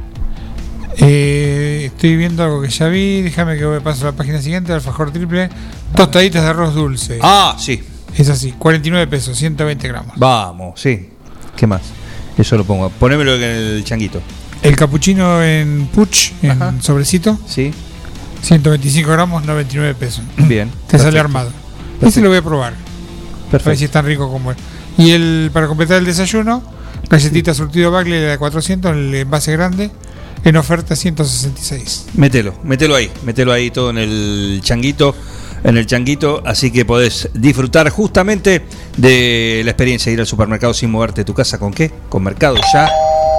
[0.97, 3.21] Eh, estoy viendo algo que ya vi.
[3.21, 4.73] Déjame que me paso a la página siguiente.
[4.73, 5.49] Alfajor triple.
[5.95, 7.19] Tostaditas de arroz dulce.
[7.21, 7.83] Ah, sí.
[8.17, 8.53] Es así.
[8.53, 10.13] 49 pesos, 120 gramos.
[10.17, 11.09] Vamos, sí.
[11.55, 11.81] ¿Qué más?
[12.37, 12.89] Eso lo pongo.
[12.89, 14.21] Ponémelo en el changuito.
[14.61, 17.37] El capuchino en puch, en sobrecito.
[17.47, 17.73] Sí.
[18.43, 20.23] 125 gramos, 99 pesos.
[20.37, 20.71] Bien.
[20.87, 21.49] Te sale armado.
[21.49, 22.07] Perfecto.
[22.07, 22.73] Ese lo voy a probar.
[23.51, 23.69] Perfecto.
[23.69, 24.57] A ver si es tan rico como es.
[24.97, 26.63] Y el para completar el desayuno,
[27.09, 29.89] galletita surtido Bagley de 400, el envase grande,
[30.43, 32.07] en oferta 166.
[32.15, 35.15] Mételo, mételo ahí, mételo ahí todo en el changuito,
[35.63, 38.65] en el changuito, así que podés disfrutar justamente
[38.97, 41.59] de la experiencia de ir al supermercado sin moverte de tu casa.
[41.59, 41.91] ¿Con qué?
[42.09, 42.89] Con Mercado Ya.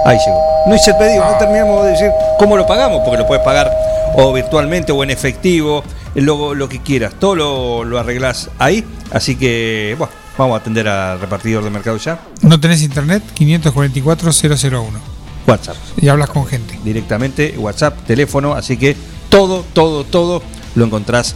[0.05, 0.41] Ahí llegó.
[0.67, 3.71] No hice el pedido, no terminamos de decir cómo lo pagamos, porque lo puedes pagar
[4.15, 5.83] o virtualmente o en efectivo,
[6.15, 7.13] lo, lo que quieras.
[7.19, 11.97] Todo lo, lo arreglás ahí, así que, bueno, vamos a atender al repartidor de Mercado
[11.97, 12.19] Ya.
[12.41, 13.23] ¿No tenés internet?
[13.37, 14.81] 544-001.
[15.47, 15.75] WhatsApp.
[15.97, 16.79] Y hablas con gente.
[16.83, 18.95] directamente, WhatsApp, teléfono, así que
[19.29, 20.41] todo, todo, todo
[20.75, 21.35] lo encontrás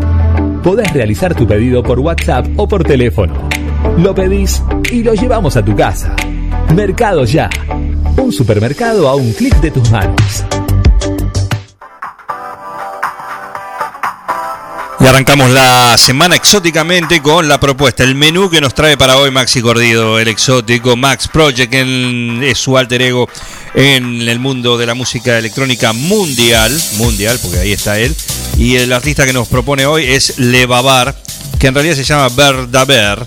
[0.63, 3.33] Podés realizar tu pedido por WhatsApp o por teléfono.
[3.97, 4.61] Lo pedís
[4.91, 6.15] y lo llevamos a tu casa.
[6.75, 7.49] Mercado Ya.
[8.17, 10.45] Un supermercado a un clic de tus manos.
[15.01, 19.31] Y arrancamos la semana exóticamente con la propuesta, el menú que nos trae para hoy
[19.31, 23.27] Maxi Gordido, el exótico Max Project, en- es su alter ego
[23.73, 28.15] en el mundo de la música electrónica mundial, mundial, porque ahí está él,
[28.57, 31.15] y el artista que nos propone hoy es Le Babar,
[31.59, 33.25] que en realidad se llama Verdaber,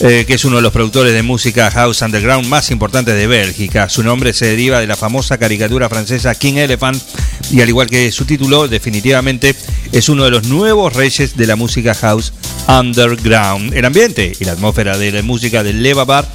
[0.00, 3.88] eh, que es uno de los productores de música house underground más importantes de Bélgica.
[3.88, 7.02] Su nombre se deriva de la famosa caricatura francesa King Elephant
[7.50, 9.54] y al igual que su título, definitivamente
[9.92, 12.32] es uno de los nuevos reyes de la música house
[12.68, 13.72] underground.
[13.72, 16.28] El ambiente y la atmósfera de la música de Leva Bar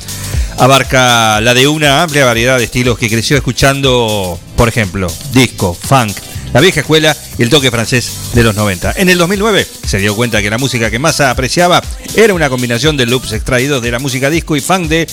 [0.58, 6.16] abarca la de una amplia variedad de estilos que creció escuchando, por ejemplo, disco, funk,
[6.54, 8.94] la vieja escuela y el toque francés de los 90.
[8.98, 11.82] En el 2009 se dio cuenta que la música que más apreciaba
[12.16, 15.08] era una combinación de loops extraídos de la música disco y funk de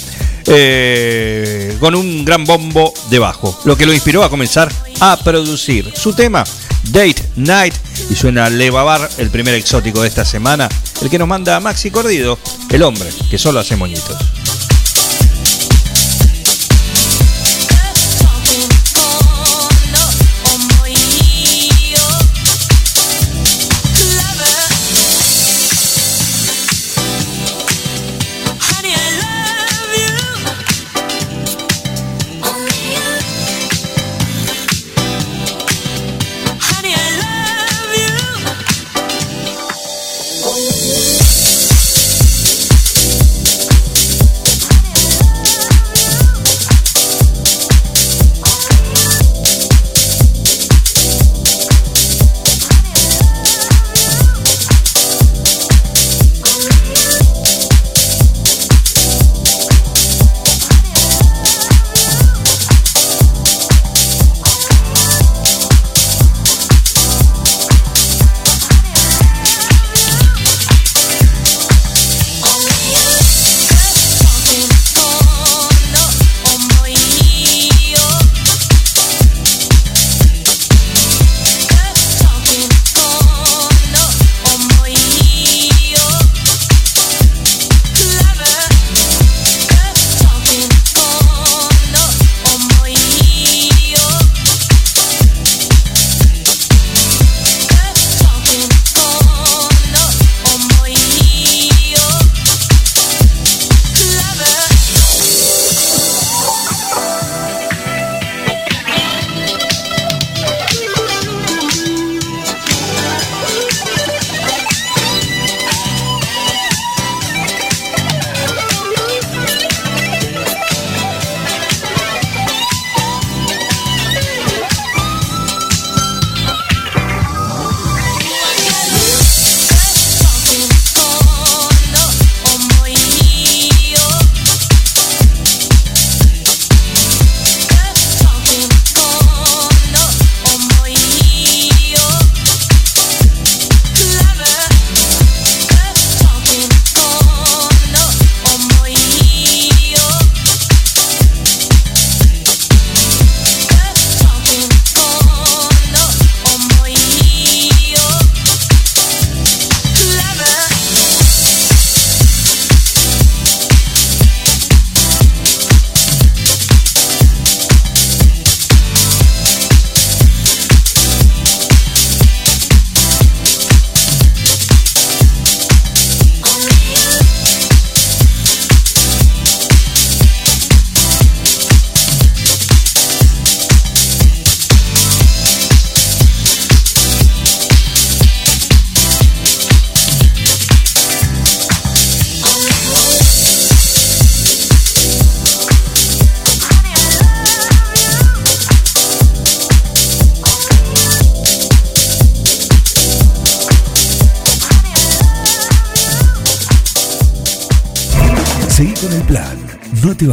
[0.47, 5.93] eh, con un gran bombo de bajo, lo que lo inspiró a comenzar a producir
[5.95, 6.45] su tema
[6.85, 7.75] Date Night
[8.11, 10.69] y suena Levabar, el primer exótico de esta semana,
[11.03, 12.39] el que nos manda Maxi Cordido,
[12.71, 14.17] el hombre que solo hace moñitos.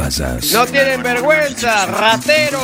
[0.05, 0.51] No te vayas.
[0.53, 2.59] No tienen vergüenza, ratero,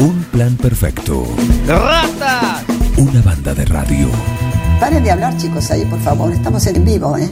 [0.00, 1.24] Un plan perfecto.
[1.68, 2.62] rata.
[2.96, 4.08] Una banda de radio.
[4.80, 6.32] Paren de hablar, chicos, ahí, por favor.
[6.32, 7.30] Estamos en vivo, ¿eh?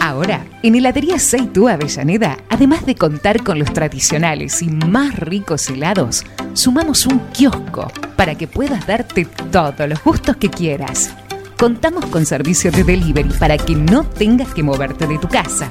[0.00, 6.24] Ahora, en Heladería Seitú Avellaneda, además de contar con los tradicionales y más ricos helados,
[6.54, 11.10] sumamos un kiosco para que puedas darte todos los gustos que quieras.
[11.56, 15.70] Contamos con servicio de delivery para que no tengas que moverte de tu casa.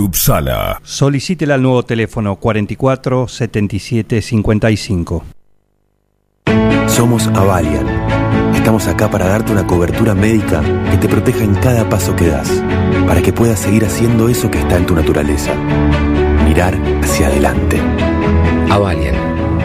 [0.00, 0.80] Upsala.
[0.82, 5.24] Solicítela al nuevo teléfono 44 77 55.
[6.86, 7.86] Somos Avalian.
[8.54, 12.50] Estamos acá para darte una cobertura médica que te proteja en cada paso que das,
[13.06, 15.54] para que puedas seguir haciendo eso que está en tu naturaleza.
[16.44, 17.80] Mirar hacia adelante.
[18.70, 19.14] Avalian,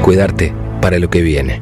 [0.01, 1.61] cuidarte para lo que viene.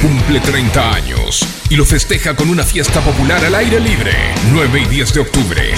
[0.00, 4.12] cumple 30 años y lo festeja con una fiesta popular al aire libre,
[4.50, 5.74] 9 y 10 de octubre.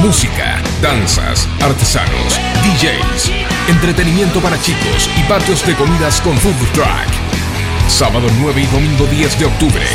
[0.00, 3.30] Música, danzas, artesanos, DJs,
[3.68, 6.88] entretenimiento para chicos y patios de comidas con food truck.
[7.88, 9.86] Sábado 9 y domingo 10 de octubre.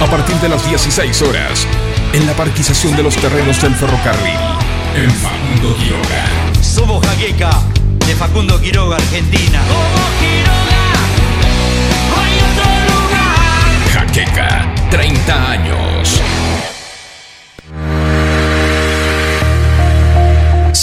[0.00, 1.66] A partir de las 16 horas,
[2.12, 4.34] en la parquización de los terrenos del ferrocarril,
[4.94, 6.62] en Facundo Quiroga.
[6.62, 7.50] Somos Jaqueca,
[8.06, 9.60] de Facundo Quiroga, Argentina.
[14.16, 16.35] Jaqueca, 30 años.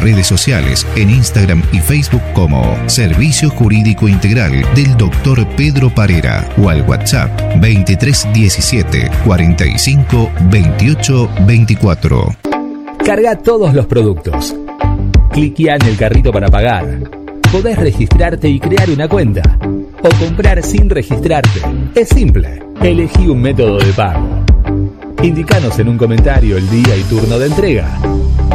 [0.00, 5.46] redes sociales en Instagram y Facebook como Servicio Jurídico Integral del Dr.
[5.56, 7.30] Pedro Parera o al WhatsApp
[7.60, 12.36] 2317 45 28 24.
[13.04, 14.54] Carga todos los productos.
[15.32, 16.84] Cliquea en el carrito para pagar.
[17.50, 19.42] Podés registrarte y crear una cuenta.
[20.02, 21.60] O comprar sin registrarte.
[21.94, 22.62] Es simple.
[22.82, 24.44] Elegí un método de pago.
[25.22, 27.98] Indicanos en un comentario el día y turno de entrega.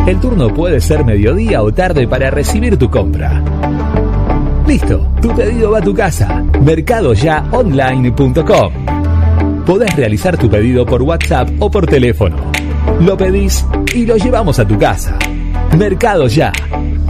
[0.07, 3.41] El turno puede ser mediodía o tarde para recibir tu compra.
[4.67, 6.43] Listo, tu pedido va a tu casa.
[6.61, 8.73] Mercadoyaonline.com.
[9.65, 12.35] Podés realizar tu pedido por WhatsApp o por teléfono.
[12.99, 15.17] Lo pedís y lo llevamos a tu casa.
[15.77, 16.51] Mercado Ya.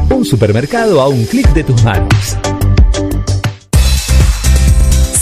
[0.09, 2.37] Un supermercado a un clic de tus manos.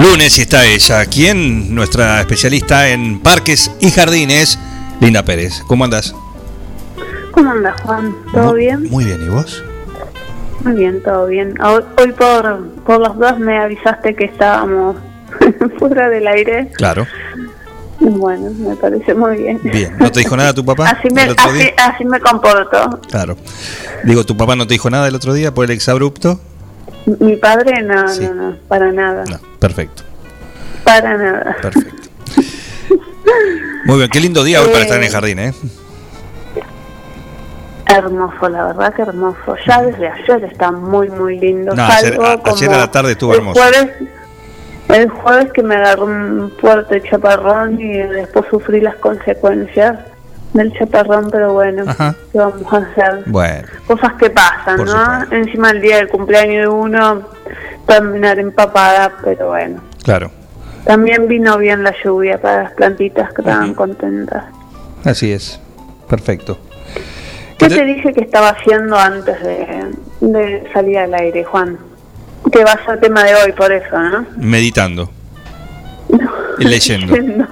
[0.00, 1.04] Lunes y está ella.
[1.04, 1.74] ¿Quién?
[1.74, 4.58] Nuestra especialista en parques y jardines,
[4.98, 5.62] Linda Pérez.
[5.66, 6.14] ¿Cómo andas?
[7.32, 8.16] ¿Cómo andas, Juan?
[8.32, 8.88] ¿Todo bien?
[8.88, 9.62] Muy bien, ¿y vos?
[10.64, 11.54] Muy bien, todo bien.
[11.62, 14.96] Hoy hoy por, por las dos me avisaste que estábamos
[15.78, 16.70] fuera del aire.
[16.78, 17.06] Claro.
[17.98, 19.60] Bueno, me parece muy bien.
[19.62, 19.94] Bien.
[19.98, 20.88] ¿No te dijo nada tu papá?
[20.98, 21.22] Así me,
[21.76, 23.00] así me comporto.
[23.10, 23.36] Claro.
[24.04, 26.40] Digo, ¿tu papá no te dijo nada el otro día por el exabrupto?
[27.18, 28.24] Mi padre, no, Sí.
[28.26, 29.24] no, no, para nada.
[29.58, 30.02] Perfecto.
[30.84, 31.56] Para nada.
[31.60, 32.08] Perfecto.
[33.86, 35.52] Muy bien, qué lindo día hoy para Eh, estar en el jardín, ¿eh?
[37.86, 39.56] Hermoso, la verdad que hermoso.
[39.66, 41.74] Ya desde ayer está muy, muy lindo.
[41.74, 43.60] No, ayer, a- ayer como a la tarde estuvo el hermoso.
[43.60, 43.90] Jueves,
[44.88, 49.98] el jueves que me agarró un fuerte chaparrón y después sufrí las consecuencias
[50.52, 52.14] del chaparrón, pero bueno, Ajá.
[52.32, 53.22] ¿qué vamos a hacer?
[53.26, 55.24] Bueno, Cosas que pasan, Por ¿no?
[55.32, 57.22] Encima el día del cumpleaños de uno,
[57.86, 59.80] terminar empapada, pero bueno.
[60.04, 60.30] claro.
[60.84, 64.44] También vino bien la lluvia para las plantitas que estaban contentas.
[65.04, 65.60] Así es.
[66.08, 66.58] Perfecto.
[67.58, 69.84] ¿Qué te dije que estaba haciendo antes de,
[70.20, 71.78] de salir al aire, Juan?
[72.50, 74.24] Que va a ser tema de hoy, por eso, ¿no?
[74.38, 75.10] Meditando.
[76.08, 76.16] Y
[76.64, 77.14] leyendo.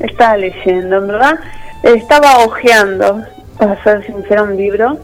[0.00, 1.38] Estaba leyendo, en verdad.
[1.82, 3.22] Estaba hojeando,
[3.58, 4.98] para ser sincera, un libro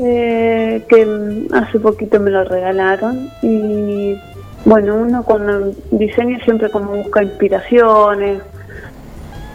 [0.00, 3.28] eh, que hace poquito me lo regalaron.
[3.42, 4.16] Y
[4.64, 8.40] bueno, uno con el diseño siempre como busca inspiraciones.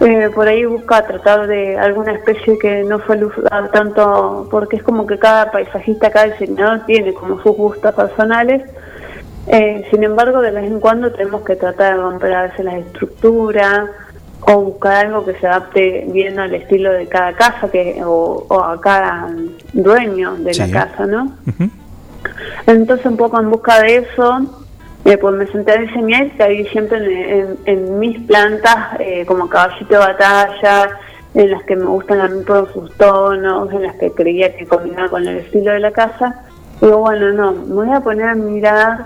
[0.00, 5.06] Eh, por ahí busca tratar de alguna especie que no usar tanto, porque es como
[5.06, 8.62] que cada paisajista, cada diseñador tiene como sus gustos personales.
[9.50, 12.74] Eh, sin embargo, de vez en cuando tenemos que tratar de romper a veces las
[12.74, 13.88] estructuras
[14.42, 18.62] o buscar algo que se adapte bien al estilo de cada casa que o, o
[18.62, 19.28] a cada
[19.72, 21.32] dueño de la casa, ¿no?
[22.66, 24.40] Entonces, un poco en busca de eso,
[25.04, 29.24] eh, pues me senté a diseñar y ahí siempre en, en- en mis plantas, eh,
[29.26, 30.90] como caballito de batalla,
[31.34, 34.66] en las que me gustan a mí por sus tonos, en las que creía que
[34.66, 36.42] combinaba con el estilo de la casa.
[36.80, 39.04] Digo, bueno, no, me voy a poner a mirar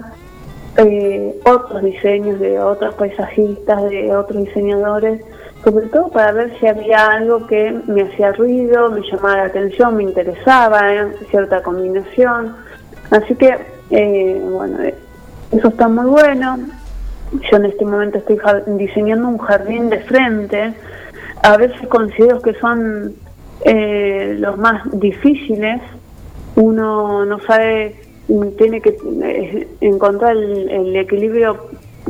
[0.77, 5.23] eh, otros diseños de otros paisajistas, de otros diseñadores,
[5.65, 9.97] sobre todo para ver si había algo que me hacía ruido, me llamaba la atención,
[9.97, 12.57] me interesaba, eh, cierta combinación.
[13.11, 13.57] Así que,
[13.91, 14.95] eh, bueno, eh,
[15.53, 16.59] eso está muy bueno.
[17.51, 18.39] yo en este momento estoy
[18.79, 20.75] diseñando un jardín de frente.
[21.43, 23.15] A veces considero que son
[23.65, 25.81] eh, los más difíciles.
[26.57, 28.02] Uno no sabe,
[28.57, 31.57] tiene que eh, encontrar el, el equilibrio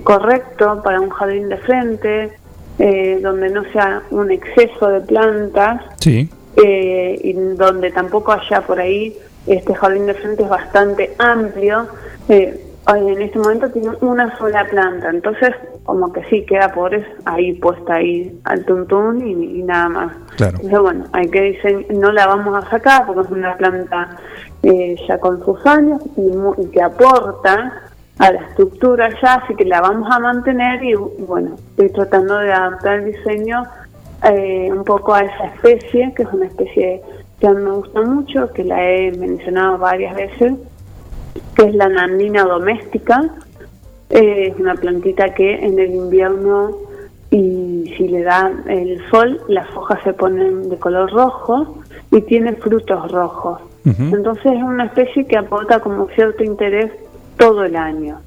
[0.04, 2.30] correcto para un jardín de frente,
[2.78, 6.28] eh, donde no sea un exceso de plantas Sí.
[6.64, 9.16] eh, y donde tampoco haya por ahí,
[9.46, 11.86] este jardín de frente es bastante amplio.
[12.28, 15.50] eh, en este momento tiene una sola planta, entonces
[15.84, 20.12] como que sí, queda por es- ahí puesta ahí al tuntún y, y nada más.
[20.36, 20.54] Claro.
[20.56, 24.16] Entonces, bueno, hay que dise- no la vamos a sacar porque es una planta
[24.62, 27.72] eh, ya con sus años y, y que aporta
[28.18, 32.52] a la estructura ya, así que la vamos a mantener y bueno, estoy tratando de
[32.52, 33.64] adaptar el diseño
[34.24, 37.02] eh, un poco a esa especie, que es una especie
[37.40, 40.52] que a mí me gusta mucho, que la he mencionado varias veces,
[41.56, 43.24] que es la nandina doméstica.
[44.12, 46.76] Eh, es una plantita que en el invierno
[47.30, 51.78] y si le da el sol, las hojas se ponen de color rojo
[52.10, 53.60] y tiene frutos rojos.
[53.84, 56.93] Entonces es una especie que aporta como cierto interés
[57.36, 58.20] todo el año.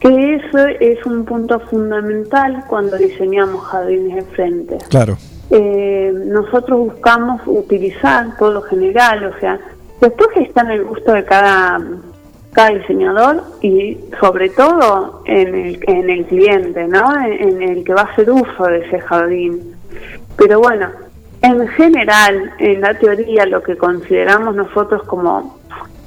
[0.00, 4.78] Que eso es un punto fundamental cuando diseñamos jardines de frente.
[4.88, 5.16] Claro.
[5.50, 9.60] Eh, nosotros buscamos utilizar por lo general, o sea,
[10.00, 11.78] después está en el gusto de cada,
[12.52, 17.14] cada diseñador y sobre todo en el, en el cliente, ¿no?
[17.24, 19.74] En, el que va a hacer uso de ese jardín.
[20.36, 20.88] Pero bueno,
[21.42, 25.58] en general, en la teoría, lo que consideramos nosotros como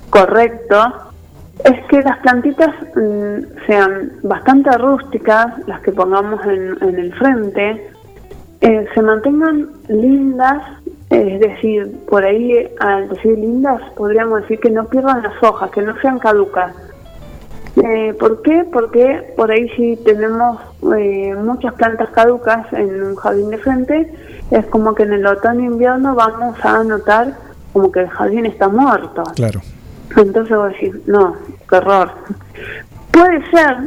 [0.09, 0.93] correcto
[1.63, 7.93] es que las plantitas mm, sean bastante rústicas, las que pongamos en, en el frente,
[8.65, 10.63] eh, se mantengan lindas,
[11.13, 15.81] es decir, por ahí al decir lindas podríamos decir que no pierdan las hojas, que
[15.81, 16.73] no sean caducas.
[17.75, 18.65] Eh, ¿Por qué?
[18.71, 20.59] Porque por ahí si tenemos
[20.95, 24.13] eh, muchas plantas caducas en un jardín de frente,
[24.51, 27.33] es como que en el otoño e invierno vamos a notar
[27.71, 29.23] como que el jardín está muerto.
[29.35, 29.61] Claro.
[30.15, 31.35] Entonces voy a decir, no,
[31.67, 32.11] qué horror.
[33.11, 33.77] Puede ser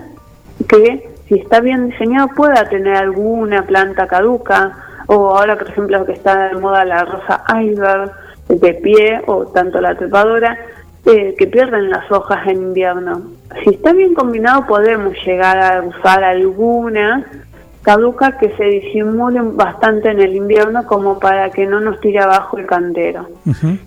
[0.68, 6.12] que si está bien diseñado pueda tener alguna planta caduca, o ahora por ejemplo que
[6.12, 8.12] está de moda la rosa iceberg
[8.48, 10.56] de pie, o tanto la trepadora,
[11.04, 13.22] eh, que pierden las hojas en invierno.
[13.62, 17.24] Si está bien combinado podemos llegar a usar alguna
[17.82, 22.58] caduca que se disimulen bastante en el invierno como para que no nos tire abajo
[22.58, 23.28] el cantero.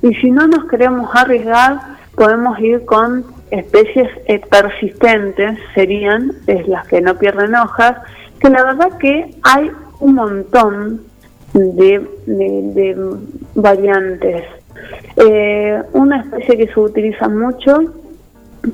[0.01, 1.79] Y si no nos queremos arriesgar,
[2.15, 7.97] podemos ir con especies eh, persistentes, serían es las que no pierden hojas,
[8.39, 9.69] que la verdad que hay
[9.99, 11.01] un montón
[11.53, 12.97] de, de- de
[13.55, 14.43] variantes.
[15.17, 17.77] Eh, una especie que se utiliza mucho,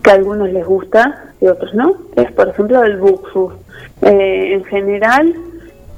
[0.03, 3.53] que a algunos les gusta y a otros no, es por ejemplo el buxus.
[4.01, 5.33] Eh, en general,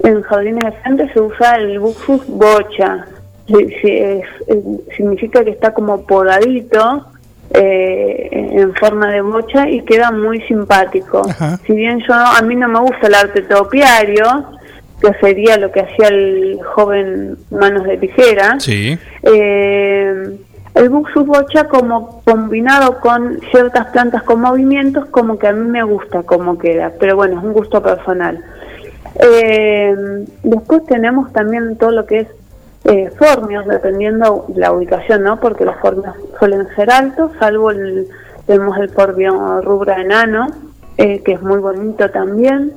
[0.03, 3.05] en jardines de frente se usa el buxus bocha.
[3.47, 4.25] Es-
[4.95, 7.07] significa que está como podadito
[7.53, 11.21] eh, en forma de bocha y queda muy simpático.
[11.65, 14.25] Si bien yo a mí no me gusta el arte topiario,
[15.01, 18.97] que sería lo que hacía el joven Manos de Tijera, Sí.
[19.23, 20.37] eh,
[20.75, 25.83] el buxus bocha como combinado con ciertas plantas con movimientos como que a mí me
[25.83, 28.43] gusta como queda, pero bueno, es un gusto personal.
[29.19, 29.95] Eh,
[30.43, 32.27] después tenemos también todo lo que es
[32.85, 35.39] eh, formios, dependiendo la ubicación, ¿no?
[35.39, 38.07] Porque los formios suelen ser altos, salvo el,
[38.45, 40.47] tenemos el formio rubra enano,
[40.97, 42.71] eh, que es muy bonito también,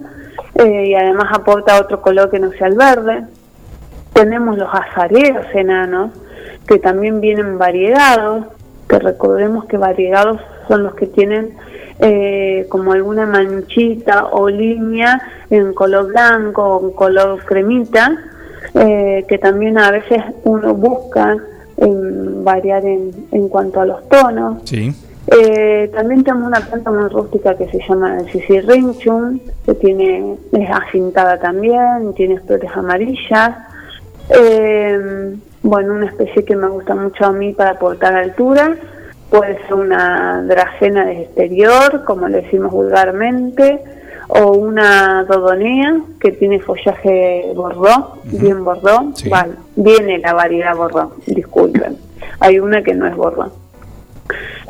[0.55, 3.25] eh, y además aporta otro color que no sea el verde.
[4.12, 6.11] Tenemos los azareros enanos,
[6.67, 8.47] que también vienen variegados,
[8.89, 11.57] que recordemos que variegados son los que tienen
[12.01, 18.17] eh, como alguna manchita o línea en color blanco o en color cremita,
[18.75, 21.37] eh, que también a veces uno busca
[21.77, 24.62] en variar en, en cuanto a los tonos.
[24.65, 24.95] Sí.
[25.32, 30.70] Eh, también tenemos una planta muy rústica que se llama el Sisirrinchum, que tiene, es
[30.70, 33.57] acintada también, tiene flores amarillas.
[34.28, 38.77] Eh, bueno, una especie que me gusta mucho a mí para aportar altura.
[39.31, 43.81] Puede ser una dracena de exterior, como le decimos vulgarmente,
[44.27, 49.12] o una dodonea que tiene follaje bordó, bien bordó.
[49.31, 51.97] Vale, viene la variedad bordó, disculpen.
[52.40, 53.52] Hay una que no es bordó.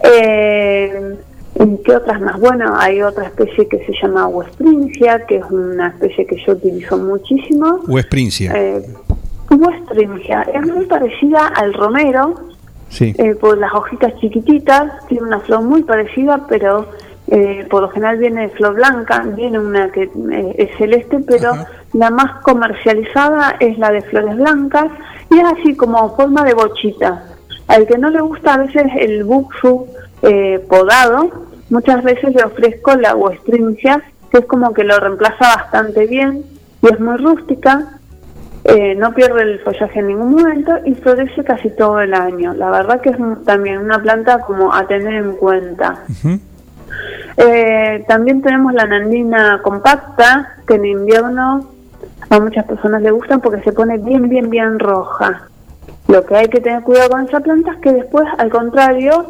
[0.04, 1.16] Eh,
[1.58, 2.38] ¿y ¿Qué otras más?
[2.40, 6.96] Bueno, hay otra especie que se llama Westringia, que es una especie que yo utilizo
[6.98, 7.80] muchísimo.
[7.88, 8.52] Westprincia.
[8.54, 8.82] Eh,
[9.50, 12.34] Westringia es muy parecida al romero,
[12.88, 13.14] Sí.
[13.18, 16.86] eh, por las hojitas chiquititas, tiene una flor muy parecida, pero
[17.28, 21.52] eh, por lo general viene de flor blanca, viene una que eh, es celeste, pero
[21.92, 24.86] la más comercializada es la de flores blancas
[25.30, 27.24] y es así como forma de bochita.
[27.70, 29.86] Al que no le gusta a veces el buxu
[30.22, 31.30] eh, podado,
[31.70, 36.42] muchas veces le ofrezco la huestringia, que es como que lo reemplaza bastante bien
[36.82, 38.00] y es muy rústica,
[38.64, 42.54] eh, no pierde el follaje en ningún momento y florece casi todo el año.
[42.54, 43.16] La verdad que es
[43.46, 46.04] también una planta como a tener en cuenta.
[47.36, 51.70] Eh, también tenemos la nandina compacta, que en invierno
[52.28, 55.48] a muchas personas le gustan porque se pone bien, bien, bien roja.
[56.10, 59.26] Lo que hay que tener cuidado con esa planta es que después, al contrario,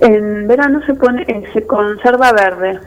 [0.00, 2.78] en verano se pone, eh, se conserva verde.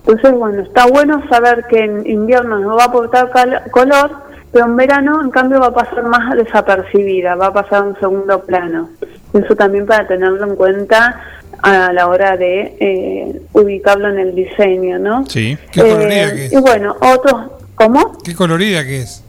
[0.00, 3.30] Entonces, bueno, está bueno saber que en invierno no va a aportar
[3.70, 4.10] color,
[4.52, 7.98] pero en verano, en cambio, va a pasar más desapercibida, va a pasar a un
[7.98, 8.90] segundo plano.
[9.32, 11.22] Eso también para tenerlo en cuenta
[11.62, 15.24] a la hora de eh, ubicarlo en el diseño, ¿no?
[15.26, 15.56] Sí.
[15.72, 16.52] Qué colorida que es.
[16.52, 18.18] Y bueno, otros, ¿cómo?
[18.22, 19.25] Qué colorida que es.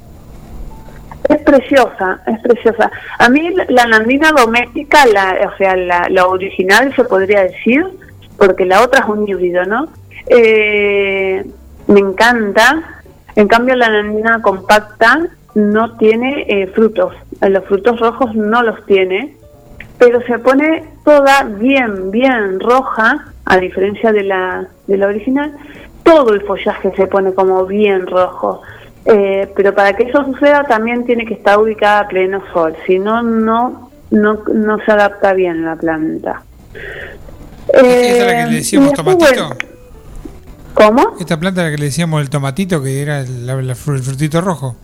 [1.29, 2.89] Es preciosa, es preciosa.
[3.19, 7.85] A mí la- la nandina doméstica, la, o sea, la, la original se podría decir,
[8.37, 9.87] porque la otra es un híbrido, ¿no?
[10.27, 11.45] Eh,
[11.87, 12.81] me encanta.
[13.35, 17.13] En cambio, la nandina compacta no tiene eh, frutos.
[17.41, 19.35] Los frutos rojos no los tiene,
[19.97, 25.53] pero se pone toda bien, bien roja, a diferencia de la, de la original.
[26.03, 28.61] Todo el follaje se pone como bien rojo.
[29.09, 32.99] Eh, pero para que eso suceda también tiene que estar ubicada a pleno sol, si
[32.99, 36.41] no, no, no, no se adapta bien la planta.
[37.67, 39.47] ¿Esta es la que Eh, le decíamos y después, tomatito?
[39.47, 39.77] bueno,
[40.73, 41.15] ¿Cómo?
[41.19, 44.75] Esta planta la que le decíamos el tomatito, que era el, frutito rojo.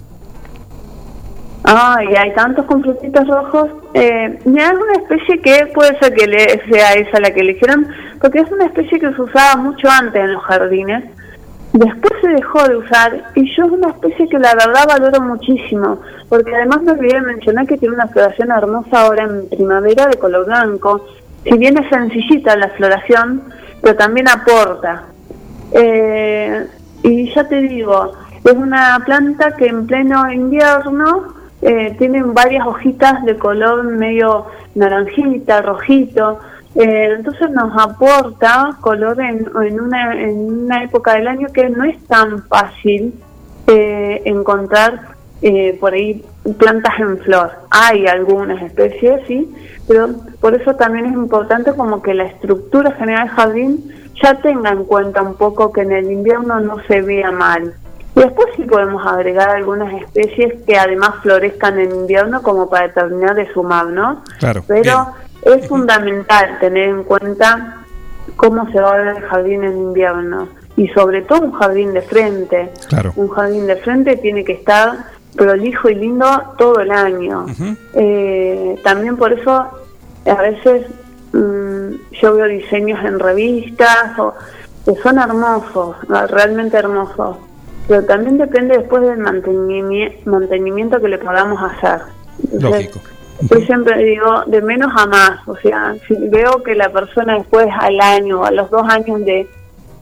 [1.65, 3.69] Ah, y hay tantos con frutitos rojos.
[3.93, 7.87] Eh, y hay una especie que puede ser que le, sea esa la que eligieron,
[8.19, 11.03] porque es una especie que se usaba mucho antes en los jardines.
[11.73, 15.99] Después se dejó de usar y yo es una especie que la verdad valoro muchísimo,
[16.29, 20.17] porque además me olvidé de mencionar que tiene una floración hermosa ahora en primavera de
[20.17, 21.03] color blanco.
[21.43, 23.41] Si bien es sencillita la floración,
[23.81, 25.05] pero también aporta.
[25.71, 26.67] Eh,
[27.01, 28.11] y ya te digo,
[28.43, 31.33] es una planta que en pleno invierno
[31.63, 34.45] eh, tiene varias hojitas de color medio
[34.75, 36.39] naranjita, rojito.
[36.75, 41.83] Eh, entonces nos aporta color en, en, una, en una época del año que no
[41.83, 43.13] es tan fácil
[43.67, 46.25] eh, encontrar eh, por ahí
[46.57, 47.51] plantas en flor.
[47.69, 49.53] Hay algunas especies, sí,
[49.87, 50.09] pero
[50.39, 53.91] por eso también es importante como que la estructura general del jardín
[54.21, 57.73] ya tenga en cuenta un poco que en el invierno no se vea mal.
[58.15, 63.35] Y después sí podemos agregar algunas especies que además florezcan en invierno como para terminar
[63.35, 64.23] de sumar, ¿no?
[64.39, 64.63] Claro.
[64.67, 65.07] Pero
[65.45, 67.77] es fundamental tener en cuenta
[68.35, 72.01] cómo se va a ver el jardín en invierno y sobre todo un jardín de
[72.01, 72.71] frente.
[72.89, 73.13] Claro.
[73.15, 74.93] Un jardín de frente tiene que estar
[75.35, 76.25] prolijo y lindo
[76.57, 77.45] todo el año.
[77.93, 79.51] Eh, también por eso
[80.25, 80.87] a veces
[81.33, 84.33] mm, yo veo diseños en revistas o,
[84.85, 85.95] que son hermosos,
[86.29, 87.37] realmente hermosos.
[87.87, 92.01] Pero también depende después del mantenimi- mantenimiento que le podamos hacer.
[92.51, 92.99] Entonces, Lógico.
[93.49, 97.67] Yo siempre digo de menos a más, o sea, si veo que la persona después
[97.79, 99.47] al año a los dos años de,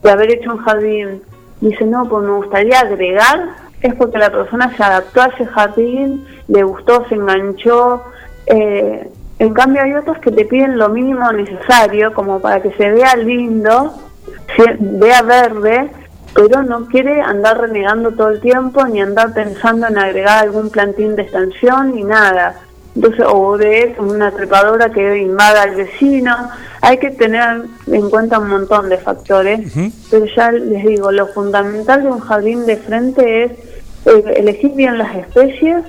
[0.02, 1.22] de haber hecho un jardín
[1.62, 3.48] dice, no, pues me gustaría agregar,
[3.80, 8.02] es porque la persona se adaptó a ese jardín, le gustó, se enganchó.
[8.46, 9.08] Eh,
[9.38, 13.16] en cambio hay otros que te piden lo mínimo necesario como para que se vea
[13.16, 13.94] lindo,
[14.56, 15.90] se vea verde,
[16.34, 21.16] pero no quiere andar renegando todo el tiempo ni andar pensando en agregar algún plantín
[21.16, 22.56] de extensión ni nada.
[22.94, 26.34] Entonces, o de una trepadora que invada al vecino.
[26.82, 29.72] Hay que tener en cuenta un montón de factores,
[30.10, 33.52] pero ya les digo, lo fundamental de un jardín de frente es
[34.04, 35.84] eh, elegir bien las especies.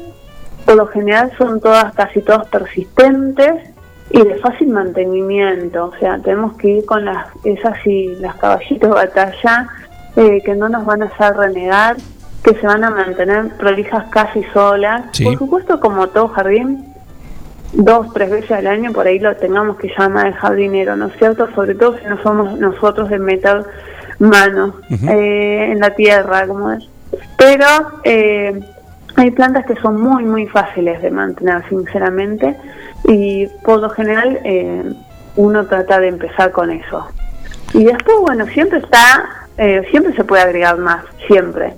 [0.66, 3.70] Por lo general son todas, casi todas persistentes
[4.12, 5.86] y de fácil mantenimiento.
[5.86, 9.68] O sea, tenemos que ir con las esas y las caballitos de batalla
[10.16, 11.98] eh, que no nos van a hacer renegar,
[12.44, 15.04] que se van a mantener prolijas casi solas.
[15.12, 15.26] Sí.
[15.26, 16.93] Por supuesto, como todo jardín,
[17.74, 21.18] dos, tres veces al año por ahí lo tengamos que llamar el jardinero, ¿no es
[21.18, 21.48] cierto?
[21.54, 23.64] Sobre todo si no somos nosotros de meter
[24.20, 26.88] manos eh, en la tierra, como es.
[27.38, 27.66] Pero
[28.04, 28.60] eh,
[29.16, 32.56] hay plantas que son muy, muy fáciles de mantener, sinceramente,
[33.06, 34.94] y por lo general eh,
[35.36, 37.08] uno trata de empezar con eso.
[37.74, 41.74] Y después, bueno, siempre está, eh, siempre se puede agregar más, siempre.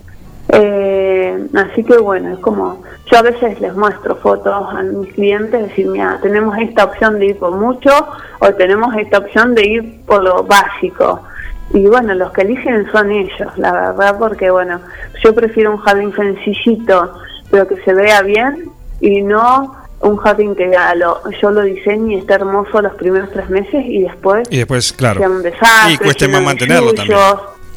[0.57, 5.69] Eh, así que bueno, es como, yo a veces les muestro fotos a mis clientes,
[5.69, 7.91] decir, mira, tenemos esta opción de ir por mucho
[8.39, 11.21] o tenemos esta opción de ir por lo básico.
[11.73, 14.79] y bueno, los que eligen son ellos, la verdad, porque bueno,
[15.23, 17.13] yo prefiero un jardín sencillito,
[17.51, 18.69] pero que se vea bien
[19.01, 23.31] y no un jardín que ya lo, yo lo diseñe y esté hermoso los primeros
[23.31, 25.19] tres meses y después Y después, claro.
[25.19, 25.93] sea un desastre.
[25.93, 27.17] Y cueste más mantenerlo también.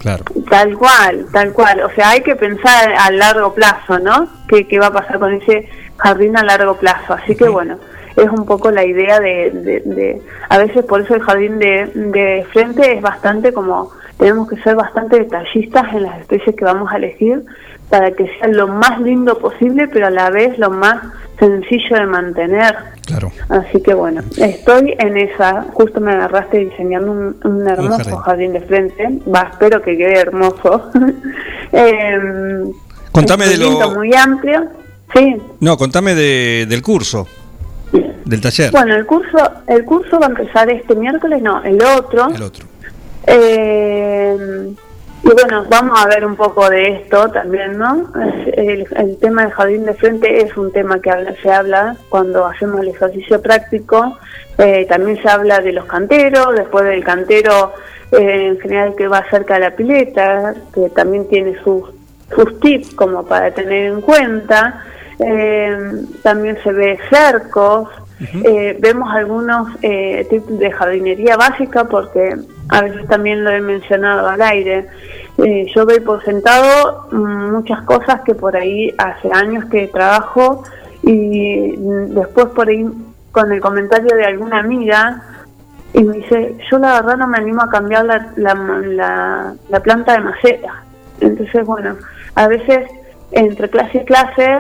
[0.01, 0.25] Claro.
[0.49, 1.81] Tal cual, tal cual.
[1.83, 4.29] O sea, hay que pensar a largo plazo, ¿no?
[4.49, 7.15] ¿Qué, qué va a pasar con ese jardín a largo plazo?
[7.15, 7.79] Así que bueno,
[8.17, 11.87] es un poco la idea de, de, de- a veces por eso el jardín de,
[11.95, 16.91] de frente es bastante como, tenemos que ser bastante detallistas en las especies que vamos
[16.93, 17.45] a elegir
[17.89, 21.03] para que sea lo más lindo posible, pero a la vez lo más
[21.39, 22.77] sencillo de mantener.
[23.07, 23.33] Claro.
[23.49, 28.19] Así que bueno, estoy en esa, justo me agarraste diseñando un, un hermoso jardín.
[28.21, 28.53] jardín.
[28.53, 30.91] de frente, va, espero que quede hermoso.
[31.73, 32.73] Em,
[33.13, 34.67] Contame de lo- muy amplio,
[35.15, 35.37] sí.
[35.61, 37.27] No, contame de, del curso,
[38.25, 38.71] del taller.
[38.71, 42.29] Bueno, el curso, el curso va a empezar este miércoles, no, el otro.
[42.35, 42.67] El otro.
[43.27, 44.73] Eh,
[45.25, 48.11] y bueno, vamos a ver un poco de esto también, ¿no?
[48.53, 52.47] El, el tema del jardín de frente es un tema que habla- se habla cuando
[52.47, 54.17] hacemos el ejercicio práctico.
[54.59, 57.73] Eh, también se habla de los canteros, después del cantero
[58.13, 61.85] eh, en general que va cerca de la pileta, que también tiene sus,
[62.35, 64.85] sus tips como para tener en cuenta.
[65.19, 65.77] Eh,
[66.23, 67.89] también se ve cercos,
[68.81, 72.37] vemos algunos eh, tips de jardinería básica porque
[72.69, 74.87] a veces también lo he mencionado al aire.
[75.39, 80.65] Eh, yo doy por sentado mm, muchas cosas que por ahí hace años que trabajo
[81.03, 82.87] y mm, después por ahí
[83.33, 85.23] con el comentario de alguna amiga
[85.95, 89.81] y me dice, yo la verdad no me animo a cambiar la, la, la- la
[89.81, 90.83] planta de maceta.
[91.21, 91.97] Entonces, bueno,
[92.35, 92.89] a veces
[93.33, 94.59] entre clase y clase,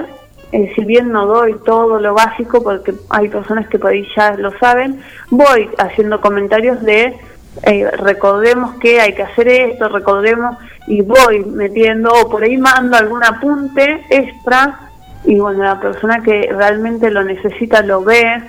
[0.53, 4.33] eh, si bien no doy todo lo básico, porque hay personas que por ahí ya
[4.37, 7.15] lo saben, voy haciendo comentarios de
[7.63, 10.57] eh, recordemos que hay que hacer esto, recordemos,
[10.87, 14.81] y voy metiendo, o por ahí mando algún apunte extra,
[15.25, 18.43] y bueno, la persona que realmente lo necesita lo ve,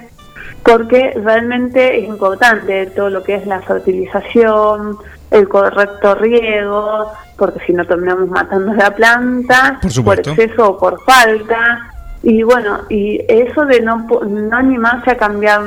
[0.63, 4.97] porque realmente es importante todo lo que es la fertilización,
[5.31, 11.91] el correcto riego, porque si no terminamos matando la planta Por exceso o por falta.
[12.23, 15.61] Y bueno, y eso de no, no animarse a cambiar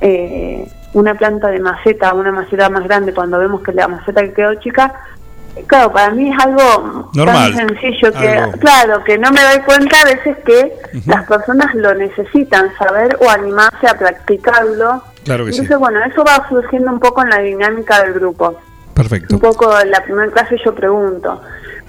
[0.00, 4.32] eh, una planta de maceta una maceta más grande cuando vemos que la maceta que
[4.32, 4.94] quedó chica,
[5.66, 7.54] claro, para mí es algo Normal.
[7.54, 10.72] tan sencillo que, Algo- claro, que no me doy cuenta a veces que
[11.06, 15.02] las personas lo necesitan saber o animarse a practicarlo.
[15.24, 15.58] Claro que sí.
[15.60, 18.58] Entonces, bueno, eso va surgiendo un poco en la dinámica del grupo.
[18.94, 19.34] Perfecto.
[19.36, 21.40] Un poco en la primera clase yo pregunto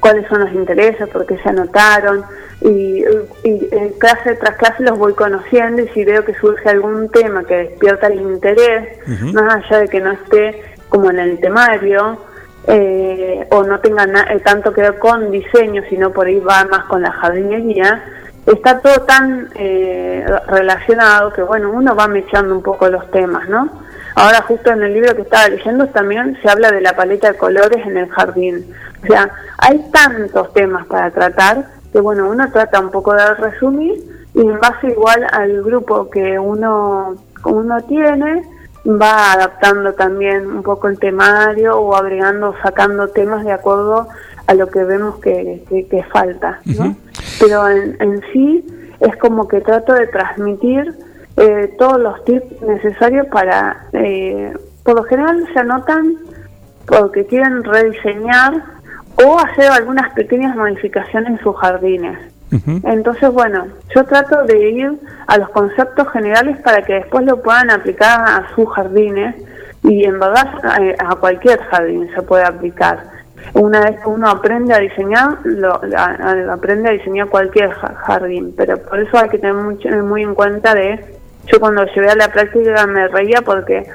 [0.05, 2.23] cuáles son los intereses, por qué se anotaron,
[2.61, 3.03] y,
[3.43, 7.43] y en clase tras clase los voy conociendo y si veo que surge algún tema
[7.43, 8.99] que despierta el interés,
[9.33, 12.19] más allá de que no esté como en el temario,
[12.67, 16.83] eh, o no tenga eh, tanto que ver con diseño, sino por ahí va más
[16.85, 18.03] con la jardinería,
[18.45, 23.84] está todo tan eh, relacionado que bueno, uno va mechando un poco los temas, ¿no?
[24.15, 27.37] Ahora justo en el libro que estaba leyendo también se habla de la paleta de
[27.37, 28.65] colores en el jardín.
[29.03, 34.03] O sea, hay tantos temas para tratar que bueno, uno trata un poco de resumir
[34.33, 37.15] y en base igual al grupo que uno,
[37.45, 38.43] uno tiene,
[38.85, 44.07] va adaptando también un poco el temario o agregando, sacando temas de acuerdo
[44.47, 46.95] a lo que vemos que, que, que falta, ¿no?
[47.39, 48.65] Pero en, en sí
[48.99, 50.93] es como que trato de transmitir
[51.37, 54.53] eh, todos los tips necesarios para, eh,
[54.83, 56.15] por lo general se anotan
[56.85, 58.53] porque quieren rediseñar
[59.23, 62.17] o hacer algunas pequeñas modificaciones en sus jardines.
[62.83, 64.91] Entonces, bueno, yo trato de ir
[65.27, 69.35] a los conceptos generales para que después lo puedan aplicar a sus jardines
[69.83, 70.47] y en verdad
[70.79, 73.03] eh, a cualquier jardín se puede aplicar.
[73.53, 77.93] Una vez que uno aprende a diseñar, lo, a- a- aprende a diseñar cualquier ja-
[78.05, 81.14] jardín, pero por eso hay que tener mucho, muy en cuenta de,
[81.51, 83.85] yo cuando llevé a la práctica me reía porque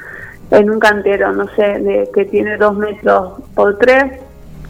[0.50, 4.04] en un cantero, no sé, de que tiene dos metros por tres,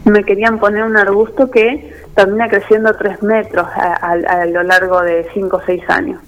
[0.05, 5.01] me querían poner un arbusto que termina creciendo tres metros a, a- a lo largo
[5.01, 6.19] de cinco o seis años.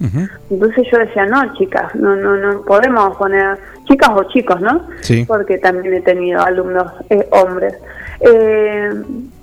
[0.49, 4.87] Entonces yo decía, no, chicas, no, no, no podemos poner, chicas o chicos, ¿no?
[5.01, 5.25] Sí.
[5.27, 7.75] Porque también he tenido alumnos eh, hombres.
[8.21, 8.89] Eh,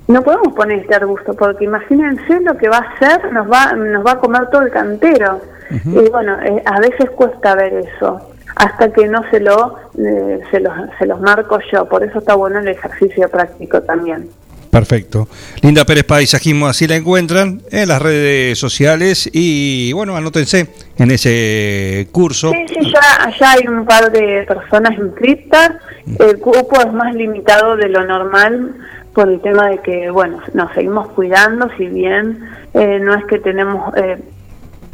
[0.09, 4.05] no podemos poner este arbusto porque imagínense lo que va a hacer, nos va, nos
[4.05, 5.41] va a comer todo el cantero.
[5.71, 10.59] Y bueno, eh, a veces cuesta ver eso hasta que no se lo eh, se
[10.59, 14.29] los se los marco yo por eso está bueno el ejercicio práctico también
[14.71, 15.27] Perfecto.
[15.63, 22.07] Linda Pérez Paisajismo, así la encuentran en las redes sociales y bueno, anótense en ese
[22.13, 22.53] curso.
[22.53, 25.73] Sí, sí, ya, ya hay un par de personas inscritas.
[26.21, 28.77] El cupo es más limitado de lo normal
[29.13, 32.39] por el tema de que, bueno, nos seguimos cuidando, si bien
[32.75, 34.19] eh, no es que tenemos eh,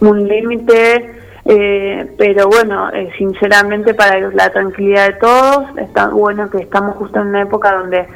[0.00, 1.14] un límite,
[1.44, 7.20] eh, pero bueno, eh, sinceramente para la tranquilidad de todos, está bueno que estamos justo
[7.20, 8.06] en una época donde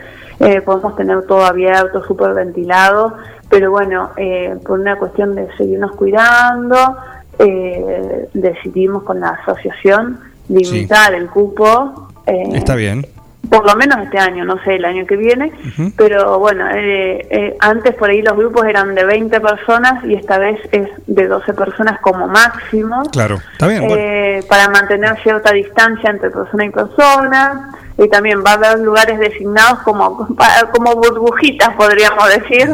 [0.40, 3.14] eh, podemos tener todo abierto, súper ventilado,
[3.50, 6.96] pero bueno, eh, por una cuestión de seguirnos cuidando,
[7.38, 12.08] eh, decidimos con la asociación limitar el cupo.
[12.26, 13.06] Está bien.
[13.50, 15.52] Por lo menos este año, no sé, el año que viene,
[15.96, 20.38] pero bueno, eh, eh, antes por ahí los grupos eran de 20 personas y esta
[20.38, 23.86] vez es de 12 personas como máximo, Claro, está bien.
[23.88, 23.96] bueno.
[23.98, 29.18] eh, para mantener cierta distancia entre persona y persona, y también va a haber lugares
[29.18, 30.28] designados como,
[30.72, 32.70] como burbujitas, podríamos decir,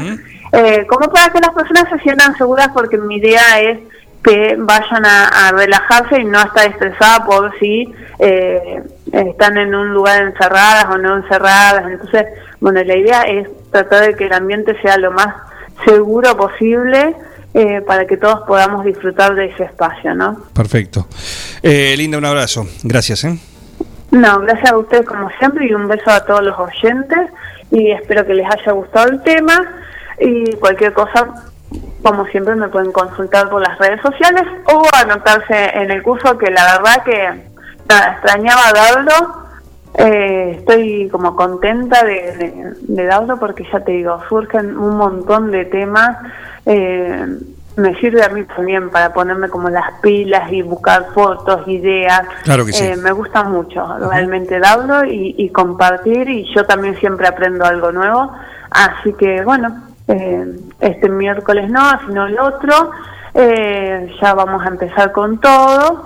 [0.53, 3.79] eh, como para que las personas se sientan seguras, porque mi idea es
[4.23, 8.83] que vayan a, a relajarse y no estar estresadas por si eh,
[9.13, 11.91] están en un lugar encerradas o no encerradas.
[11.91, 12.27] Entonces,
[12.61, 15.29] bueno, la idea es tratar de que el ambiente sea lo más
[15.85, 17.15] seguro posible
[17.55, 20.45] eh, para que todos podamos disfrutar de ese espacio, ¿no?
[20.53, 21.07] Perfecto.
[21.63, 22.67] Eh, Linda, un abrazo.
[22.83, 23.25] Gracias.
[23.25, 23.39] ¿eh?
[24.11, 27.31] No, gracias a ustedes como siempre y un beso a todos los oyentes
[27.71, 29.75] y espero que les haya gustado el tema
[30.19, 31.29] y cualquier cosa,
[32.03, 36.51] como siempre, me pueden consultar por las redes sociales o anotarse en el curso que
[36.51, 37.49] la verdad que
[37.89, 39.47] nada, extrañaba darlo.
[39.99, 45.51] Eh, estoy como contenta de, de, de darlo porque ya te digo, surgen un montón
[45.51, 46.17] de temas.
[46.67, 47.27] Eh,
[47.77, 52.23] me sirve a mí también para ponerme como las pilas y buscar fotos, ideas.
[52.45, 52.85] Claro que sí.
[52.85, 57.93] Eh, me gusta mucho realmente darlo y, y compartir y yo también siempre aprendo algo
[57.93, 58.33] nuevo.
[58.71, 60.47] Así que bueno, eh,
[60.81, 62.91] este miércoles no, sino el otro.
[63.35, 66.05] Eh, ya vamos a empezar con todo.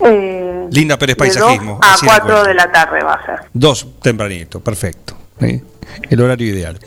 [0.00, 1.78] Eh, Linda Pérez Paisajismo.
[1.82, 2.46] A así la 4 encuentran.
[2.46, 3.40] de la tarde va a ser.
[3.52, 5.16] Dos tempranito, perfecto.
[5.40, 5.62] ¿sí?
[6.10, 6.78] El horario ideal.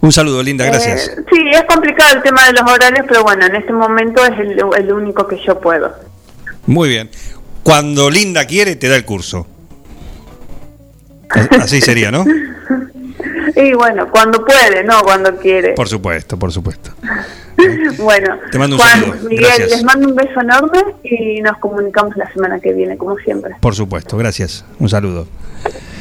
[0.00, 1.08] Un saludo, Linda, gracias.
[1.08, 4.38] Eh, sí, es complicado el tema de los horarios, pero bueno, en este momento es
[4.38, 5.94] el, el único que yo puedo.
[6.66, 7.10] Muy bien.
[7.62, 9.46] Cuando Linda quiere, te da el curso.
[11.60, 12.24] Así sería, ¿no?
[13.56, 15.74] Y bueno, cuando puede, no cuando quiere.
[15.74, 16.92] Por supuesto, por supuesto.
[17.98, 19.28] Bueno, Te mando un Juan, saludo.
[19.28, 19.70] Miguel, Gracias.
[19.70, 23.54] les mando un beso enorme y nos comunicamos la semana que viene, como siempre.
[23.60, 24.64] Por supuesto, gracias.
[24.78, 25.26] Un saludo.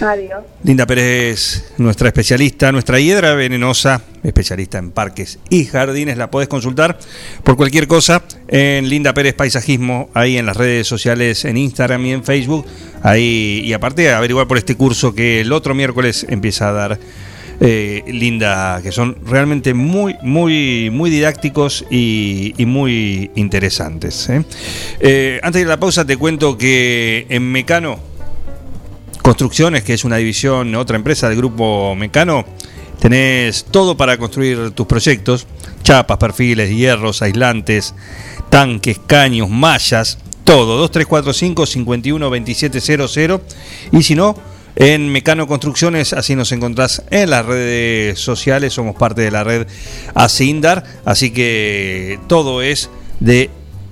[0.02, 0.44] Adiós.
[0.64, 6.18] Linda Pérez, nuestra especialista, nuestra hiedra venenosa, especialista en parques y jardines.
[6.18, 6.98] La podés consultar
[7.44, 12.14] por cualquier cosa en Linda Pérez Paisajismo, ahí en las redes sociales, en Instagram y
[12.14, 12.66] en Facebook.
[13.04, 17.00] Ahí, y aparte, averiguar por este curso que el otro miércoles empieza a dar.
[17.64, 24.30] Eh, Linda, que son realmente muy, muy, muy didácticos y, muy interesantes.
[24.30, 24.44] ¿eh?
[25.00, 28.00] Eh, antes de la pausa te cuento que en Mecano,
[29.22, 32.44] Construcciones, que es una división, otra empresa del grupo Mecano,
[33.00, 35.46] tenés todo para construir tus proyectos,
[35.84, 37.94] chapas, perfiles, hierros, aislantes,
[38.50, 43.18] tanques, caños, mallas, todo, 2345 51 2700
[43.92, 44.36] y si no,
[44.76, 49.68] en Mecano Construcciones, así nos encontrás en las redes sociales, somos parte de la red
[50.14, 52.89] Asindar, así que todo es
[53.19, 53.49] de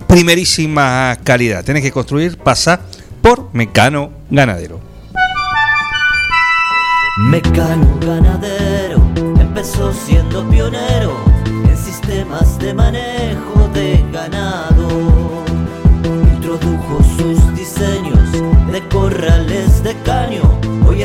[0.07, 1.64] primerísima calidad.
[1.64, 2.81] Tenés que construir, pasa
[3.22, 4.89] por Mecano Ganadero.
[7.19, 9.01] Mecano ganadero
[9.41, 14.88] empezó siendo pionero en sistemas de manejo de ganado.
[16.34, 18.31] Introdujo sus diseños
[18.72, 20.59] de corrales de caño,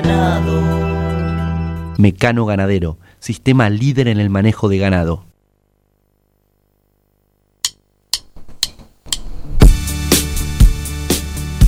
[0.00, 0.62] ganado.
[1.98, 5.24] Mecano Ganadero, sistema líder en el manejo de ganado.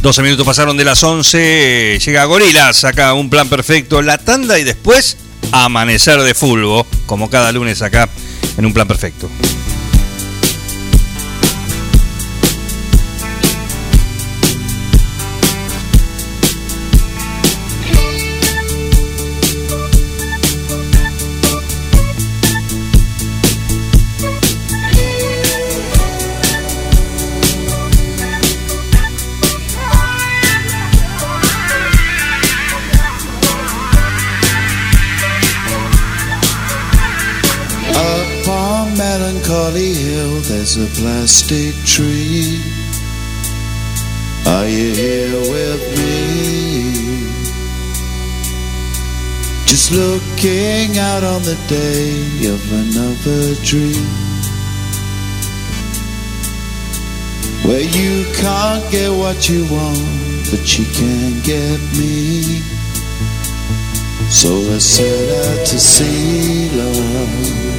[0.00, 1.98] Doce minutos pasaron de las 11.
[2.04, 5.16] Llega Gorilas, acá un plan perfecto, la tanda y después
[5.52, 8.08] amanecer de fulbo, como cada lunes acá
[8.58, 9.30] en un plan perfecto.
[40.76, 42.60] A plastic tree.
[44.46, 47.30] Are you here with me?
[49.66, 54.08] Just looking out on the day of another dream.
[57.64, 62.62] Where you can't get what you want, but you can get me.
[64.28, 67.73] So I set out to see love.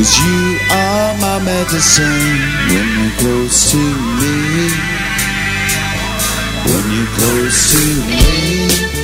[0.00, 2.40] Cause you are my medicine
[2.70, 4.70] when you're close to me.
[6.64, 8.99] When you're close to me.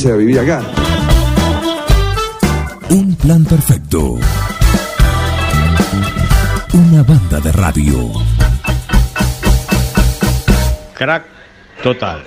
[0.00, 0.62] Venirse a vivir acá.
[2.90, 4.18] Un plan perfecto.
[6.72, 8.10] Una banda de radio.
[10.94, 11.24] Crack
[11.82, 12.22] total.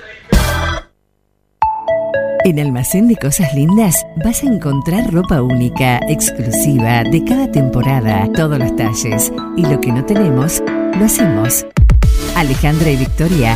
[2.45, 8.59] En Almacén de Cosas Lindas vas a encontrar ropa única, exclusiva, de cada temporada, todos
[8.59, 9.31] los talles.
[9.55, 10.61] Y lo que no tenemos,
[10.99, 11.65] lo hacemos.
[12.35, 13.55] Alejandra y Victoria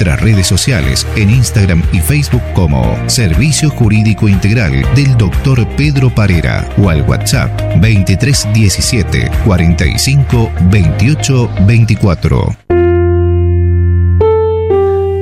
[0.03, 5.67] redes sociales en Instagram y Facebook como Servicio Jurídico Integral del Dr.
[5.75, 12.55] Pedro Parera o al WhatsApp 2317 45 28 24.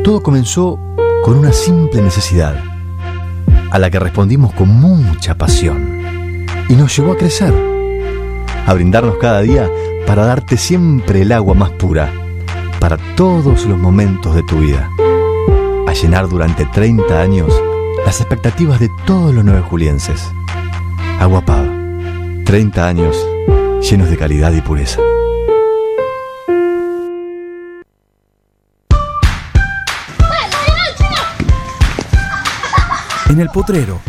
[0.03, 0.80] Todo comenzó
[1.23, 2.56] con una simple necesidad,
[3.72, 7.53] a la que respondimos con mucha pasión, y nos llevó a crecer,
[8.65, 9.69] a brindarnos cada día
[10.07, 12.11] para darte siempre el agua más pura,
[12.80, 14.89] para todos los momentos de tu vida,
[15.88, 17.53] a llenar durante 30 años
[18.06, 20.26] las expectativas de todos los nueve julienses.
[21.19, 21.69] Agua Pava,
[22.45, 23.18] 30 años
[23.81, 25.01] llenos de calidad y pureza.
[33.30, 33.99] En el potrero.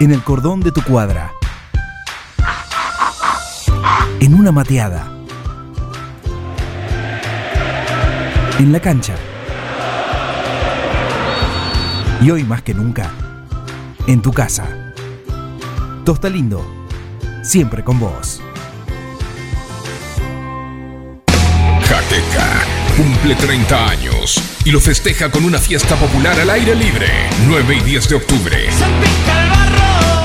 [0.00, 1.32] En el cordón de tu cuadra.
[4.20, 5.23] En una mateada.
[8.58, 9.16] En la cancha.
[12.20, 13.10] Y hoy más que nunca,
[14.06, 14.92] en tu casa.
[16.04, 16.64] Tosta Lindo,
[17.42, 18.40] siempre con vos.
[21.88, 22.62] Jaqueca
[22.96, 27.08] cumple 30 años y lo festeja con una fiesta popular al aire libre.
[27.48, 28.68] 9 y 10 de octubre.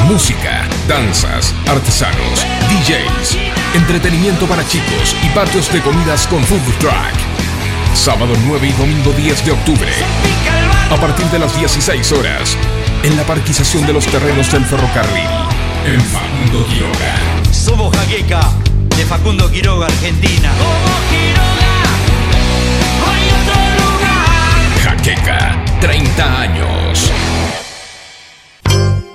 [0.05, 3.37] Música, danzas, artesanos, DJs,
[3.73, 7.48] entretenimiento para chicos y patios de comidas con food truck.
[7.93, 9.91] Sábado 9 y domingo 10 de octubre.
[10.89, 12.55] A partir de las 16 horas,
[13.03, 15.27] en la parquización de los terrenos del ferrocarril,
[15.85, 17.15] en Facundo Quiroga.
[17.51, 18.41] Somos Jaqueca,
[18.97, 20.51] de Facundo Quiroga, Argentina.
[24.83, 27.11] Jaqueca, 30 años.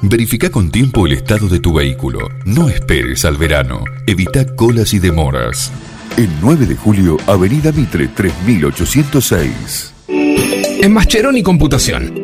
[0.03, 2.29] Verifica con tiempo el estado de tu vehículo.
[2.45, 3.85] No esperes al verano.
[4.07, 5.73] Evita colas y demoras.
[6.17, 9.93] El 9 de julio, Avenida Mitre 3806.
[10.07, 12.24] En Mascheroni Computación,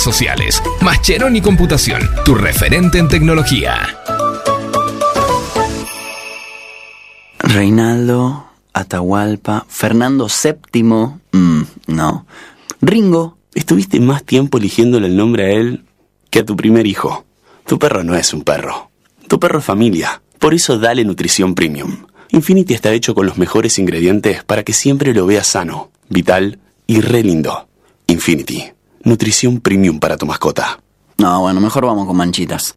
[0.00, 0.62] sociales.
[0.80, 3.96] Mascheroni Computación, tu referente en tecnología.
[7.38, 12.26] Reinaldo, Atahualpa, Fernando VII, mm, no.
[12.80, 15.84] Ringo, estuviste más tiempo eligiéndole el nombre a él
[16.30, 17.24] que a tu primer hijo.
[17.66, 18.90] Tu perro no es un perro.
[19.28, 20.22] Tu perro es familia.
[20.38, 22.06] Por eso dale nutrición premium.
[22.30, 27.00] Infinity está hecho con los mejores ingredientes para que siempre lo veas sano, vital y
[27.00, 27.68] re lindo.
[28.06, 28.72] Infinity,
[29.02, 30.80] nutrición premium para tu mascota.
[31.18, 32.76] No, bueno, mejor vamos con manchitas.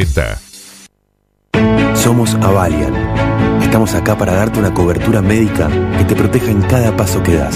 [0.05, 0.39] 2040.
[1.95, 2.93] Somos Avalian.
[3.61, 7.55] Estamos acá para darte una cobertura médica que te proteja en cada paso que das,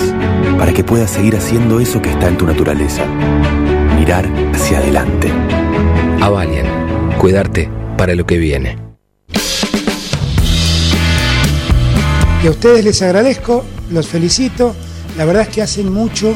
[0.57, 3.05] para que puedas seguir haciendo eso que está en tu naturaleza.
[3.97, 5.31] Mirar hacia adelante.
[6.21, 8.77] Avalian, cuidarte para lo que viene.
[12.43, 14.75] Y a ustedes les agradezco, los felicito.
[15.17, 16.35] La verdad es que hacen mucho,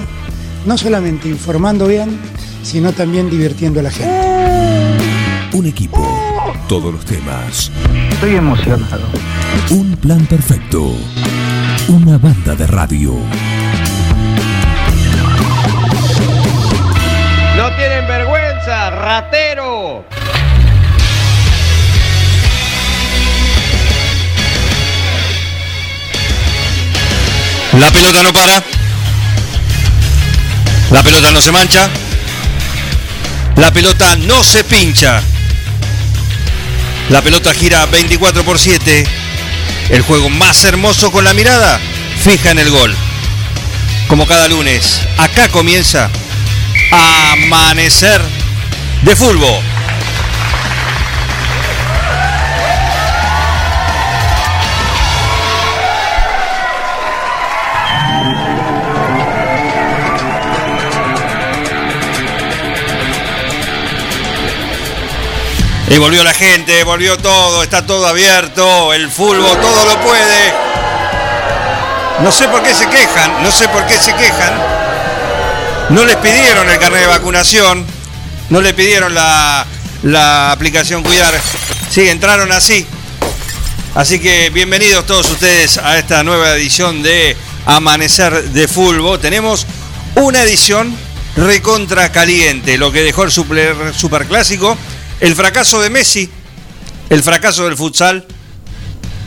[0.66, 2.18] no solamente informando bien,
[2.64, 5.09] sino también divirtiendo a la gente.
[5.52, 6.08] Un equipo,
[6.68, 7.72] todos los temas.
[8.12, 9.08] Estoy emocionado.
[9.72, 10.94] Un plan perfecto.
[11.88, 13.14] Una banda de radio.
[17.58, 20.06] ¡No tienen vergüenza, ratero!
[27.74, 28.64] La pelota no para.
[30.92, 31.90] La pelota no se mancha.
[33.56, 35.24] La pelota no se pincha.
[37.10, 39.04] La pelota gira 24 por 7.
[39.90, 41.80] El juego más hermoso con la mirada
[42.24, 42.96] fija en el gol.
[44.08, 46.12] Como cada lunes, acá comienza
[46.92, 48.22] Amanecer
[49.02, 49.79] de Fútbol.
[65.90, 70.54] Y volvió la gente, volvió todo, está todo abierto, el fútbol, todo lo puede.
[72.22, 74.54] No sé por qué se quejan, no sé por qué se quejan.
[75.90, 77.88] No les pidieron el carnet de vacunación,
[78.50, 79.66] no le pidieron la,
[80.04, 81.34] la aplicación Cuidar.
[81.90, 82.86] Sí, entraron así.
[83.96, 87.36] Así que bienvenidos todos ustedes a esta nueva edición de
[87.66, 89.20] Amanecer de Fútbol.
[89.20, 89.66] Tenemos
[90.14, 90.96] una edición
[91.36, 94.78] recontra caliente, lo que dejó el super, superclásico,
[95.20, 96.30] el fracaso de Messi,
[97.10, 98.26] el fracaso del futsal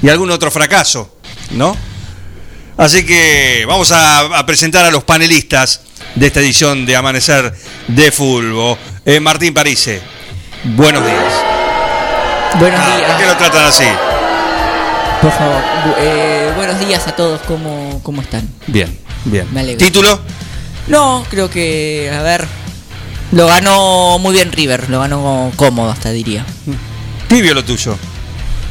[0.03, 1.17] y algún otro fracaso,
[1.51, 1.77] ¿no?
[2.77, 5.83] Así que vamos a, a presentar a los panelistas
[6.15, 7.55] de esta edición de Amanecer
[7.89, 8.77] de Fútbol.
[9.05, 10.01] Eh, Martín Parise,
[10.65, 11.33] buenos días.
[12.59, 13.11] Buenos Ah, días.
[13.11, 13.85] ¿Por qué lo tratan así?
[15.21, 15.63] Por favor.
[15.99, 17.41] Eh, buenos días a todos.
[17.43, 18.49] ¿Cómo, cómo están?
[18.67, 19.47] Bien, bien.
[19.53, 19.79] Me alegro.
[19.85, 20.21] ¿Título?
[20.89, 22.47] No, creo que, a ver,
[23.33, 24.89] lo ganó muy bien River.
[24.89, 26.45] Lo ganó cómodo, hasta diría.
[27.29, 27.97] Tibio lo tuyo.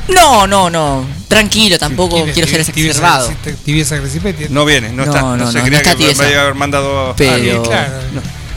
[0.07, 1.05] No, no, no.
[1.27, 3.31] Tranquilo, tampoco quiero ser exacerbado.
[3.63, 4.45] Tibieza Crescipetti.
[4.49, 5.21] No viene, no, No, está.
[5.21, 6.29] no, No, se no, creía no está que me tiesa.
[6.31, 7.15] iba a haber mandado.
[7.15, 7.61] Pero- a alguien.
[7.61, 7.93] Claro,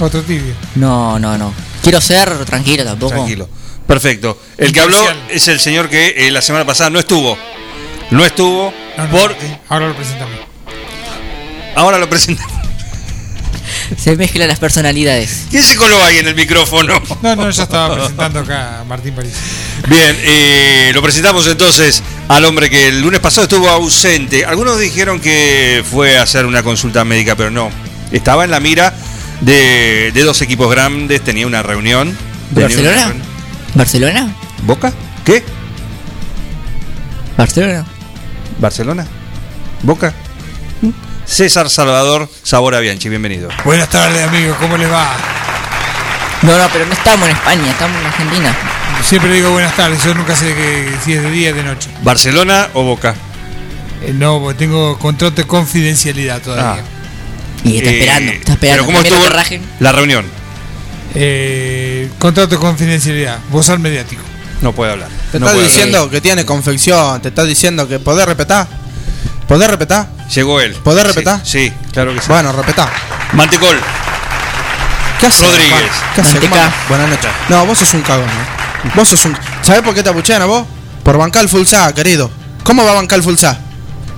[0.01, 0.55] otro tibio.
[0.75, 1.53] No, no, no.
[1.83, 3.13] Quiero ser tranquilo tampoco.
[3.13, 3.49] Tranquilo.
[3.87, 4.41] Perfecto.
[4.57, 7.37] El que habló es el señor que eh, la semana pasada no estuvo.
[8.11, 9.37] No estuvo No, no, por.
[9.69, 10.35] Ahora lo presentamos.
[11.77, 12.45] Ahora lo presenta.
[13.99, 15.47] Se mezclan las personalidades.
[15.51, 17.01] ¿Quién se coló ahí en el micrófono?
[17.23, 19.33] No, no, ya estaba presentando acá a Martín París.
[19.89, 24.45] Bien, eh, lo presentamos entonces al hombre que el lunes pasado estuvo ausente.
[24.45, 27.71] Algunos dijeron que fue a hacer una consulta médica, pero no.
[28.13, 28.95] Estaba en la mira
[29.41, 32.17] de, de dos equipos grandes, tenía una reunión.
[32.55, 33.05] tenía una ¿Barcelona?
[33.07, 33.27] reunión.
[33.75, 34.35] ¿Barcelona?
[34.67, 34.93] ¿Boca?
[35.25, 35.43] ¿Qué?
[37.37, 37.85] ¿Barcelona?
[38.59, 39.07] ¿Barcelona?
[39.83, 40.15] ¿Boca?
[41.27, 43.49] César Salvador Sabora Bianchi, bienvenido.
[43.65, 45.17] Buenas tardes, amigos, ¿cómo les va?
[46.43, 48.57] No, no, pero no estamos en España, estamos en Argentina.
[49.03, 51.89] Siempre digo buenas tardes, yo nunca sé que, si es de día o de noche.
[52.03, 53.15] ¿Barcelona o Boca?
[54.03, 56.85] Eh, no, porque tengo contrato de confidencialidad todavía.
[57.65, 58.83] Y está Eh, esperando, está esperando.
[58.83, 59.63] ¿Pero cómo estuvo que rajen.
[59.81, 60.27] la reunión?
[61.15, 64.23] Eh, contrato de confidencialidad, bozal mediático.
[64.61, 65.09] No puede hablar.
[65.33, 66.11] Te No estás diciendo hablar.
[66.13, 68.67] que tiene confección, te estás diciendo que podés repetir.
[69.49, 69.99] ¿Podés repetir?
[70.35, 70.75] Llegó él.
[70.83, 71.33] ¿Podés repetir?
[71.45, 72.27] Sí, claro que sí.
[72.29, 72.89] Bueno, repetá.
[73.33, 73.79] Mantecol.
[75.21, 75.43] ¿Qué haces?
[75.43, 75.91] Rodríguez.
[76.15, 76.51] ¿Qué haces?
[76.89, 77.31] Buenas noches.
[77.49, 78.91] No, vos sos un cagón, ¿eh?
[78.95, 79.37] Vos sos un.
[79.63, 80.67] ¿Sabés por qué te apuchean a vos?
[81.03, 82.31] Por bancar el Fulsá, querido.
[82.63, 83.59] ¿Cómo va a bancar el Fulsá?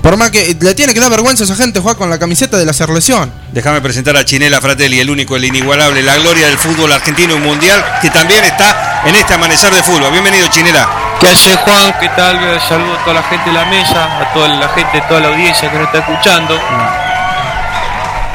[0.02, 2.56] Por más que le tiene que dar vergüenza a esa gente jugar con la camiseta
[2.56, 3.32] de la selección.
[3.50, 7.40] Déjame presentar a Chinela Fratelli, el único, el inigualable, la gloria del fútbol argentino y
[7.40, 10.12] mundial, que también está en este amanecer de fútbol.
[10.12, 11.05] Bienvenido, Chinela.
[11.20, 11.94] ¿Qué hace Juan?
[11.98, 12.60] ¿Qué tal?
[12.68, 15.70] Saludo a toda la gente de la mesa, a toda la gente, toda la audiencia
[15.70, 16.60] que nos está escuchando.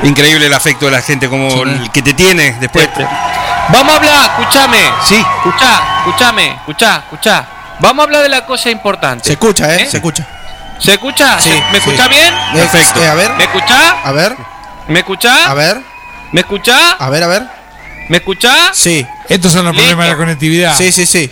[0.03, 2.89] Increíble el afecto de la gente, como el que te tiene después.
[3.69, 4.79] Vamos a hablar, escúchame.
[5.07, 5.15] Sí.
[5.15, 7.45] Escuchá, escúchame, escuchá, escuchá.
[7.79, 9.25] Vamos a hablar de la cosa importante.
[9.25, 9.87] Se escucha, ¿eh?
[9.89, 10.27] Se escucha.
[10.79, 11.39] ¿Se escucha?
[11.39, 11.89] Sí, ¿Me sí.
[11.89, 12.33] escuchá bien?
[12.55, 13.31] Eh, eh, a ver.
[13.35, 13.97] ¿Me escuchá?
[14.03, 14.35] A ver.
[14.87, 15.45] ¿Me escuchá?
[15.51, 15.81] A ver.
[16.31, 16.91] ¿Me escuchá?
[16.93, 17.43] A ver, a ver.
[18.09, 18.71] ¿Me escuchá?
[18.73, 19.05] Sí.
[19.29, 19.83] Estos son los Listo.
[19.87, 20.75] problemas de la conectividad.
[20.75, 21.31] Sí, sí, sí.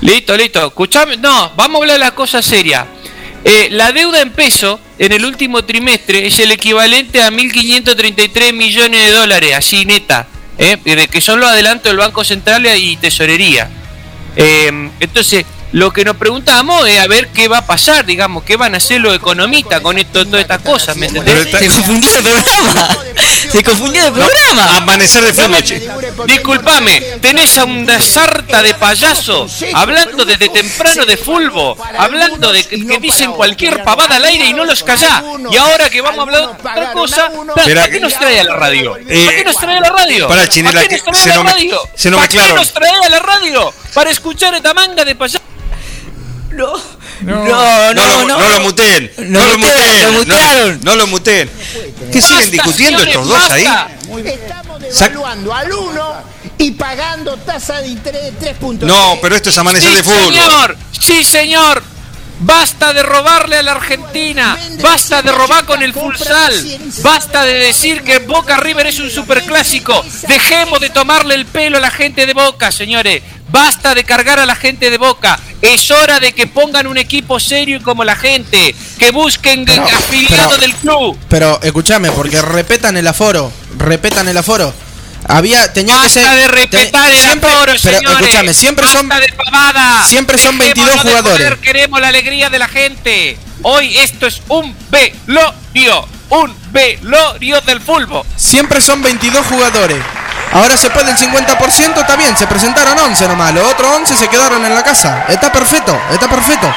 [0.00, 0.66] Listo, listo.
[0.66, 1.16] Escuchame.
[1.16, 2.86] No, vamos a hablar de la cosa seria.
[3.44, 9.06] Eh, la deuda en peso en el último trimestre es el equivalente a 1.533 millones
[9.06, 10.26] de dólares, así neta,
[10.58, 13.70] eh, de que son los adelantos del Banco Central y Tesorería.
[14.34, 18.56] Eh, entonces, lo que nos preguntamos es a ver qué va a pasar, digamos, qué
[18.56, 21.48] van a hacer los economistas con esto, todas estas cosas, ¿me entendés?
[21.50, 22.96] Se confundió el programa.
[23.56, 24.76] Se confundió de programa.
[24.76, 25.62] Amanecer de fútbol.
[25.62, 25.88] che.
[26.26, 32.86] Disculpame, tenés a una sarta de payaso hablando desde temprano de fulbo, hablando de que,
[32.86, 35.24] que dicen cualquier pavada al aire y no los callá.
[35.50, 38.56] Y ahora que vamos a hablar de otra cosa, ¿para, qué nos trae a la
[38.56, 38.92] radio?
[38.92, 40.28] ¿Para qué nos trae a la radio?
[40.28, 41.80] para, Chinela, ¿Para qué que nos trae a la radio?
[41.94, 43.72] se nos ¿Para qué nos trae a la radio?
[43.94, 45.42] Para escuchar esta manga de payaso.
[46.50, 46.74] No,
[47.34, 48.38] No, no, lo, no.
[48.38, 49.10] no lo muteen.
[49.18, 50.02] No No lo muteen.
[50.04, 50.80] lo no- mutearon.
[50.82, 51.50] No lo muteen.
[52.12, 53.66] ¿Qué siguen discutiendo señores, estos dos ahí?
[54.26, 56.14] Estamos devaluando al 1
[56.58, 58.78] y pagando tasa de interés de 3.3.
[58.86, 60.34] No, pero esto es amanecer sí, de fútbol.
[60.34, 61.82] señor, sí, señor.
[62.38, 64.58] Basta de robarle a la Argentina.
[64.80, 66.52] Basta de robar con el futsal.
[67.02, 70.04] Basta de decir que Boca River es un superclásico.
[70.28, 73.22] Dejemos de tomarle el pelo a la gente de Boca, señores.
[73.48, 75.40] Basta de cargar a la gente de Boca.
[75.62, 78.74] Es hora de que pongan un equipo serio y como la gente.
[78.98, 81.18] Que busquen de- afiliado pero- del club.
[81.28, 83.50] Pero escúchame, porque respetan el aforo.
[83.78, 84.72] Respetan el aforo.
[85.28, 86.22] Había, tenía que ser.
[86.24, 88.20] Basta de respetar te- el siempre- aforo, Pero señores.
[88.20, 89.08] escúchame, siempre son.
[89.08, 90.04] Basta de pavada.
[90.06, 91.46] Siempre son 22 Dejémonos de jugadores.
[91.48, 93.36] joder, queremos la alegría de la gente.
[93.62, 96.06] Hoy esto es un velorio.
[96.28, 98.22] Un velorio del fútbol.
[98.36, 99.98] Siempre son 22 jugadores.
[100.52, 103.52] Ahora se puede el 50%, está bien, se presentaron 11 nomás.
[103.52, 105.24] Los otros 11 se quedaron en la casa.
[105.28, 106.72] Está perfecto, está perfecto.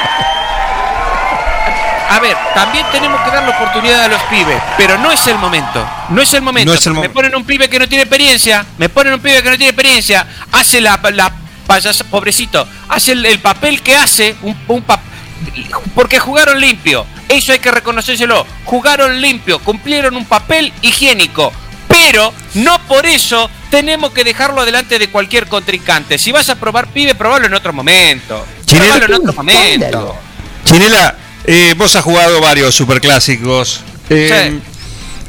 [2.10, 5.38] A ver, también tenemos que dar la oportunidad a los pibes, pero no es el
[5.38, 5.86] momento.
[6.08, 6.72] No es el momento.
[6.72, 9.40] No es el me ponen un pibe que no tiene experiencia, me ponen un pibe
[9.42, 11.32] que no tiene experiencia, hace la, la
[11.68, 14.98] payasa, pobrecito, hace el, el papel que hace, un, un pap-
[15.94, 17.06] porque jugaron limpio.
[17.28, 18.44] Eso hay que reconocérselo.
[18.64, 21.52] Jugaron limpio, cumplieron un papel higiénico.
[22.04, 26.18] Pero no por eso tenemos que dejarlo delante de cualquier contrincante.
[26.18, 28.44] Si vas a probar pibe, probalo en otro momento.
[28.64, 28.94] Chinela.
[28.96, 30.16] Probalo en otro momento.
[30.64, 33.80] Chinela, eh, vos has jugado varios superclásicos.
[34.08, 34.58] Eh,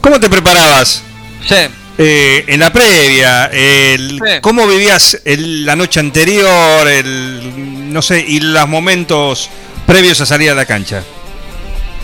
[0.01, 1.03] ¿Cómo te preparabas?
[1.47, 1.55] Sí.
[1.97, 4.39] Eh, en la previa, el- Sí.
[4.41, 9.49] ¿cómo vivías el- la noche anterior, el, no sé, y los momentos
[9.85, 11.03] previos a salir a la cancha?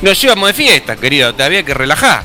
[0.02, 2.24] Nos íbamos de fiesta, querido, te había que relajar.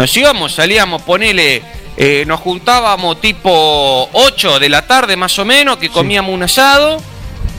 [0.00, 1.62] Nos íbamos, salíamos, ponele,
[1.98, 7.02] eh, nos juntábamos tipo 8 de la tarde más o menos, que comíamos un asado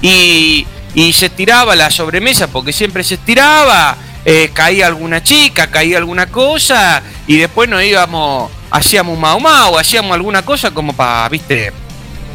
[0.02, 3.96] y, y se tiraba la sobremesa, porque siempre se estiraba,
[4.26, 9.78] eh, caía alguna chica, caía alguna cosa y después nos íbamos, hacíamos un mau mau,
[9.78, 11.72] hacíamos alguna cosa como para, viste,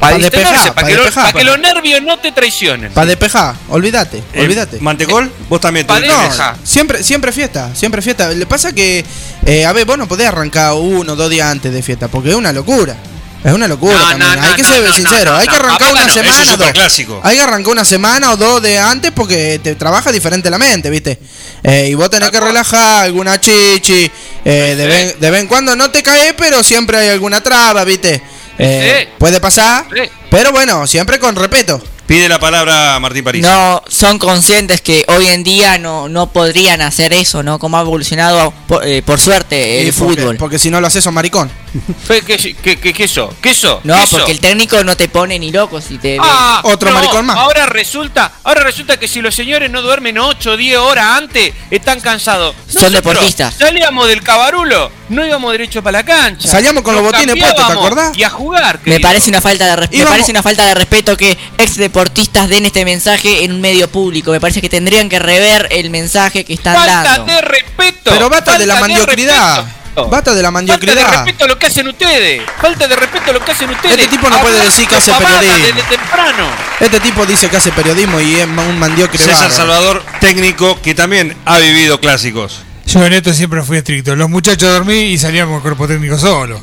[0.00, 0.96] para Pa' despejar, para que,
[1.32, 2.92] pa' los nervios no te traicionen.
[2.92, 4.78] Para despejar, olvídate, Eh, olvídate.
[4.80, 5.30] ¿Mantecol?
[5.48, 6.30] ¿Vos también te No,
[6.64, 8.30] siempre, siempre fiesta, siempre fiesta.
[8.30, 9.04] Le pasa que,
[9.44, 12.30] eh, a ver, vos no podés arrancar uno o dos días antes de fiesta, porque
[12.30, 12.96] es una locura.
[13.44, 14.34] Es una locura No, también.
[14.34, 15.36] no, hay que ser sincero.
[15.36, 17.00] hay que arrancar una semana o dos.
[17.22, 20.90] Hay que arrancar una semana o dos de antes porque te trabaja diferente la mente,
[20.90, 21.20] ¿viste?
[21.62, 24.10] Eh, y vos tenés que relajar alguna chichi.
[24.44, 27.84] eh, de, vez, de vez en cuando no te caes, pero siempre hay alguna traba,
[27.84, 28.20] ¿viste?
[28.58, 29.12] Eh, Sí.
[29.18, 30.02] Puede pasar, Sí.
[30.30, 31.82] pero bueno, siempre con respeto.
[32.06, 33.42] Pide la palabra Martín París.
[33.42, 37.58] No, son conscientes que hoy en día no, no podrían hacer eso, ¿no?
[37.58, 40.36] Como ha evolucionado, por, eh, por suerte, el porque- fútbol.
[40.36, 41.50] Porque si no lo haces, sos maricón.
[42.06, 43.34] ¿Qué, qué, qué, qué eso?
[43.42, 43.80] ¿Qué eso?
[43.82, 44.16] No, ¿Qué eso?
[44.18, 46.16] porque el técnico no te pone ni loco si te.
[46.20, 47.36] Ah, Otro no, maricón más.
[47.38, 51.52] Ahora resulta, ahora resulta que si los señores no duermen 8 o 10 horas antes,
[51.72, 52.54] están cansados.
[52.68, 53.56] Son deportistas.
[53.58, 56.48] Salíamos del cabarulo, no íbamos derecho para la cancha.
[56.48, 58.16] Salíamos con los botines puestos, ¿te acordás?
[58.16, 58.78] Y a jugar.
[58.78, 59.08] Me querido.
[59.08, 62.48] parece una falta de res- me Íbamos- parece una falta de respeto que ex deportistas
[62.48, 64.30] den este mensaje en un medio público.
[64.32, 67.32] Me parece que tendrían que rever el mensaje que están Falta dando.
[67.32, 68.10] de respeto.
[68.10, 69.56] Pero basta de la falta mandiocridad.
[69.64, 69.76] respeto.
[70.10, 71.10] Basta de la Falta de mandiocridad.
[71.24, 72.42] respeto a lo que hacen ustedes.
[72.60, 73.96] Falta de respeto a lo que hacen ustedes.
[73.96, 75.56] Este tipo no puede decir que hace periodismo.
[75.66, 76.46] Desde temprano.
[76.80, 79.50] Este tipo dice que hace periodismo y es un mandiocre César.
[79.50, 82.60] Salvador, técnico que también ha vivido clásicos.
[82.86, 84.14] Yo en esto siempre fui estricto.
[84.16, 86.60] Los muchachos dormí y salíamos con cuerpo técnico solo.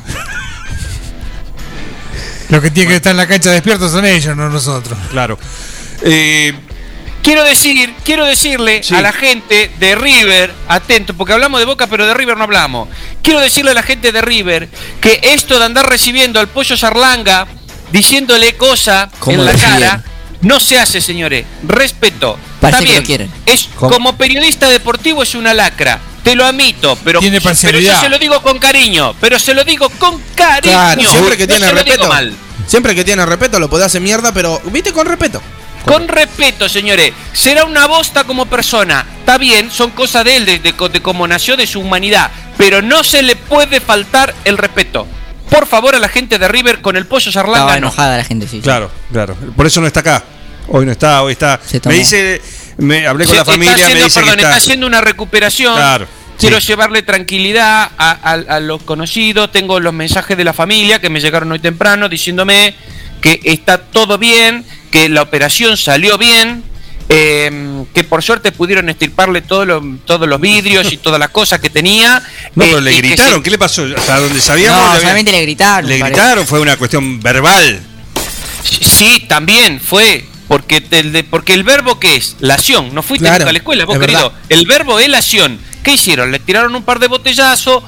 [2.48, 4.98] Los que tienen que estar en la cancha despiertos son ellos, no nosotros.
[5.10, 5.38] Claro.
[6.02, 6.54] Eh,
[7.22, 8.94] Quiero decir, quiero decirle Sí.
[8.94, 12.86] a la gente de River, atento, porque hablamos de Boca, pero de River no hablamos.
[13.22, 14.68] Quiero decirle a la gente de River
[15.00, 17.46] que esto de andar recibiendo al pollo Sarlanga,
[17.92, 20.04] diciéndole cosas ¿Cómo en la cara,
[20.42, 21.46] no se hace, señores.
[21.66, 22.38] Respeto.
[22.60, 23.00] Parece Está que bien.
[23.02, 23.30] lo quieren.
[23.46, 23.90] Es, ¿Cómo?
[23.90, 26.00] como periodista deportivo es una lacra.
[26.24, 29.14] Te lo admito, pero, Tiene pero yo se lo digo con cariño.
[29.20, 30.72] Pero se lo digo con cariño.
[30.72, 32.08] Claro, siempre que No tiene respeto.
[32.08, 32.34] mal.
[32.66, 35.42] Siempre que tiene respeto lo podés hacer mierda, pero viste con respeto.
[35.84, 37.12] Con respeto, señores.
[37.34, 39.04] Será una bosta como persona.
[39.20, 42.30] Está bien, son cosas de él, de, de cómo nació, de su humanidad.
[42.56, 45.06] Pero no se le puede faltar el respeto.
[45.50, 47.76] Por favor, a la gente de River con el pollo Estaba Sarlanga no.
[47.76, 48.56] enojada la gente, sí.
[48.56, 48.62] sí.
[48.62, 49.36] claro, claro.
[49.54, 50.24] Por eso no está acá.
[50.68, 51.60] Hoy no está, hoy está.
[51.64, 51.92] Se tomó.
[51.92, 52.40] Me dice,
[52.78, 54.64] me hablé con Se- la familia, está haciendo, me dice perdón, que está está.
[54.64, 55.74] haciendo una recuperación.
[55.76, 56.06] Claro.
[56.38, 59.52] Quiero llevarle tranquilidad a, a- a los conocidos.
[59.52, 62.74] Tengo los mensajes de la familia que me llegaron hoy temprano diciéndome
[63.20, 66.62] que está todo bien, que la operación salió bien,
[67.08, 71.60] eh, que por suerte pudieron estirparle todos los, todos los vidrios y todas las cosas
[71.60, 72.20] que tenía.
[72.54, 73.86] No, eh, pero le gritaron, se- ¿qué le pasó?
[73.96, 74.78] Hasta donde sabíamos.
[74.80, 76.20] No, había- solamente le gritaron, Le parece.
[76.20, 77.80] gritaron, fue una cuestión verbal.
[78.64, 80.24] Sí, también fue.
[80.48, 83.58] Porque, el de- porque el verbo que es, lación, no fuiste Claro, nunca a la
[83.58, 84.30] escuela, vos es querido.
[84.30, 84.38] verdad.
[84.50, 85.58] El verbo es lación.
[85.82, 86.30] ¿Qué hicieron?
[86.32, 87.82] Le tiraron un par de botellazos.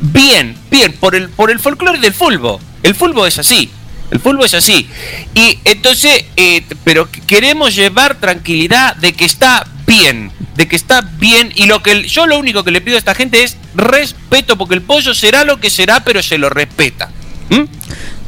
[0.00, 2.60] Bien, bien, por el, por el folclore del fulbo.
[2.82, 3.70] El fulbo es así.
[4.10, 4.88] El fulbo es así.
[5.34, 10.30] Y entonces, eh, pero queremos llevar tranquilidad de que está bien.
[10.56, 11.52] De que está bien.
[11.56, 14.74] Y lo que yo lo único que le pido a esta gente es respeto, porque
[14.74, 17.10] el pollo será lo que será, pero se lo respeta.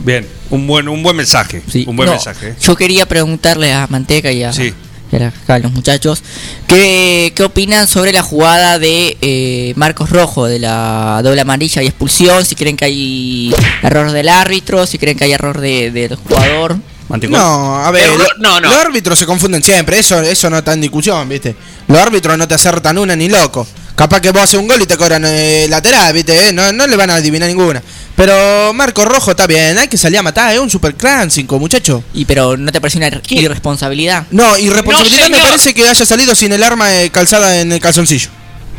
[0.06, 1.62] Bien, un buen, un buen mensaje.
[1.86, 2.50] un buen No, mensaje.
[2.50, 2.54] ¿eh?
[2.60, 4.72] Yo quería preguntarle a Manteca y a, Sí.
[5.10, 6.22] y a acá a los muchachos
[6.68, 11.86] ¿qué, qué opinan sobre la jugada de eh, Marcos Rojo, de la doble amarilla y
[11.86, 16.14] expulsión, si creen que hay error del árbitro, si creen que hay error de- del
[16.14, 16.76] jugador.
[17.08, 18.68] No, a ver, Pero lo- no, no.
[18.68, 21.54] los árbitros se confunden siempre, eso, eso no está en discusión, ¿viste?
[21.86, 23.66] Los árbitros no te acertan una ni loco.
[23.94, 26.48] Capaz que vos haces un gol y te cobran eh, lateral, ¿viste?
[26.48, 27.82] Eh, No, no le van a adivinar ninguna.
[28.14, 32.02] Pero Marco Rojo está bien, hay que salir a matar, es un super clásico, muchacho.
[32.12, 34.24] Y pero ¿no te parece una irresponsabilidad?
[34.30, 38.28] No, irresponsabilidad me parece que haya salido sin el arma eh, calzada en el calzoncillo.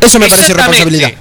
[0.01, 1.11] Eso me parece irresponsabilidad.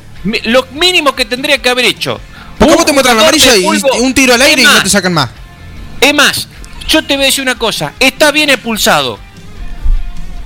[0.44, 2.20] Lo mínimo que tendría que haber hecho.
[2.58, 5.12] Un vos te muestran la amarilla y, un tiro al aire y no te sacan
[5.12, 5.30] más.
[6.00, 6.48] Es más,
[6.88, 7.92] yo te voy a decir una cosa.
[8.00, 9.18] Está bien expulsado.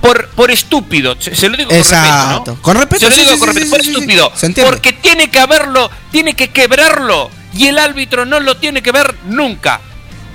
[0.01, 1.15] Por, por estúpido.
[1.19, 2.09] Se, se lo digo Exacto.
[2.11, 2.51] con respeto.
[2.55, 2.61] ¿no?
[2.61, 3.65] Con respeto, Se lo sí, digo sí, con respeto.
[3.65, 4.33] sí, por estúpido.
[4.65, 7.29] Porque tiene que haberlo, tiene que quebrarlo.
[7.53, 9.79] Y el árbitro no lo tiene que ver nunca.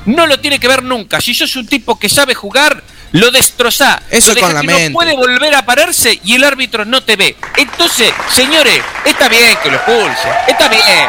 [0.04, 1.20] No lo tiene que ver nunca.
[1.20, 4.02] Si sos un tipo que sabe jugar, lo destrozá.
[4.08, 4.90] Eso lo con la que mente.
[4.90, 7.36] No puede volver a pararse y el árbitro no te ve.
[7.56, 10.28] Entonces, señores, está bien que lo expulse.
[10.46, 11.08] Está bien.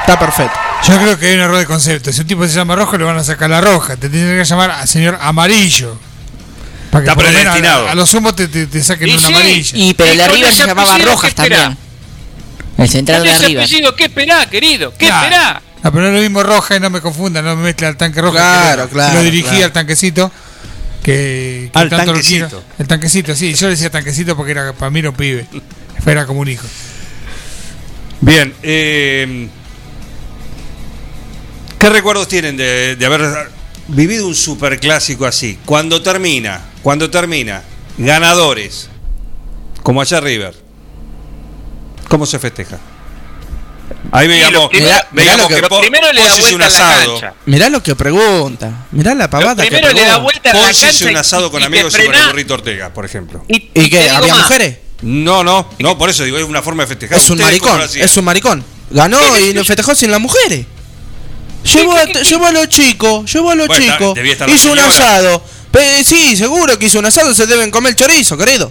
[0.00, 0.58] Está perfecto.
[0.86, 2.12] Yo creo que hay un error de concepto.
[2.12, 3.96] Si un tipo se llama rojo, le van a sacar la roja.
[3.96, 5.98] Te tienen que llamar a señor amarillo.
[6.90, 7.88] Para que Está por lo menos predestinado.
[7.88, 9.70] A, a lo sumo te, te- te saquen Y una sí, amarilla.
[9.78, 11.56] Y pero el de con ese se llamaba apellido, Rojas ¿qué esperá?
[11.62, 11.78] también.
[12.78, 13.62] El central Con de ese River.
[13.64, 14.90] apellido, ¿qué esperá, querido?
[14.96, 15.24] ¿Qué Claro.
[15.26, 15.62] esperá?
[15.82, 17.96] No, pero no es lo mismo roja y no me confunda, no me mezcla el
[17.96, 18.32] tanque rojo.
[18.34, 19.64] Claro, que lo, claro, lo dirigía claro.
[19.66, 20.32] al tanquecito.
[21.02, 22.62] Que, que Al tanto lo tanquecito.
[22.78, 23.54] El tanquecito, sí.
[23.54, 25.46] Yo le decía tanquecito porque era para mí era un pibe.
[26.04, 26.66] Era como un hijo.
[28.20, 29.48] Bien, eh,
[31.80, 33.50] ¿qué recuerdos tienen de, de haber
[33.88, 35.58] vivido un superclásico así?
[35.64, 37.62] Cuando termina, cuando termina,
[37.98, 38.88] ganadores,
[39.82, 40.54] como allá River,
[42.08, 42.78] ¿cómo se festeja?
[44.12, 46.40] Ahí lo primero- veíamos mirá lo que- que lo Po- primero le da hizo un
[46.58, 47.12] vuelta a la asado.
[47.20, 47.34] cancha.
[47.46, 48.86] Mirá lo que pregunta.
[48.92, 50.12] Mirá la pavada que primero le pregunta.
[50.16, 52.54] da vuelta a la cancha un y- asado con y amigos y con el burrito
[52.54, 53.44] Ortega, por ejemplo.
[53.48, 54.08] ¿Y, ¿Y qué?
[54.10, 54.42] ¿Había más.
[54.44, 54.78] mujeres?
[55.02, 57.18] No, no, no, por eso digo, es una forma de festejar.
[57.18, 58.64] Es un ¿Ustedes cómo maricón, lo es un maricón.
[58.90, 60.66] Ganó y nos festejó sin las mujeres.
[61.64, 64.18] Llevó a, llevó a los chicos, llevó a los Bueno, chicos.
[64.48, 65.42] Hizo un asado.
[65.70, 68.70] Pe- sí, seguro que hizo un asado, se deben comer chorizo, querido.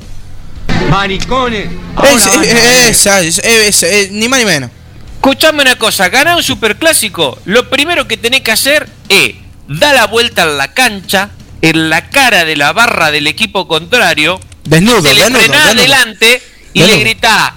[0.89, 1.69] Maricones.
[2.03, 4.71] Es, es- es- es- es- es- ni más ni menos.
[5.15, 9.35] Escuchame una cosa, ganar un superclásico, lo primero que tenés que hacer es
[9.67, 11.29] dar la vuelta a la cancha,
[11.61, 15.79] en la cara de la barra del equipo contrario, Desnudo, te le desnudo, frenás desnudo.
[15.81, 16.41] adelante
[16.73, 16.97] y Desnudo.
[16.97, 17.51] le gritás,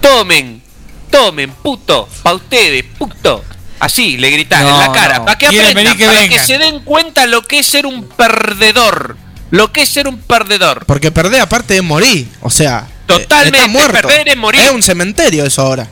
[0.00, 0.62] tomen,
[1.10, 3.44] tomen, puto, pa' ustedes, puto.
[3.82, 5.24] Así le gritás en la cara, no.
[5.24, 9.16] para que aprendan, que para que se den cuenta lo que es ser un perdedor.
[9.50, 10.86] Lo que es ser un perdedor.
[10.86, 12.28] Porque perder aparte de morir.
[12.42, 14.06] O sea, Totalmente, eh, está muerto.
[14.06, 14.60] perder es morir.
[14.60, 15.88] Es un cementerio eso ahora.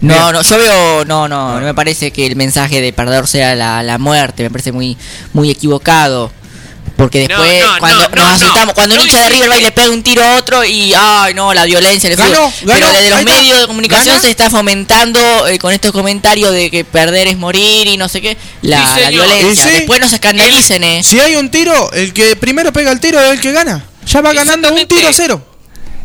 [0.00, 3.54] No, no, yo veo, no, no, no me parece que el mensaje de perdedor sea
[3.54, 4.96] la, la muerte, me parece muy,
[5.34, 6.32] muy equivocado.
[7.00, 9.56] Porque después, no, cuando no, nos no, asustamos, cuando un no hincha de River va
[9.56, 12.92] y le pega un tiro a otro y, ay, no, la violencia, el Ganó, Pero
[12.92, 14.20] desde los medios de comunicación Gana.
[14.20, 18.20] se está fomentando eh, con estos comentarios de que perder es morir y no sé
[18.20, 19.12] qué, la, Sí, la señor.
[19.26, 19.64] violencia.
[19.64, 21.02] Sí, después no se escandalicen, eh.
[21.02, 23.82] Si hay un tiro, el que primero pega el tiro es el que gana.
[24.06, 25.42] Ya va ganando un tiro a cero.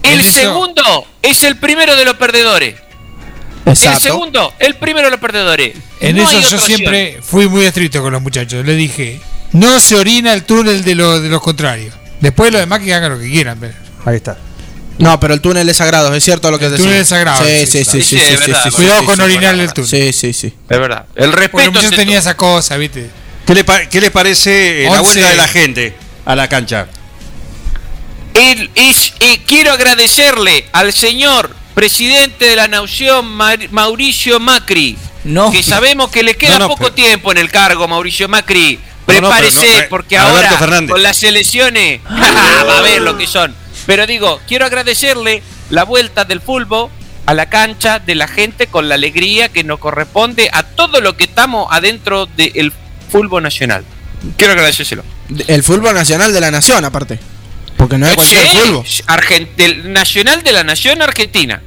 [0.01, 2.75] El segundo es el primero de los perdedores.
[3.65, 5.75] El segundo, el primero de los perdedores.
[5.99, 8.65] En eso yo siempre fui muy estricto con los muchachos.
[8.65, 9.19] Le dije,
[9.55, 11.93] no se orina el túnel de, lo- de los contrarios.
[12.21, 13.57] Después los demás que hagan lo que quieran.
[13.59, 13.73] pero-
[14.05, 14.37] Ahí está.
[14.97, 16.85] No, pero el túnel es sagrado, es cierto lo que El decís.
[16.85, 18.69] túnel es sagrado, Sí, sí, sí, sí, Sí, sí, sí, sí, es sí, verdad, sí,
[18.71, 19.89] Cuidado sí, con sí, orinar el túnel.
[19.89, 20.47] Sí, sí, sí.
[20.69, 21.05] Es verdad.
[21.15, 21.79] El Porque respeto.
[21.79, 22.29] ante tenía todo.
[22.29, 23.09] esa cosa, ¿viste?
[23.45, 26.87] ¿Qué, le parece la vuelta de la gente a la cancha?
[28.33, 35.51] El- es- eh, quiero agradecerle al señor presidente de la nación, Mar- Mauricio Macri, No.
[35.51, 38.79] que sabemos que le queda No, no, poco pero- tiempo en el cargo, Mauricio Macri.
[39.07, 40.91] No, no, Prepárese, no, porque ahora Fernández.
[40.91, 43.55] con las elecciones va a ver lo que son.
[43.85, 46.89] Pero digo, quiero agradecerle la vuelta del fútbol
[47.25, 51.17] a la cancha de la gente con la alegría que nos corresponde a todo lo
[51.17, 52.71] que estamos adentro del
[53.11, 53.83] fútbol nacional.
[54.37, 55.03] Quiero agradecérselo.
[55.47, 57.19] El fútbol nacional de la nación, aparte.
[57.77, 58.47] Porque no es cualquier
[58.85, 61.61] Sí, del nacional de la nación argentina.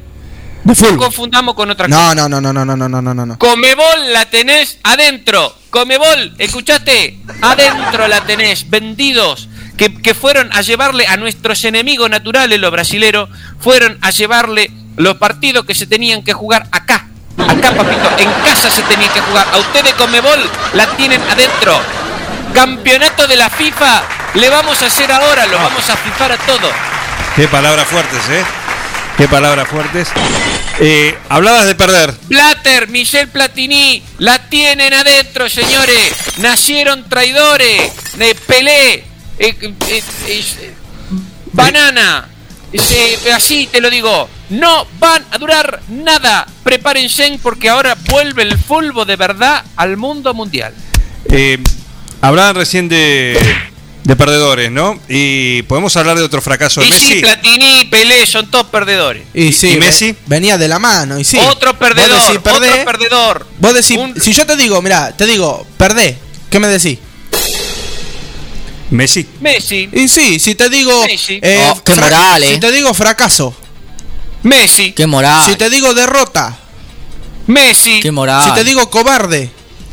[0.65, 2.15] De No confundamos con otra cosa.
[2.15, 3.39] No, no, no, no, no, no, no, no, no.
[3.39, 5.55] Comebol la tenés adentro.
[5.71, 7.19] Comebol, ¿escuchaste?
[7.43, 8.69] Adentro la tenés.
[8.71, 9.49] Vendidos.
[9.77, 13.29] Que, que fueron a llevarle a nuestros enemigos naturales, los brasileros,
[13.61, 17.07] fueron a llevarle los partidos que se tenían que jugar acá.
[17.39, 19.47] Acá, papito, en casa se tenían que jugar.
[19.53, 21.81] A ustedes Comebol la tienen adentro.
[22.53, 24.03] Campeonato de la FIFA
[24.35, 26.71] le vamos a hacer ahora, lo vamos a fifar a todo.
[27.37, 28.45] Qué palabras fuertes, ¿eh?
[29.17, 30.09] Qué palabras fuertes.
[30.81, 32.15] Eh, hablabas de perder.
[32.29, 36.13] Blatter, Michel Platini, la tienen adentro, señores.
[36.39, 37.93] Nacieron traidores.
[38.17, 39.05] De Pelé, eh,
[39.39, 40.75] eh, eh, eh,
[41.53, 42.29] Banana.
[43.35, 44.29] así te lo digo.
[44.51, 46.47] No van a durar nada.
[46.63, 50.75] Prepárense porque ahora vuelve el fútbol de verdad al mundo mundial.
[52.21, 53.39] Hablaban recién de,
[54.09, 54.99] de perdedores, ¿no?
[55.07, 57.21] Y podemos hablar de otro fracaso de Y sí, Messi.
[57.21, 59.23] Platini y Pelé son todos perdedores.
[59.35, 60.17] Y sí, ¿Y ve- Messi?
[60.25, 61.37] venía de la mano, y sí.
[61.51, 63.47] Otro perdedor, Vos decís, perdé, otro perdedor.
[63.59, 66.17] Vos decís, si yo te digo, mira, te digo, perdé,
[66.49, 66.99] ¿qué me decís?
[68.91, 69.27] Messi.
[69.41, 69.91] Messi.
[69.93, 71.05] Y sí, si te digo.
[71.05, 71.39] Messi.
[71.43, 72.55] eh, Oh, qué moral, eh.
[72.55, 73.55] Si te digo fracaso.
[74.43, 74.93] Messi.
[74.93, 75.45] Qué moral.
[75.51, 76.57] Si te digo derrota.
[77.47, 78.01] Messi.
[78.01, 78.43] Qué moral.
[78.47, 79.51] Si te digo cobarde.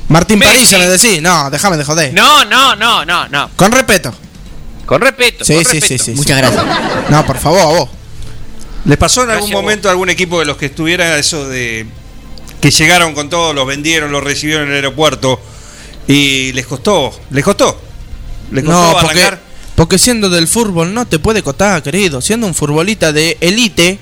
[0.08, 0.52] Martín Messi.
[0.52, 1.22] París, me decís.
[1.22, 2.14] No, déjame de joder.
[2.14, 3.50] No, no, no, no, no.
[3.56, 4.14] Con respeto.
[4.86, 5.44] Con respeto.
[5.44, 6.04] Sí, con sí, respeto.
[6.04, 6.18] sí, sí.
[6.18, 6.42] Muchas sí.
[6.46, 7.10] gracias.
[7.10, 7.90] No, por favor, a vos.
[8.86, 11.88] ¿Les pasó en algún Gracias, momento a algún equipo de los que estuviera eso de
[12.62, 15.42] que llegaron con todo, los vendieron, los recibieron en el aeropuerto
[16.08, 17.12] y les costó?
[17.32, 17.82] ¿Les costó?
[18.52, 19.40] ¿Les costó No, porque, arrancar?
[19.76, 22.22] porque siendo del fútbol no te puede cotar, querido.
[22.22, 23.98] Siendo un futbolista de elite,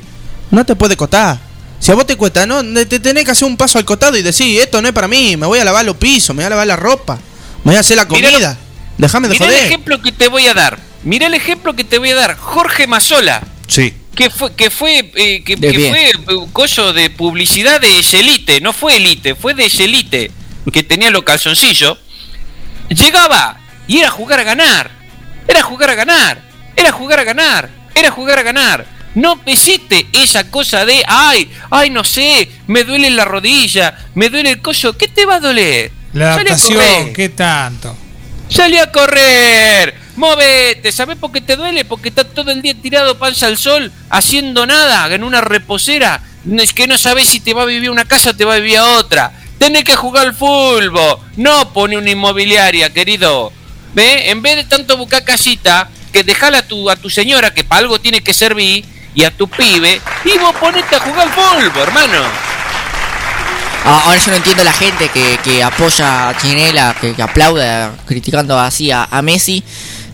[0.52, 1.40] no te puede cotar.
[1.84, 4.22] Si a vos te cuesta, no, te tenés que hacer un paso al costado y
[4.22, 6.50] decir, esto no es para mí, me voy a lavar los pisos, me voy a
[6.52, 7.16] lavar la ropa,
[7.66, 8.58] me voy a hacer la comida.
[8.98, 10.80] Déjame de Mirá el ejemplo que te voy a dar.
[11.04, 12.38] Mirá el ejemplo que te voy a dar.
[12.38, 13.94] Jorge Mazola, Sí.
[14.16, 16.14] que fue, que fue, eh, que, fue eh,
[16.54, 20.32] coso de publicidad de Elite, no fue Elite, fue de Elite,
[20.72, 21.98] que tenía los calzoncillos.
[22.88, 24.90] Llegaba y era jugar a ganar.
[25.50, 26.50] Era jugar a ganar.
[26.78, 27.70] Era jugar a ganar.
[27.94, 28.93] Era jugar a ganar.
[29.16, 34.52] No existe esa cosa de, ay, ay, no sé, me duele la rodilla, me duele
[34.52, 34.98] el coso.
[34.98, 35.92] ¿Qué te va a doler?
[36.14, 37.14] La adaptación, correr.
[37.14, 37.96] ¿qué tanto?
[38.50, 41.86] Salí a correr, móvete, ¿sabés por qué te duele?
[41.86, 46.22] Porque estás todo el día tirado panza al sol, haciendo nada, en una reposera,
[46.60, 48.60] es que no sabés si te va a vivir una casa o te va a
[48.60, 49.32] vivir a otra.
[49.58, 53.52] Tenés que jugar al fútbol, no pone una inmobiliaria, querido.
[53.94, 54.30] ¿Ve?
[54.30, 57.80] En vez de tanto buscar casita, que dejala a tu, a tu señora, que para
[57.80, 58.86] algo tiene que servir,
[59.16, 62.20] y a tu pibe, y vos ponete a jugar al fútbol, hermano.
[63.86, 67.22] Ah, ahora yo no entiendo a la gente que, que apoya a Chinela, que, que
[67.22, 69.62] aplauda criticando así a, a Messi.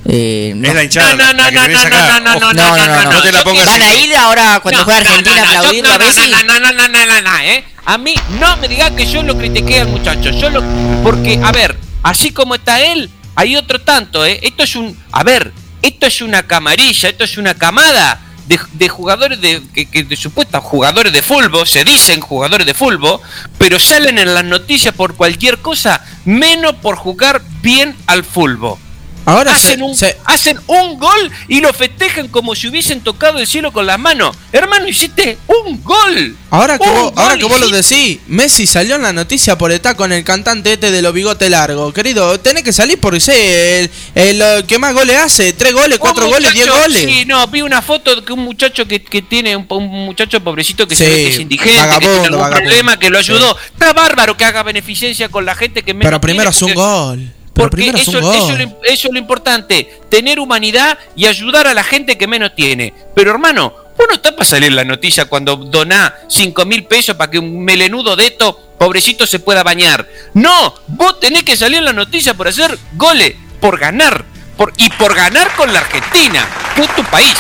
[0.08, 0.68] Eh, no.
[0.70, 3.04] Es la hinchada No, no, la que no, no, no, no, Ojo, no, no, no,
[3.04, 3.12] no.
[3.12, 4.04] No te la pongas ¿Van a así.
[4.06, 6.32] ir ahora cuando No, juega no, Argentina no, a no, aplaudir yo- a no, Messi?
[6.32, 7.64] No, no, no, no, no, no, no, ¿eh?
[7.86, 10.32] A mí no me digas que yo lo critiqué al muchacho.
[10.32, 10.64] Yo lo.
[11.04, 14.40] Porque, a ver, así como está él, hay otro tanto, ¿eh?
[14.42, 14.98] Esto es un.
[15.12, 15.52] A ver,
[15.84, 18.20] esto es una camarilla, esto es una camada
[18.50, 20.16] de, jugadores de, que, de
[20.64, 23.20] jugadores de fútbol, se dicen jugadores de fútbol,
[23.60, 28.78] pero salen en las noticias por cualquier cosa, menos por jugar bien al fútbol.
[29.26, 33.40] Ahora hacen, se- un, se- hacen un gol y lo festejan como si hubiesen tocado
[33.40, 34.36] el cielo con las manos.
[34.52, 36.36] Hermano, hiciste un gol.
[36.50, 39.96] Ahora que, vos, ahora que vos lo decís, Messi salió en la noticia por estar
[39.96, 41.94] con el cantante este de los bigotes largos.
[41.94, 45.54] Querido, tenés que salir por ser el, el, que más goles hace.
[45.54, 47.04] Tres goles, cuatro goles, diez goles.
[47.04, 50.42] Sí, no, vi una foto de que un muchacho que, que tiene un, un muchacho
[50.44, 52.70] pobrecito que se ve que es indigente, que vagabundo, tiene algún vagabundo.
[52.70, 53.58] problema, que lo ayudó.
[53.74, 56.82] Está bárbaro que haga beneficencia con la gente que menos Pero primero es un porque-
[56.82, 57.34] gol.
[57.64, 58.24] Porque eso, es
[58.60, 62.94] lo- eso es lo importante, tener humanidad y ayudar a la gente que menos tiene.
[63.16, 67.16] Pero hermano, vos no estás para salir en la noticia cuando donás 5 mil pesos
[67.16, 70.08] para que un melenudo de esto, pobrecito, se pueda bañar.
[70.34, 74.24] No, vos tenés que salir en la noticia por hacer goles, por ganar,
[74.58, 77.36] por, y por ganar con la Argentina, que es tu país.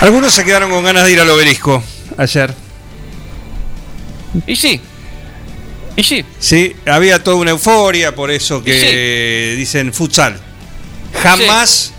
[0.00, 1.82] Algunos se quedaron con ganas de ir al obelisco
[2.18, 2.52] ayer.
[4.46, 4.80] Y sí,
[5.96, 6.24] y sí.
[6.38, 10.38] Sí, había toda una euforia, por eso que dicen futsal.
[11.22, 11.92] Jamás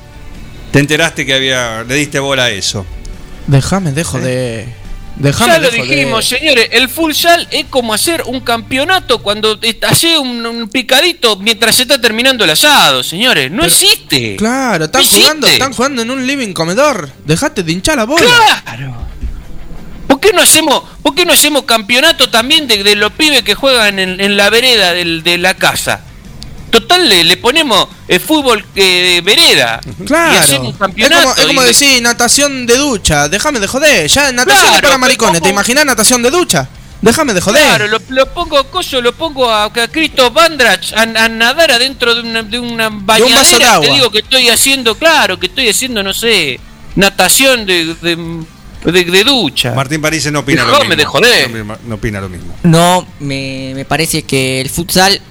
[0.71, 2.85] te enteraste que había, le diste bola a eso.
[3.47, 4.67] Déjame, dejo de.
[5.15, 10.17] Déjame ya lo de dijimos, señores, el futsal es como hacer un campeonato cuando hace
[10.17, 13.51] un, un picadito mientras se está terminando el asado, señores.
[13.51, 14.35] No existe.
[14.37, 15.53] Claro, están No jugando, existe.
[15.53, 17.11] están jugando en un living comedor.
[17.25, 18.25] Dejate de hinchar la bola.
[18.63, 18.95] Claro.
[20.13, 23.55] ¿Por qué no hacemos, por qué no hacemos campeonato también de, de los pibes que
[23.55, 26.01] juegan en, en la vereda del- de la casa?
[26.69, 29.79] Total, le, le ponemos el fútbol eh, de vereda.
[29.99, 30.39] Y Claro.
[30.39, 33.27] hacemos un Es como, es como y- decir natación de ducha.
[33.27, 34.07] Déjame de joder.
[34.07, 35.35] Ya natación Claro, es para maricones.
[35.35, 35.51] ¿Te ¿cómo?
[35.53, 36.69] imaginas natación de ducha?
[37.01, 37.63] Déjame de joder.
[37.63, 42.13] Claro, lo, lo pongo coso, lo pongo a, a Cristo Bandrach a, a nadar adentro
[42.13, 43.35] de una, de una bañadera.
[43.39, 43.87] vaso de agua.
[43.87, 46.59] Te digo que estoy haciendo, claro, que estoy haciendo, no sé,
[46.95, 48.43] natación de, de,
[48.85, 49.73] de- de ducha.
[49.73, 51.19] Martín París no opina lo mismo.
[51.63, 52.55] No, no opina lo mismo.
[52.63, 55.21] No, me, me parece que el futsal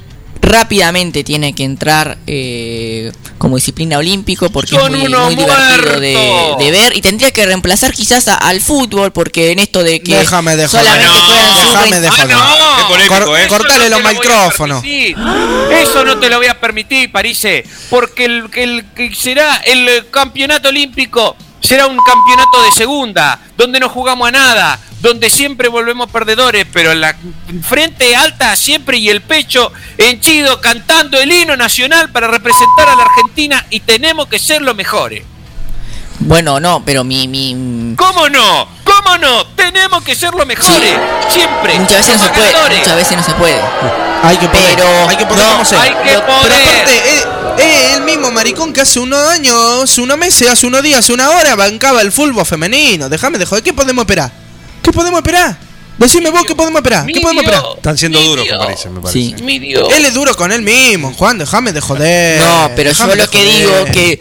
[0.44, 6.70] rápidamente tiene que entrar eh, como disciplina olímpico porque Son es muy, muy divertido de,
[6.72, 10.56] ver y tendría que reemplazar quizás a- al fútbol porque en esto de que Déjame
[10.56, 12.34] de solamente juegan Déjame de sub-20.
[12.34, 12.76] joder.
[12.76, 13.46] Qué polémico, Cor- ¿eh?
[13.48, 14.84] cortale Eso los no micrófonos.
[14.84, 20.70] Eso no te lo voy a permitir, Parise, porque el, el que será el campeonato
[20.70, 26.66] olímpico será un campeonato de segunda, donde no jugamos a nada, donde siempre volvemos perdedores,
[26.72, 27.16] pero la
[27.66, 33.04] frente alta siempre y el pecho henchido cantando el himno nacional para representar a la
[33.04, 35.24] Argentina y tenemos que ser los mejores.
[36.20, 38.68] Bueno, no, pero mi, mi ¿Cómo no?
[38.84, 39.46] ¿Cómo no?
[39.56, 40.94] Tenemos que ser los mejores.
[41.28, 41.78] Siempre.
[41.80, 43.60] muchas veces no se puede, muchas veces no se puede.
[44.22, 44.76] Hay que poder.
[44.76, 46.52] Pero hay que poder no, hay que Pero poder.
[46.52, 47.26] aparte,
[47.58, 51.12] es el mismo maricón que hace unos años, hace unos meses, hace unos días, hace
[51.12, 53.08] una hora bancaba el fútbol femenino.
[53.08, 53.62] Déjame de joder.
[53.62, 54.32] ¿Qué podemos esperar?
[54.82, 55.56] ¿Qué podemos esperar?
[55.98, 57.06] Decime vos qué podemos esperar.
[57.06, 57.62] ¿Qué podemos esperar?
[57.76, 59.18] Están siendo duros, me parece, me parece.
[59.36, 59.42] Sí.
[59.42, 59.88] Mi Dios.
[59.94, 61.38] Él es duro con él mismo, Juan.
[61.38, 62.40] Déjame de joder.
[62.40, 64.20] No, pero yo Déjame lo que digo que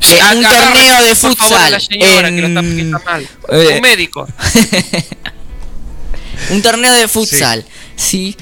[0.00, 2.60] Sí, Eh, un agarra, torneo de por favor, a la futsal señora que lo está,
[2.60, 3.28] en- que está mal.
[3.50, 4.26] eh, Un médico.
[6.50, 7.64] un torneo de futsal,
[7.94, 8.36] sí,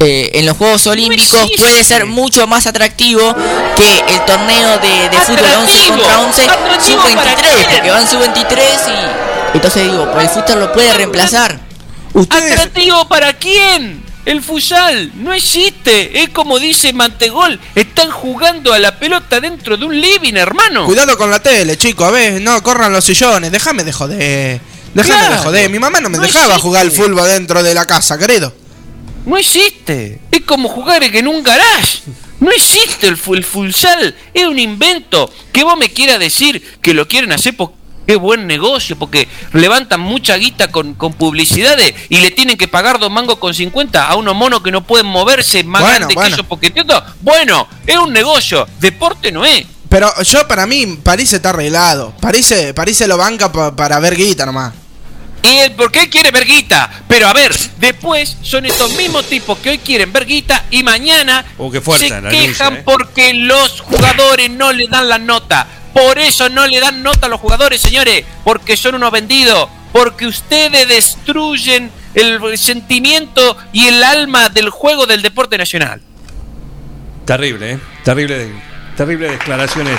[0.00, 1.56] eh, en los Juegos Olímpicos existe.
[1.62, 3.34] puede ser mucho más atractivo
[3.76, 5.96] que el torneo de, de fútbol 11 Atractivo.
[5.96, 7.70] contra 11 Atractivo para sub-23, quién.
[7.74, 8.58] porque van sub-23
[9.52, 11.58] y entonces digo, pues el futsal lo puede reemplazar.
[12.12, 14.04] Ustedes, ¿Atractivo para quién?
[14.24, 16.22] El futsal no existe.
[16.22, 17.58] Es como dice Mantegol.
[17.74, 20.84] Están jugando a la pelota dentro de un living, hermano.
[20.86, 22.04] cuidado con la tele, chico.
[22.04, 23.50] A ver, no corran los sillones.
[23.50, 24.60] Déjame de joder.
[24.94, 25.34] Déjame Claro.
[25.36, 25.70] de joder.
[25.70, 26.62] Mi mamá no me No dejaba existe.
[26.62, 28.52] jugar al fútbol dentro de la casa, querido.
[29.26, 30.20] No existe.
[30.30, 32.00] Es como jugar en un garage.
[32.40, 34.16] No existe el, el futsal.
[34.32, 35.30] Es un invento.
[35.52, 37.76] Que vos me quieras decir que lo quieren hacer porque
[38.06, 42.98] qué buen negocio, porque levantan mucha guita con, con publicidades y le tienen que pagar
[42.98, 46.22] dos mangos con 50 a unos monos que no pueden moverse más Bueno, bueno.
[46.22, 47.02] que esos poquetitos.
[47.20, 48.66] Bueno, es un negocio.
[48.80, 49.64] Deporte no es.
[49.88, 52.14] Pero yo, para mí, París está arreglado.
[52.20, 54.72] París, París se lo banca pa- para ver guita nomás.
[55.42, 56.90] ¿Y él por qué quiere ver guita?
[57.08, 61.44] Pero a ver, después son estos mismos tipos que hoy quieren ver guita y mañana
[61.56, 62.82] Oh, se quejan ¿eh?
[62.84, 65.66] porque los jugadores no le dan la nota.
[65.94, 70.26] Por eso no le dan nota a los jugadores, señores, porque son unos vendidos, porque
[70.26, 76.00] ustedes destruyen el sentimiento y el alma del juego del deporte nacional.
[77.24, 77.78] Terrible, ¿eh?
[78.04, 78.52] Terrible,
[78.96, 79.98] terrible declaraciones.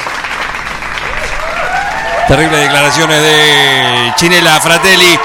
[2.32, 5.20] Terrible declaraciones de Chinela Fratelli.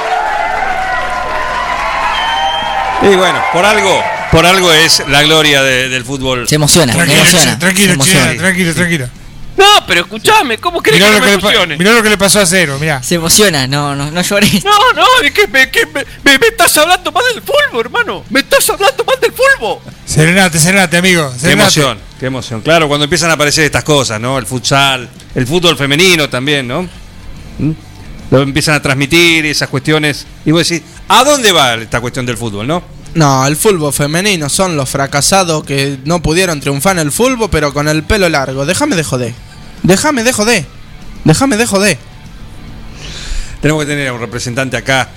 [3.02, 4.02] Y bueno, por algo,
[4.32, 6.48] por algo es la gloria de- del fútbol.
[6.48, 8.26] Se emociona, se Tranquilo, se emociona.
[8.30, 9.08] China, tranquilo, tranquilo.
[9.56, 11.76] No, pero escúchame, ¿cómo crees Mirá que lo no que, me emocione?
[11.78, 13.02] mirá lo que le pasó a Cero, mirá.
[13.02, 14.64] Se emociona, no, no, no llores.
[14.64, 18.24] No, no, es que, me, que me, me- me estás hablando mal del fútbol, hermano.
[18.30, 19.78] Me estás hablando mal del fútbol.
[20.04, 21.32] Serenate, serenate, amigo.
[21.40, 22.60] Qué emoción, qué emoción.
[22.60, 24.38] Claro, cuando empiezan a aparecer estas cosas, ¿no?
[24.38, 26.82] El futsal, el fútbol femenino también, ¿no?
[27.58, 27.70] ¿Mm?
[28.30, 30.26] Lo empiezan a transmitir esas cuestiones.
[30.44, 32.82] Y vos decís, ¿a dónde va esta cuestión del fútbol, no?
[33.14, 37.72] No, el fútbol femenino son los fracasados que no pudieron triunfar en el fútbol, pero
[37.72, 38.66] con el pelo largo.
[38.66, 39.32] Déjame de joder.
[39.86, 40.64] Déjame de joder.
[41.24, 41.96] Déjame de joder.
[43.60, 45.08] Tenemos que tener a un representante acá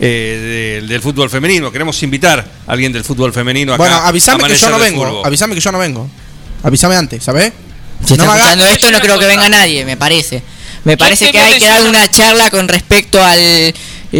[0.00, 1.70] eh, del- del fútbol femenino.
[1.72, 3.78] Queremos invitar a alguien del fútbol femenino acá.
[3.82, 5.24] Bueno, avísame que yo no vengo.
[5.24, 6.08] Avísame que yo no vengo.
[6.62, 7.52] Avísame antes, ¿sabes?
[8.04, 10.42] Si está No me hagas- escuchando esto, no creo que venga nadie, me parece.
[10.84, 13.74] Me parece que hay que dar una- charla con respecto al eh,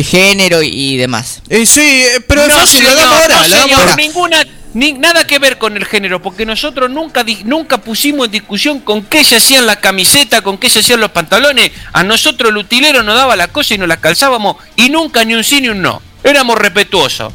[0.04, 1.42] género y, demás.
[1.48, 3.96] Eh, sí, pero es fácil, señor, damos ahora, no, le damos señor, ahora.
[3.96, 4.46] ninguna,
[4.76, 9.02] ni- nada que ver con el género, porque nosotros nunca, nunca pusimos en discusión con
[9.04, 11.70] qué se hacían la camiseta, con qué se hacían los pantalones.
[11.94, 15.34] A nosotros el utilero nos daba la cosa y nos la calzábamos, y nunca ni
[15.34, 16.02] un sí ni un no.
[16.22, 17.32] Éramos respetuosos.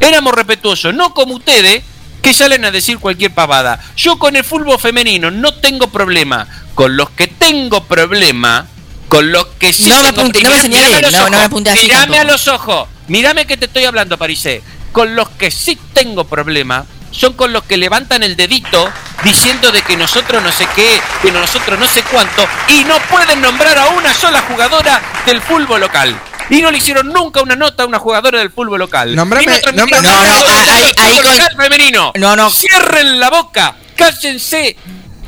[0.00, 1.82] Éramos respetuosos, no como ustedes
[2.22, 3.80] que salen a decir cualquier pavada.
[3.96, 6.46] Yo con el fútbol femenino no tengo problema.
[6.74, 8.66] Con los que tengo problema
[9.08, 11.44] con los que sí No me apunte- no me señale, mirame a los no- me
[11.44, 12.20] apunte así Mirame tampoco.
[12.20, 14.62] a los ojos, mírame que te estoy hablando, Parisé.
[14.92, 18.88] Con los que sí tengo problema son con los que levantan el dedito
[19.24, 23.40] diciendo de que nosotros no sé qué, que nosotros no sé cuánto, y no pueden
[23.40, 26.18] nombrar a una sola jugadora del fútbol local.
[26.50, 29.14] Y no le hicieron nunca una nota a una jugadora del fútbol local.
[29.16, 30.10] Nombrame- no No, no,
[30.72, 32.12] ahí- ahí fútbol con- local femenino.
[32.16, 32.50] No, no.
[32.50, 34.76] Cierren la boca, cállense,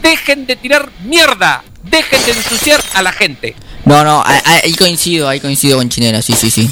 [0.01, 3.55] dejen de tirar mierda, dejen de ensuciar a la gente.
[3.85, 6.71] No, no, ahí, ahí coincido, ahí coincido con Chinela, sí, sí, sí.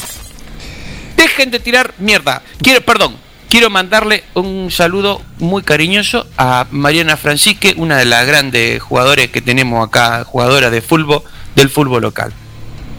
[1.20, 2.40] Dejen de tirar mierda.
[2.62, 3.15] Quiero, perdón,
[3.50, 9.42] quiero mandarle un saludo muy cariñoso a Mariana Francisque, una de las grandes jugadores que
[9.42, 11.23] tenemos acá, jugadora de fútbol,
[11.55, 12.32] del fútbol local.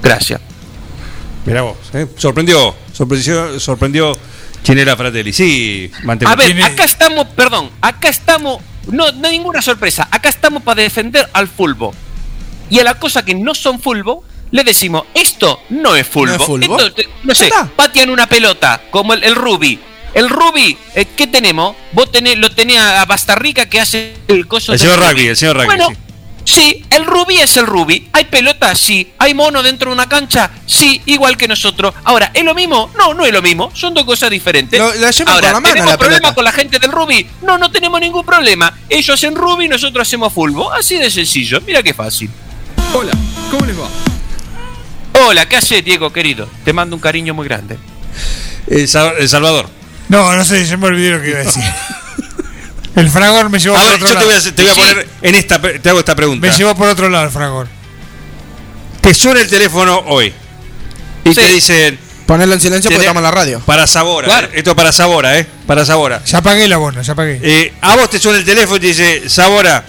[0.04, 0.40] Gracias.
[1.48, 2.06] Mirá vos, ¿eh?
[2.18, 4.16] sorprendió, sorprendió, sorprendió
[4.64, 5.34] Chinela Fratelli.
[5.34, 6.38] Sí, A mantenemos.
[6.46, 11.28] ver, acá estamos, perdón, acá estamos, no, no hay ninguna sorpresa, acá estamos para defender
[11.34, 11.96] al fútbol.
[12.70, 14.20] Y a las cosas que no son fútbol,
[14.52, 16.30] le decimos, esto no es fútbol.
[16.30, 16.94] ¿No es fútbol?
[16.96, 19.80] Esto, no sé, patean una pelota, como el, el Ruby.
[20.14, 21.76] El Ruby, eh, ¿qué tenemos?
[21.94, 25.56] Vos tenés, lo tenés a Bastarrica que hace el coso El señor rugby, el señor
[25.56, 25.96] rugby, Bueno, sí.
[26.44, 28.10] sí, el Ruby es el Ruby.
[28.12, 28.76] ¿Hay pelota?
[28.76, 29.14] Sí.
[29.20, 30.52] ¿Hay mono dentro de una cancha?
[30.66, 31.94] Sí, igual que nosotros.
[32.04, 32.92] Ahora, ¿es lo mismo?
[32.98, 33.72] No, no es lo mismo.
[33.74, 34.78] Son dos cosas diferentes.
[34.78, 36.36] Lo- la Ahora, por la mano ¿tenemos la problema pelota.
[36.36, 37.26] con la gente del Ruby?
[37.44, 38.78] No, no tenemos ningún problema.
[38.90, 40.74] Ellos hacen Ruby, nosotros hacemos fútbol.
[40.78, 41.62] Así de sencillo.
[41.66, 42.30] Mira qué fácil.
[42.94, 43.12] Hola,
[43.50, 43.88] ¿cómo les va?
[45.28, 46.48] Hola, ¿qué haces, Diego, querido?
[46.66, 47.78] Te mando un cariño muy grande.
[48.68, 49.70] El, Sa- El Salvador.
[50.10, 51.64] No, no sé, yo me olvidé lo que iba a decir.
[52.96, 54.26] El fragor me llevó A por ver, otro yo te lado.
[54.28, 56.46] voy a, te voy a poner en esta, te hago esta pregunta.
[56.48, 57.68] Me llevó por otro lado el fragor.
[59.00, 60.34] Te suena el teléfono hoy
[61.24, 61.98] y te dicen.
[62.26, 63.60] Ponerlo en silencio porque estamos en la radio.
[63.62, 64.28] Para Sabora.
[64.28, 64.48] Claro.
[64.48, 65.48] eh, Esto para Sabora, ¿eh?
[65.68, 66.22] Para Sabora.
[66.26, 67.40] Ya pagué el abono, ya pagué.
[67.42, 69.84] Eh, a vos te suena el teléfono y te dice, Sabora,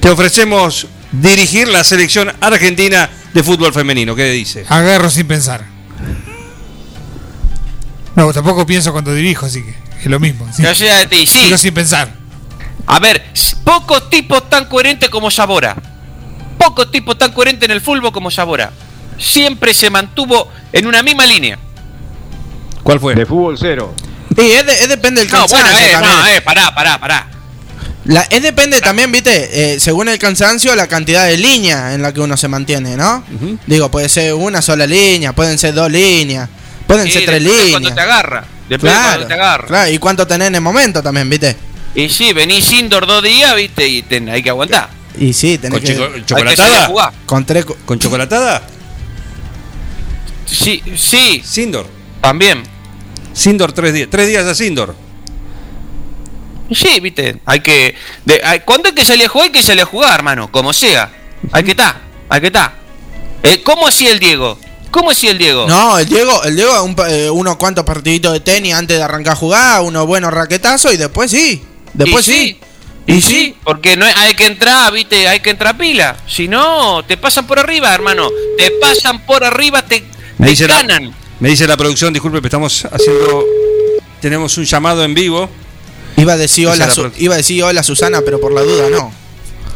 [0.00, 0.86] te ofrecemos
[1.20, 4.14] dirigir la selección argentina de fútbol femenino.
[4.14, 4.64] ¿Qué dice?
[4.68, 5.64] Agarro sin pensar.
[8.14, 10.46] No, tampoco pienso cuando dirijo, así que es lo mismo.
[10.52, 10.62] Sí.
[10.62, 11.40] De ti, sí.
[11.44, 12.12] Digo sin pensar.
[12.86, 13.24] A ver,
[13.64, 15.74] pocos tipos tan coherentes como Sabora.
[16.58, 18.70] Pocos tipos tan coherentes en el fútbol como Sabora.
[19.18, 21.58] Siempre se mantuvo en una misma línea.
[22.82, 23.14] ¿Cuál fue?
[23.14, 23.94] De fútbol cero.
[24.36, 26.12] Y es, de- es depende del No, cansancio bueno, eh, también.
[26.18, 27.30] no, eh, pará, pará, pará.
[28.06, 32.12] La, es depende también, viste, eh, según el cansancio, la cantidad de líneas en la
[32.12, 33.24] que uno se mantiene, ¿no?
[33.66, 36.48] Digo, puede ser una sola línea, pueden ser dos líneas,
[36.86, 37.70] pueden Sí, ser tres depende de líneas.
[37.80, 38.44] Cuando te agarra.
[38.68, 39.66] Depende de cuando te agarra.
[39.66, 41.56] claro, y cuánto tenés en el momento también, viste.
[41.94, 44.90] Y sí, venís indoor dos días, viste, y ten- hay que aguantar.
[45.18, 45.94] Y sí, tenés ¿Con que...
[46.20, 46.86] que chocolatada?
[46.86, 47.12] jugar.
[47.24, 47.64] Con tres...
[47.64, 48.62] co- ¿Con chocolatada?
[50.46, 51.42] Sí, sí.
[51.44, 51.86] Sindor.
[52.20, 52.62] También.
[53.32, 54.08] Sindor tres días.
[54.10, 54.94] Tres días a Sindor.
[56.72, 57.94] Sí, viste, hay que...
[58.24, 60.72] De, hay- cuando hay que salir a jugar, hay que salir a jugar, hermano, como
[60.72, 61.10] sea.
[61.52, 62.72] Hay que estar, hay que estar.
[63.42, 64.58] Eh, ¿Cómo hacía el Diego?
[64.90, 65.66] ¿Cómo hacía el Diego?
[65.68, 69.02] No, el Diego, el Diego un, pa- eh, unos cuantos partiditos de tenis antes de
[69.02, 71.62] arrancar a jugar, unos buenos raquetazos y después sí.
[71.92, 72.60] Después Y sí.
[73.06, 76.16] Y sí, porque no hay- hay que entrar, viste, hay que entrar pila.
[76.26, 78.30] Si no, te pasan por arriba, hermano.
[78.56, 80.00] Te pasan por arriba, te,
[80.38, 81.14] Me te dice, la, ganan.
[81.40, 83.44] me dice la producción, disculpe, pero estamos haciendo.
[84.22, 85.50] Tenemos un llamado en vivo.
[86.16, 89.12] Iba a decir hola, Su- iba a decir hola Susana, pero por la duda no.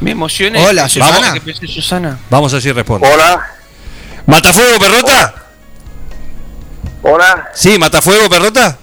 [0.00, 0.64] Me emocioné.
[0.64, 1.32] Hola, Susana.
[1.32, 2.18] que pensé Susana.
[2.30, 3.08] Vamos a si responde.
[3.12, 3.44] Hola.
[4.26, 5.34] ¿Matafuego, perrota?
[7.02, 7.48] Hola.
[7.54, 8.78] Sí, ¿Matafuego, perrota?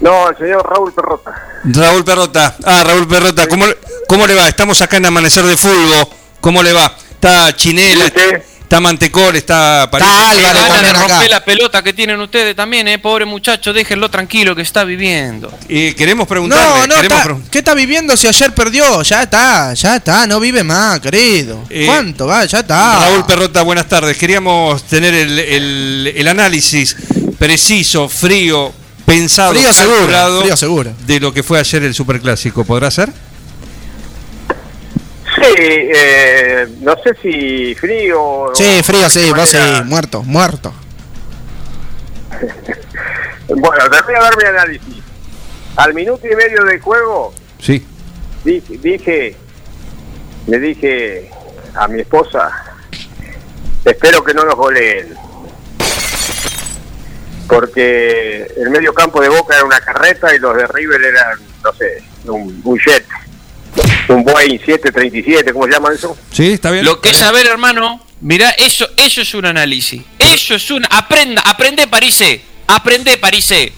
[0.00, 1.34] No, el señor Raúl Perrota.
[1.64, 2.56] Raúl Perrota.
[2.64, 3.48] Ah, Raúl Perrota.
[3.48, 3.76] ¿Cómo, le-
[4.06, 4.48] ¿Cómo le va?
[4.48, 6.06] Estamos acá en Amanecer de Fútbol.
[6.40, 6.94] ¿Cómo le va?
[7.10, 8.04] Está Chinela,
[8.68, 10.06] está Mantecol, está París.
[10.82, 14.84] De romper la pelota que tienen ustedes también, eh, pobre muchacho, déjenlo tranquilo que está
[14.84, 15.50] viviendo.
[15.70, 16.80] Y queremos preguntarle.
[16.80, 19.02] No, no, queremos está- pre- ¿qué está viviendo si ayer perdió?
[19.02, 21.64] Ya está, ya está, no vive más, querido.
[21.70, 22.44] Eh, ¿Cuánto va?
[22.44, 23.06] Ya está.
[23.06, 24.16] Raúl Perrota, buenas tardes.
[24.18, 26.94] Queríamos tener el, el- el análisis
[27.38, 28.72] preciso, frío,
[29.06, 30.92] pensado, Frío seguro, calculado frío seguro.
[31.06, 32.64] de lo que fue ayer el Superclásico.
[32.64, 33.08] ¿Podrá ser?
[35.40, 38.22] Sí, eh, no sé si frío.
[38.22, 40.72] o- Sí, frío, sí, vos sí, muerto, muerto.
[43.48, 44.96] Bueno, te voy a dar mi análisis.
[45.76, 47.86] Al minuto y medio de juego, Sí.
[48.44, 49.36] dije, dije,
[50.46, 51.30] le dije
[51.74, 52.50] a mi esposa,
[53.86, 55.14] espero que no nos goleen.
[57.48, 61.72] Porque el medio campo de Boca era una carreta y los de River eran, no
[61.72, 63.06] sé, un, un jet.
[64.08, 66.16] Un Boeing 737, ¿cómo se llama eso?
[66.32, 66.84] Sí, está bien.
[66.84, 70.02] Lo que es saber, hermano, mirá, eso, eso es un análisis.
[70.18, 70.84] Eso es un.
[70.90, 72.40] Aprenda, aprende Parise.
[72.66, 73.72] Aprende Parise.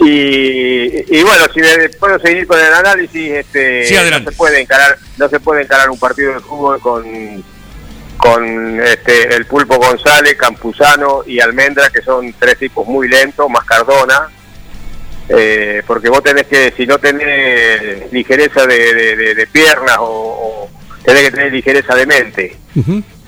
[0.00, 4.60] Y, y bueno, si me puedo seguir con el análisis, este, Sí, no se puede
[4.60, 7.44] encarar, no se puede encarar un partido de fútbol con
[8.16, 13.64] con este, el Pulpo González, Campuzano y Almendra, que son tres tipos muy lentos, más
[13.64, 14.28] Cardona,
[15.28, 20.04] eh, porque vos tenés que, si no tenés ligereza de, de- de- de piernas o,
[20.06, 20.70] o
[21.04, 22.56] tenés que tener ligereza de mente.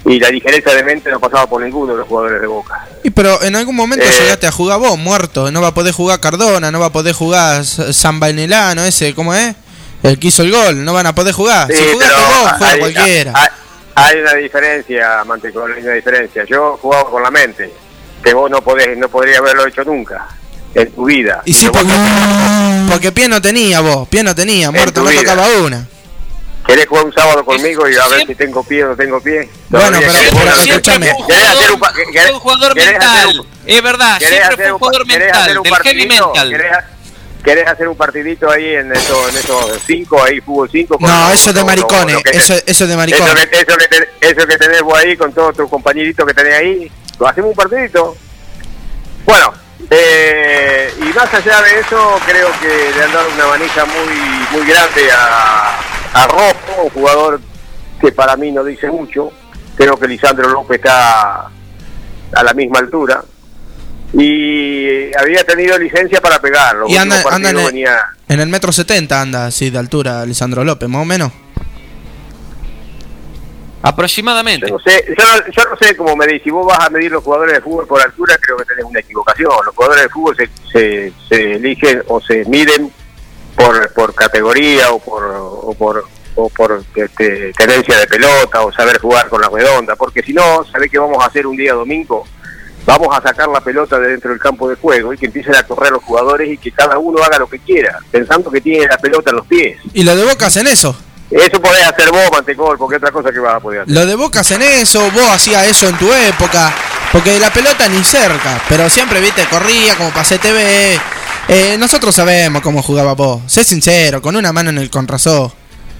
[0.04, 2.86] Y la ligereza de mente no pasaba por ninguno de los jugadores de Boca.
[3.02, 4.08] Y pero en algún momento Eh.
[4.20, 5.50] llegaste a jugar vos, muerto.
[5.50, 9.34] No va a poder jugar Cardona, no va a poder jugar San Bainelano, ese, ¿cómo
[9.34, 9.54] es?
[10.02, 11.66] El que hizo el gol, no van a poder jugar.
[11.72, 13.32] Sí, si jugaste vos, juega hay- cualquiera.
[13.34, 13.48] Hay,
[13.96, 16.44] hay una diferencia, Mantecol, hay una diferencia.
[16.44, 17.72] Yo jugaba con la mente,
[18.22, 20.24] que vos no podés, no podrías haberlo hecho nunca
[20.76, 21.42] en tu vida.
[21.44, 21.92] y sí, porque,
[22.90, 25.20] porque pie no tenía vos, pie no tenía, muerto, no vida.
[25.22, 25.86] tocaba una.
[26.66, 29.48] ¿Querés jugar un sábado conmigo y a ver si tengo pie o no tengo pie?
[29.68, 31.06] Bueno, pero- querés pero jugar- escúchame.
[31.26, 33.40] ¿Querés hacer un, querés- jugador querés hacer mental.
[33.40, 36.50] un- Es verdad, siempre hacer fue un jugador mental, hacer un del heavy mental.
[36.50, 36.84] ¿Querés, ha-
[37.44, 40.98] querés hacer un partidito ahí en esos, en esos cinco, ahí fútbol cinco?
[40.98, 43.28] con No, eso es de maricones, eso, eso es de maricones.
[43.34, 46.34] Eso que, eso, que ten- eso que tenés vos ahí con todos tus compañeritos que
[46.34, 46.90] tenés ahí,
[47.20, 48.16] lo hacemos un partidito.
[49.24, 49.52] Bueno,
[49.90, 54.68] eh, y más allá de eso, creo que le han dado una manija muy muy
[54.68, 55.78] grande a,
[56.12, 57.40] a Rojo, un jugador
[58.00, 59.30] que para mí no dice mucho.
[59.76, 63.22] Creo que Lisandro López está a la misma altura.
[64.12, 66.86] Y había tenido licencia para pegarlo.
[66.88, 67.88] Y anda, anda en, el,
[68.28, 71.32] en el metro 70 anda así de altura Lisandro López, más o menos.
[73.86, 74.66] Aproximadamente.
[74.68, 76.42] Yo no sé, yo no, yo no sé cómo medir.
[76.42, 78.98] Si vos vas a medir los jugadores de fútbol por altura, creo que tenés una
[78.98, 79.52] equivocación.
[79.64, 82.90] Los jugadores de fútbol se, se, se eligen o se miden
[83.54, 88.98] por, por categoría o por, o por, o por este, tenencia de pelota o saber
[88.98, 89.94] jugar con la redonda.
[89.94, 92.26] Porque si no, ¿sabés qué vamos a hacer un día domingo?
[92.84, 95.62] Vamos a sacar la pelota de dentro del campo de juego y que empiecen a
[95.62, 98.98] correr los jugadores y que cada uno haga lo que quiera, pensando que tiene la
[98.98, 99.78] pelota en los pies.
[99.92, 100.96] Y lo de Boca hacen eso.
[101.30, 103.94] Eso podés hacer vos, Mantecol, porque otra cosa que vas a poder hacer.
[103.94, 106.72] Lo de Boca hacen eso, vos hacías eso en tu época.
[107.12, 110.98] Porque la pelota ni cerca, pero siempre, viste, corría como pasé TV.
[111.48, 113.42] Eh, nosotros sabemos cómo jugaba vos.
[113.46, 115.54] Sé sincero, con una mano en el conrazó.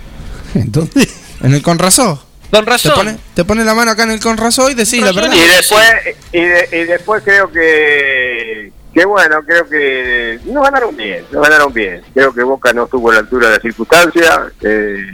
[0.54, 1.08] ¿Dónde?
[1.42, 2.22] En el conrazó.
[2.50, 2.92] Con Te razón.
[2.94, 5.32] pone, te pone la mano acá en el conrazó y decís la verdad.
[5.32, 5.84] Y después,
[6.32, 11.70] y, de- y después creo que, que bueno, creo que no ganaron bien, no ganaron
[11.70, 12.00] bien.
[12.14, 14.46] Creo que Boca no estuvo a la altura de la circunstancia.
[14.62, 15.04] eh,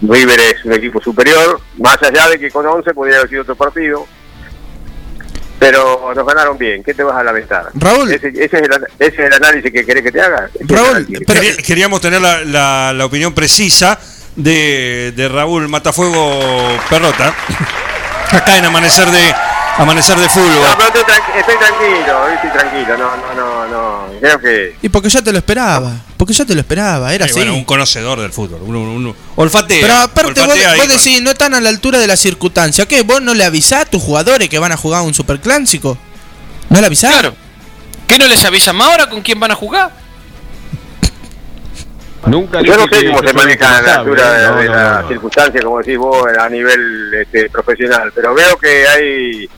[0.00, 3.54] River es un equipo superior, más allá de que con 11 podría haber sido otro
[3.56, 4.06] partido.
[5.58, 7.66] Pero nos ganaron bien, ¿qué te vas a lamentar?
[7.74, 8.10] Raúl.
[8.12, 10.48] Ese, ese es, el, an- ese es el análisis que querés que te haga.
[10.54, 11.18] Ese es el análisis.
[11.26, 13.98] Quería- queríamos tener la, la- la opinión precisa
[14.34, 16.40] de, de Raúl Matafuego
[16.90, 17.34] Perrota.
[18.30, 19.34] Acá en Amanecer de
[19.78, 20.48] Amanecer de Fútbol.
[20.48, 24.76] No, pero estoy, tranqui- estoy tranquilo, estoy tranquilo, no, no, no, no, creo que...
[24.80, 25.92] Y porque ya te lo esperaba.
[26.16, 27.34] Porque ya te lo esperaba, era así.
[27.34, 28.60] bueno, un conocedor del fútbol.
[28.62, 29.78] Uno, uno- olfatea.
[29.82, 32.86] Pero aparte vos, olfatea vos con- decís, no están a la altura de la circunstancia.
[32.86, 33.02] ¿Qué?
[33.02, 35.98] ¿Vos no le avisás a tus jugadores que van a jugar un superclásico?
[36.70, 37.12] ¿No le avisás?
[37.12, 37.34] Claro.
[38.08, 39.90] ¿Qué no les avisan más ahora con quién van a jugar?
[42.26, 44.48] Nunca Yo no sé cómo se maneja a la altura de, ¿eh?
[44.48, 45.08] No, de no, la no.
[45.08, 49.50] circunstancia, como decís vos, a nivel este, profesional, pero veo que hay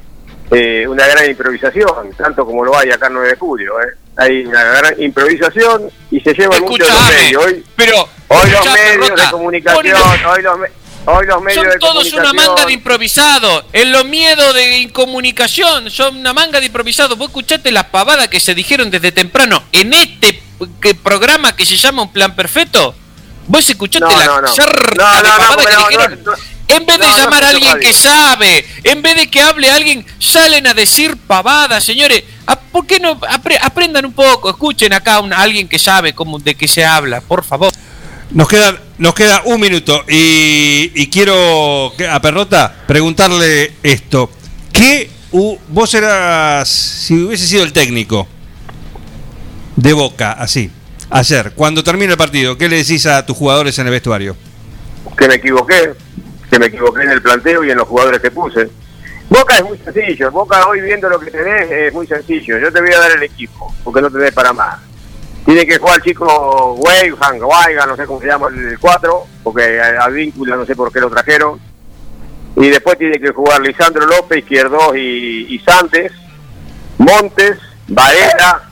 [0.51, 3.81] eh, una gran improvisación, tanto como lo hay acá en 9 de julio.
[3.81, 3.95] ¿eh?
[4.17, 7.45] Hay una gran improvisación y se llevan mucho de los medios.
[7.45, 9.87] Hoy, pero hoy los medios de comunicación,
[10.27, 10.59] hoy los,
[11.05, 13.67] hoy los medios Son de todos una manga de improvisado.
[13.75, 17.17] En los miedos de incomunicación son una manga de improvisado.
[17.17, 20.43] Vos escuchaste las pavadas que se dijeron desde temprano en este
[20.81, 22.95] que programa que se llama Un Plan Perfecto.
[23.47, 24.49] Vos escuchaste No, la no, no.
[24.49, 26.25] No, no, que dijeron.
[26.69, 29.71] En vez de No, no llamar a alguien que sabe, en vez de que hable
[29.71, 32.25] alguien, salen a decir pavadas, señores.
[32.47, 34.51] Ah, ¿Por qué no apre- aprendan un poco?
[34.51, 37.73] Escuchen acá a a alguien que sabe cómo, de qué se habla, por favor.
[38.31, 44.31] Nos queda, nos queda un minuto y, y quiero a Perrota preguntarle esto.
[44.73, 45.11] ¿Qué
[45.69, 48.29] vos eras, si hubiese sido el técnico
[49.77, 50.71] de Boca, así,
[51.11, 54.37] ayer, cuando termina el partido, qué le decís a tus jugadores en el vestuario?
[55.17, 55.95] que me equivoqué,
[56.51, 58.69] que me equivoqué en el planteo y en los jugadores que puse.
[59.29, 62.59] Boca es muy sencillo, Boca hoy viendo lo que tenés es muy sencillo.
[62.59, 64.79] Yo te voy a dar el equipo, porque no tenés para más.
[65.45, 69.81] Tiene que jugar el chico Weihan, Weiga, no sé cómo se llama el 4, porque
[69.81, 71.61] a Víncula no sé por qué lo trajeron.
[72.57, 76.13] Y después tiene que jugar Lisandro López, Izquierdos y, y Santes,
[76.99, 78.69] Montes, Varela,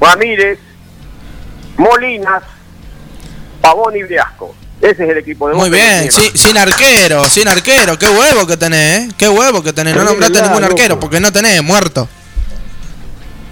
[0.00, 0.58] Ramírez,
[1.76, 2.42] Molinas,
[3.60, 4.54] Pavón y Briasco.
[4.82, 7.96] Ese es el equipo de Muy bien, sí, sin arquero, sin arquero.
[7.98, 9.08] Qué huevo que tenés, ¿eh?
[9.16, 9.94] Qué huevo que tenés.
[9.94, 11.00] No nombraste verdad, ningún arquero loco.
[11.00, 12.08] porque no tenés, muerto.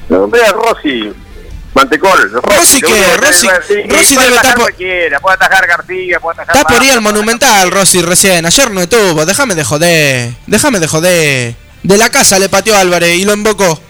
[0.09, 1.13] Nombré a Rossi.
[1.73, 2.33] Mantecol.
[2.43, 3.49] Rossi único que Rossi-
[3.89, 7.01] Rossi puede debe estar por- cualquiera, Puede atajar García, puede atajar Está por ir al
[7.01, 8.45] Monumental, Rossi, recién.
[8.45, 9.25] Ayer no estuvo.
[9.25, 10.33] Déjame de joder.
[10.49, 11.55] Déjame de joder.
[11.85, 13.81] De la casa le pateó Álvarez y lo invocó.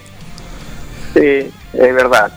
[1.14, 1.20] Sí,
[1.72, 2.30] es verdad.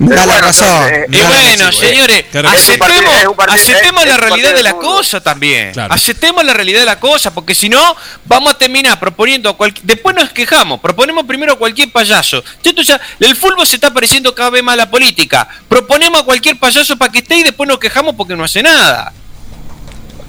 [0.00, 0.88] Me da la razón.
[0.90, 3.14] eh, Y bueno, señores, aceptemos,
[3.48, 5.72] aceptemos la realidad de la cosa también.
[5.72, 5.92] Claro.
[5.92, 9.56] Aceptemos la realidad de la cosa, porque si no, vamos a terminar proponiendo.
[9.82, 12.42] Después nos quejamos, proponemos primero a cualquier payaso.
[12.62, 15.46] Ya, el fútbol se está pareciendo cada vez más a la política.
[15.68, 19.12] Proponemos a cualquier payaso para que esté y después nos quejamos porque no hace nada.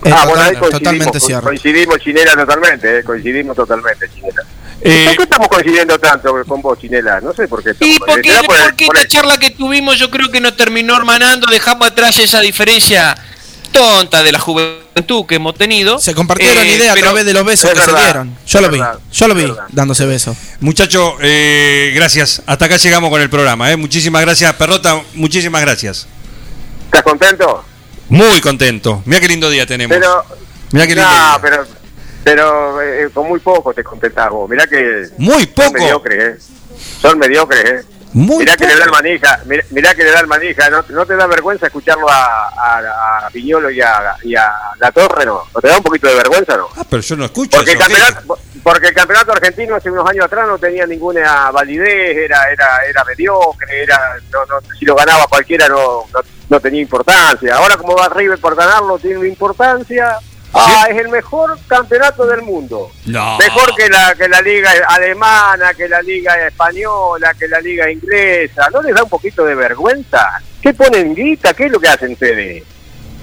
[0.03, 1.43] Ah, bueno, ahí coincidimos, totalmente cierto.
[1.45, 4.41] coincidimos Chinela totalmente, eh, coincidimos totalmente Chinela.
[4.83, 7.21] Eh, ¿Por qué estamos coincidiendo tanto con vos, Chinela?
[7.21, 7.71] No sé por qué.
[7.71, 10.39] estamos- Y porque, por el- porque por esta el- charla que tuvimos yo creo que
[10.41, 13.15] nos terminó hermanando, dejamos atrás esa diferencia
[13.71, 15.97] tonta de la juventud que hemos tenido.
[15.99, 18.35] Se compartieron Eh, ideas a través de los besos Es que se dieron.
[18.45, 18.79] Yo lo vi.
[18.79, 19.63] verdad, Yo lo vi verdad.
[19.69, 20.35] dándose besos.
[20.59, 22.41] Muchachos, eh, gracias.
[22.47, 23.71] Hasta acá llegamos con el programa.
[23.71, 23.77] ¿eh?
[23.77, 25.01] Muchísimas gracias, Perrota.
[25.13, 26.07] Muchísimas gracias.
[26.85, 27.63] ¿Estás contento?
[28.09, 29.01] Muy contento.
[29.05, 29.95] Mira qué lindo día tenemos.
[29.95, 30.25] Pero,
[30.71, 31.39] Mirá qué lindo no, día.
[31.41, 31.65] pero,
[32.23, 34.49] pero eh, con muy poco te contentás vos.
[34.49, 35.73] Mirá que Muy son poco.
[35.73, 36.37] mediocres, ¿eh?
[37.01, 37.85] Son mediocres, ¿eh?
[38.13, 39.01] Muy mirá que le da el poco.
[39.03, 40.69] manija, mirá, mirá que le da el manija.
[40.69, 44.91] ¿No, no te da vergüenza escucharlo a, a, a Piñolo y a, y a La
[44.91, 45.43] Torre, no?
[45.53, 46.67] ¿No te da un poquito de vergüenza, no?
[46.75, 50.25] Ah, pero yo no escucho Porque el, campeonato, porque el campeonato argentino hace unos años
[50.25, 53.97] atrás no tenía ninguna validez, era era era mediocre, era
[54.29, 56.19] no, no, si lo ganaba cualquiera no, no,
[56.49, 57.55] no tenía importancia.
[57.55, 60.17] Ahora como va River por ganarlo tiene importancia.
[60.53, 62.91] Ah, es el mejor campeonato del mundo.
[63.05, 63.37] No.
[63.37, 68.69] Mejor que la que la liga alemana, que la liga española, que la liga inglesa.
[68.71, 70.41] ¿No les da un poquito de vergüenza?
[70.61, 71.53] ¿Qué ponen guita?
[71.53, 72.63] ¿Qué es lo que hacen ustedes?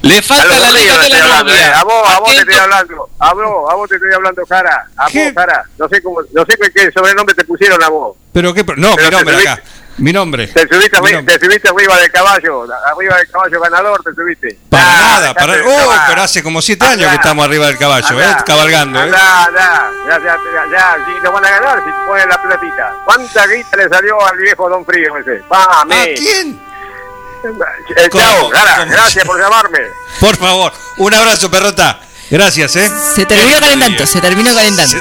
[0.03, 1.57] Le falta A la ríos de la hablando, eh.
[1.57, 1.81] novia.
[1.81, 3.09] A vos, a vos te estoy hablando.
[3.19, 4.87] A vos, a vos te estoy hablando, cara.
[4.97, 5.65] A vos, cara.
[5.77, 8.17] No sé cómo, no sé qué, qué sobrenombre te pusieron a vos.
[8.33, 8.63] Pero qué.
[8.77, 9.63] No, Pero mi nombre subiste- acá.
[9.99, 10.47] Mi nombre.
[10.47, 11.37] Te subiste, Mi nombre.
[11.39, 14.57] te subiste arriba del caballo, arriba del caballo ganador te subiste.
[14.71, 15.55] Para Ah, nada, para.
[15.67, 18.25] Oh, pero hace como siete años que estamos arriba del caballo, ¿eh?
[18.25, 18.45] Andá.
[18.45, 19.03] Cabalgando, ¿eh?
[19.03, 19.91] Andá, andá.
[20.09, 22.95] Ya, ya, ya, ya, si nos van a ganar, si ponen la platita.
[23.05, 25.43] ¿Cuánta guita le salió al viejo Don Frío ese?
[25.51, 25.95] ¡Mami!
[25.95, 26.61] ¿A quién?
[27.97, 29.79] Eh, chao, gracias por llamarme.
[30.21, 32.01] Por favor, un abrazo, perrota.
[32.31, 32.91] Gracias, ¿eh?
[33.15, 35.01] Se terminó calentando, se terminó calentando.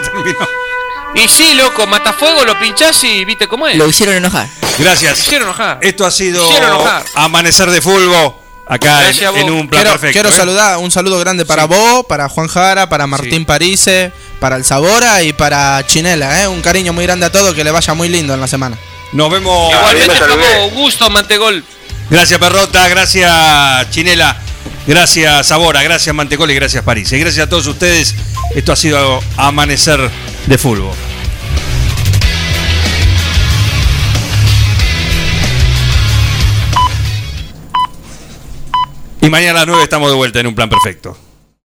[1.16, 3.76] Y sí, loco, Matafuego lo pinchás y viste cómo es.
[3.76, 4.48] Lo hicieron enojar.
[4.78, 5.20] Gracias.
[5.20, 5.80] Hicieron enojar.
[5.82, 6.48] Esto ha sido.
[7.16, 8.44] Amanecer de Fulbo.
[8.70, 10.12] Acá Gracias a en, en un plan quiero, perfecto.
[10.12, 10.34] quiero ¿eh?
[10.34, 15.24] saludar, un saludo grande para vos, para Juan Jara, para Martín Parise, para el Sabora
[15.24, 16.50] y para Chinela, ¿eh?
[16.50, 18.78] Un cariño muy grande a todos, que le vaya muy lindo en la semana.
[19.14, 19.74] Nos vemos.
[19.74, 21.64] Igualmente, un gusto, Mantegol.
[22.10, 22.88] Gracias, Perrota.
[22.88, 24.38] Gracias, Chinela.
[24.86, 25.84] Gracias, Sabora.
[25.84, 26.50] Gracias, Mantecol.
[26.52, 27.12] Y gracias, París.
[27.12, 28.16] Y gracias a todos ustedes.
[28.56, 30.10] Esto ha sido Amanecer
[30.46, 30.94] de Fulbo.
[39.22, 41.18] Y mañana a las 9 estamos de vuelta en un plan perfecto.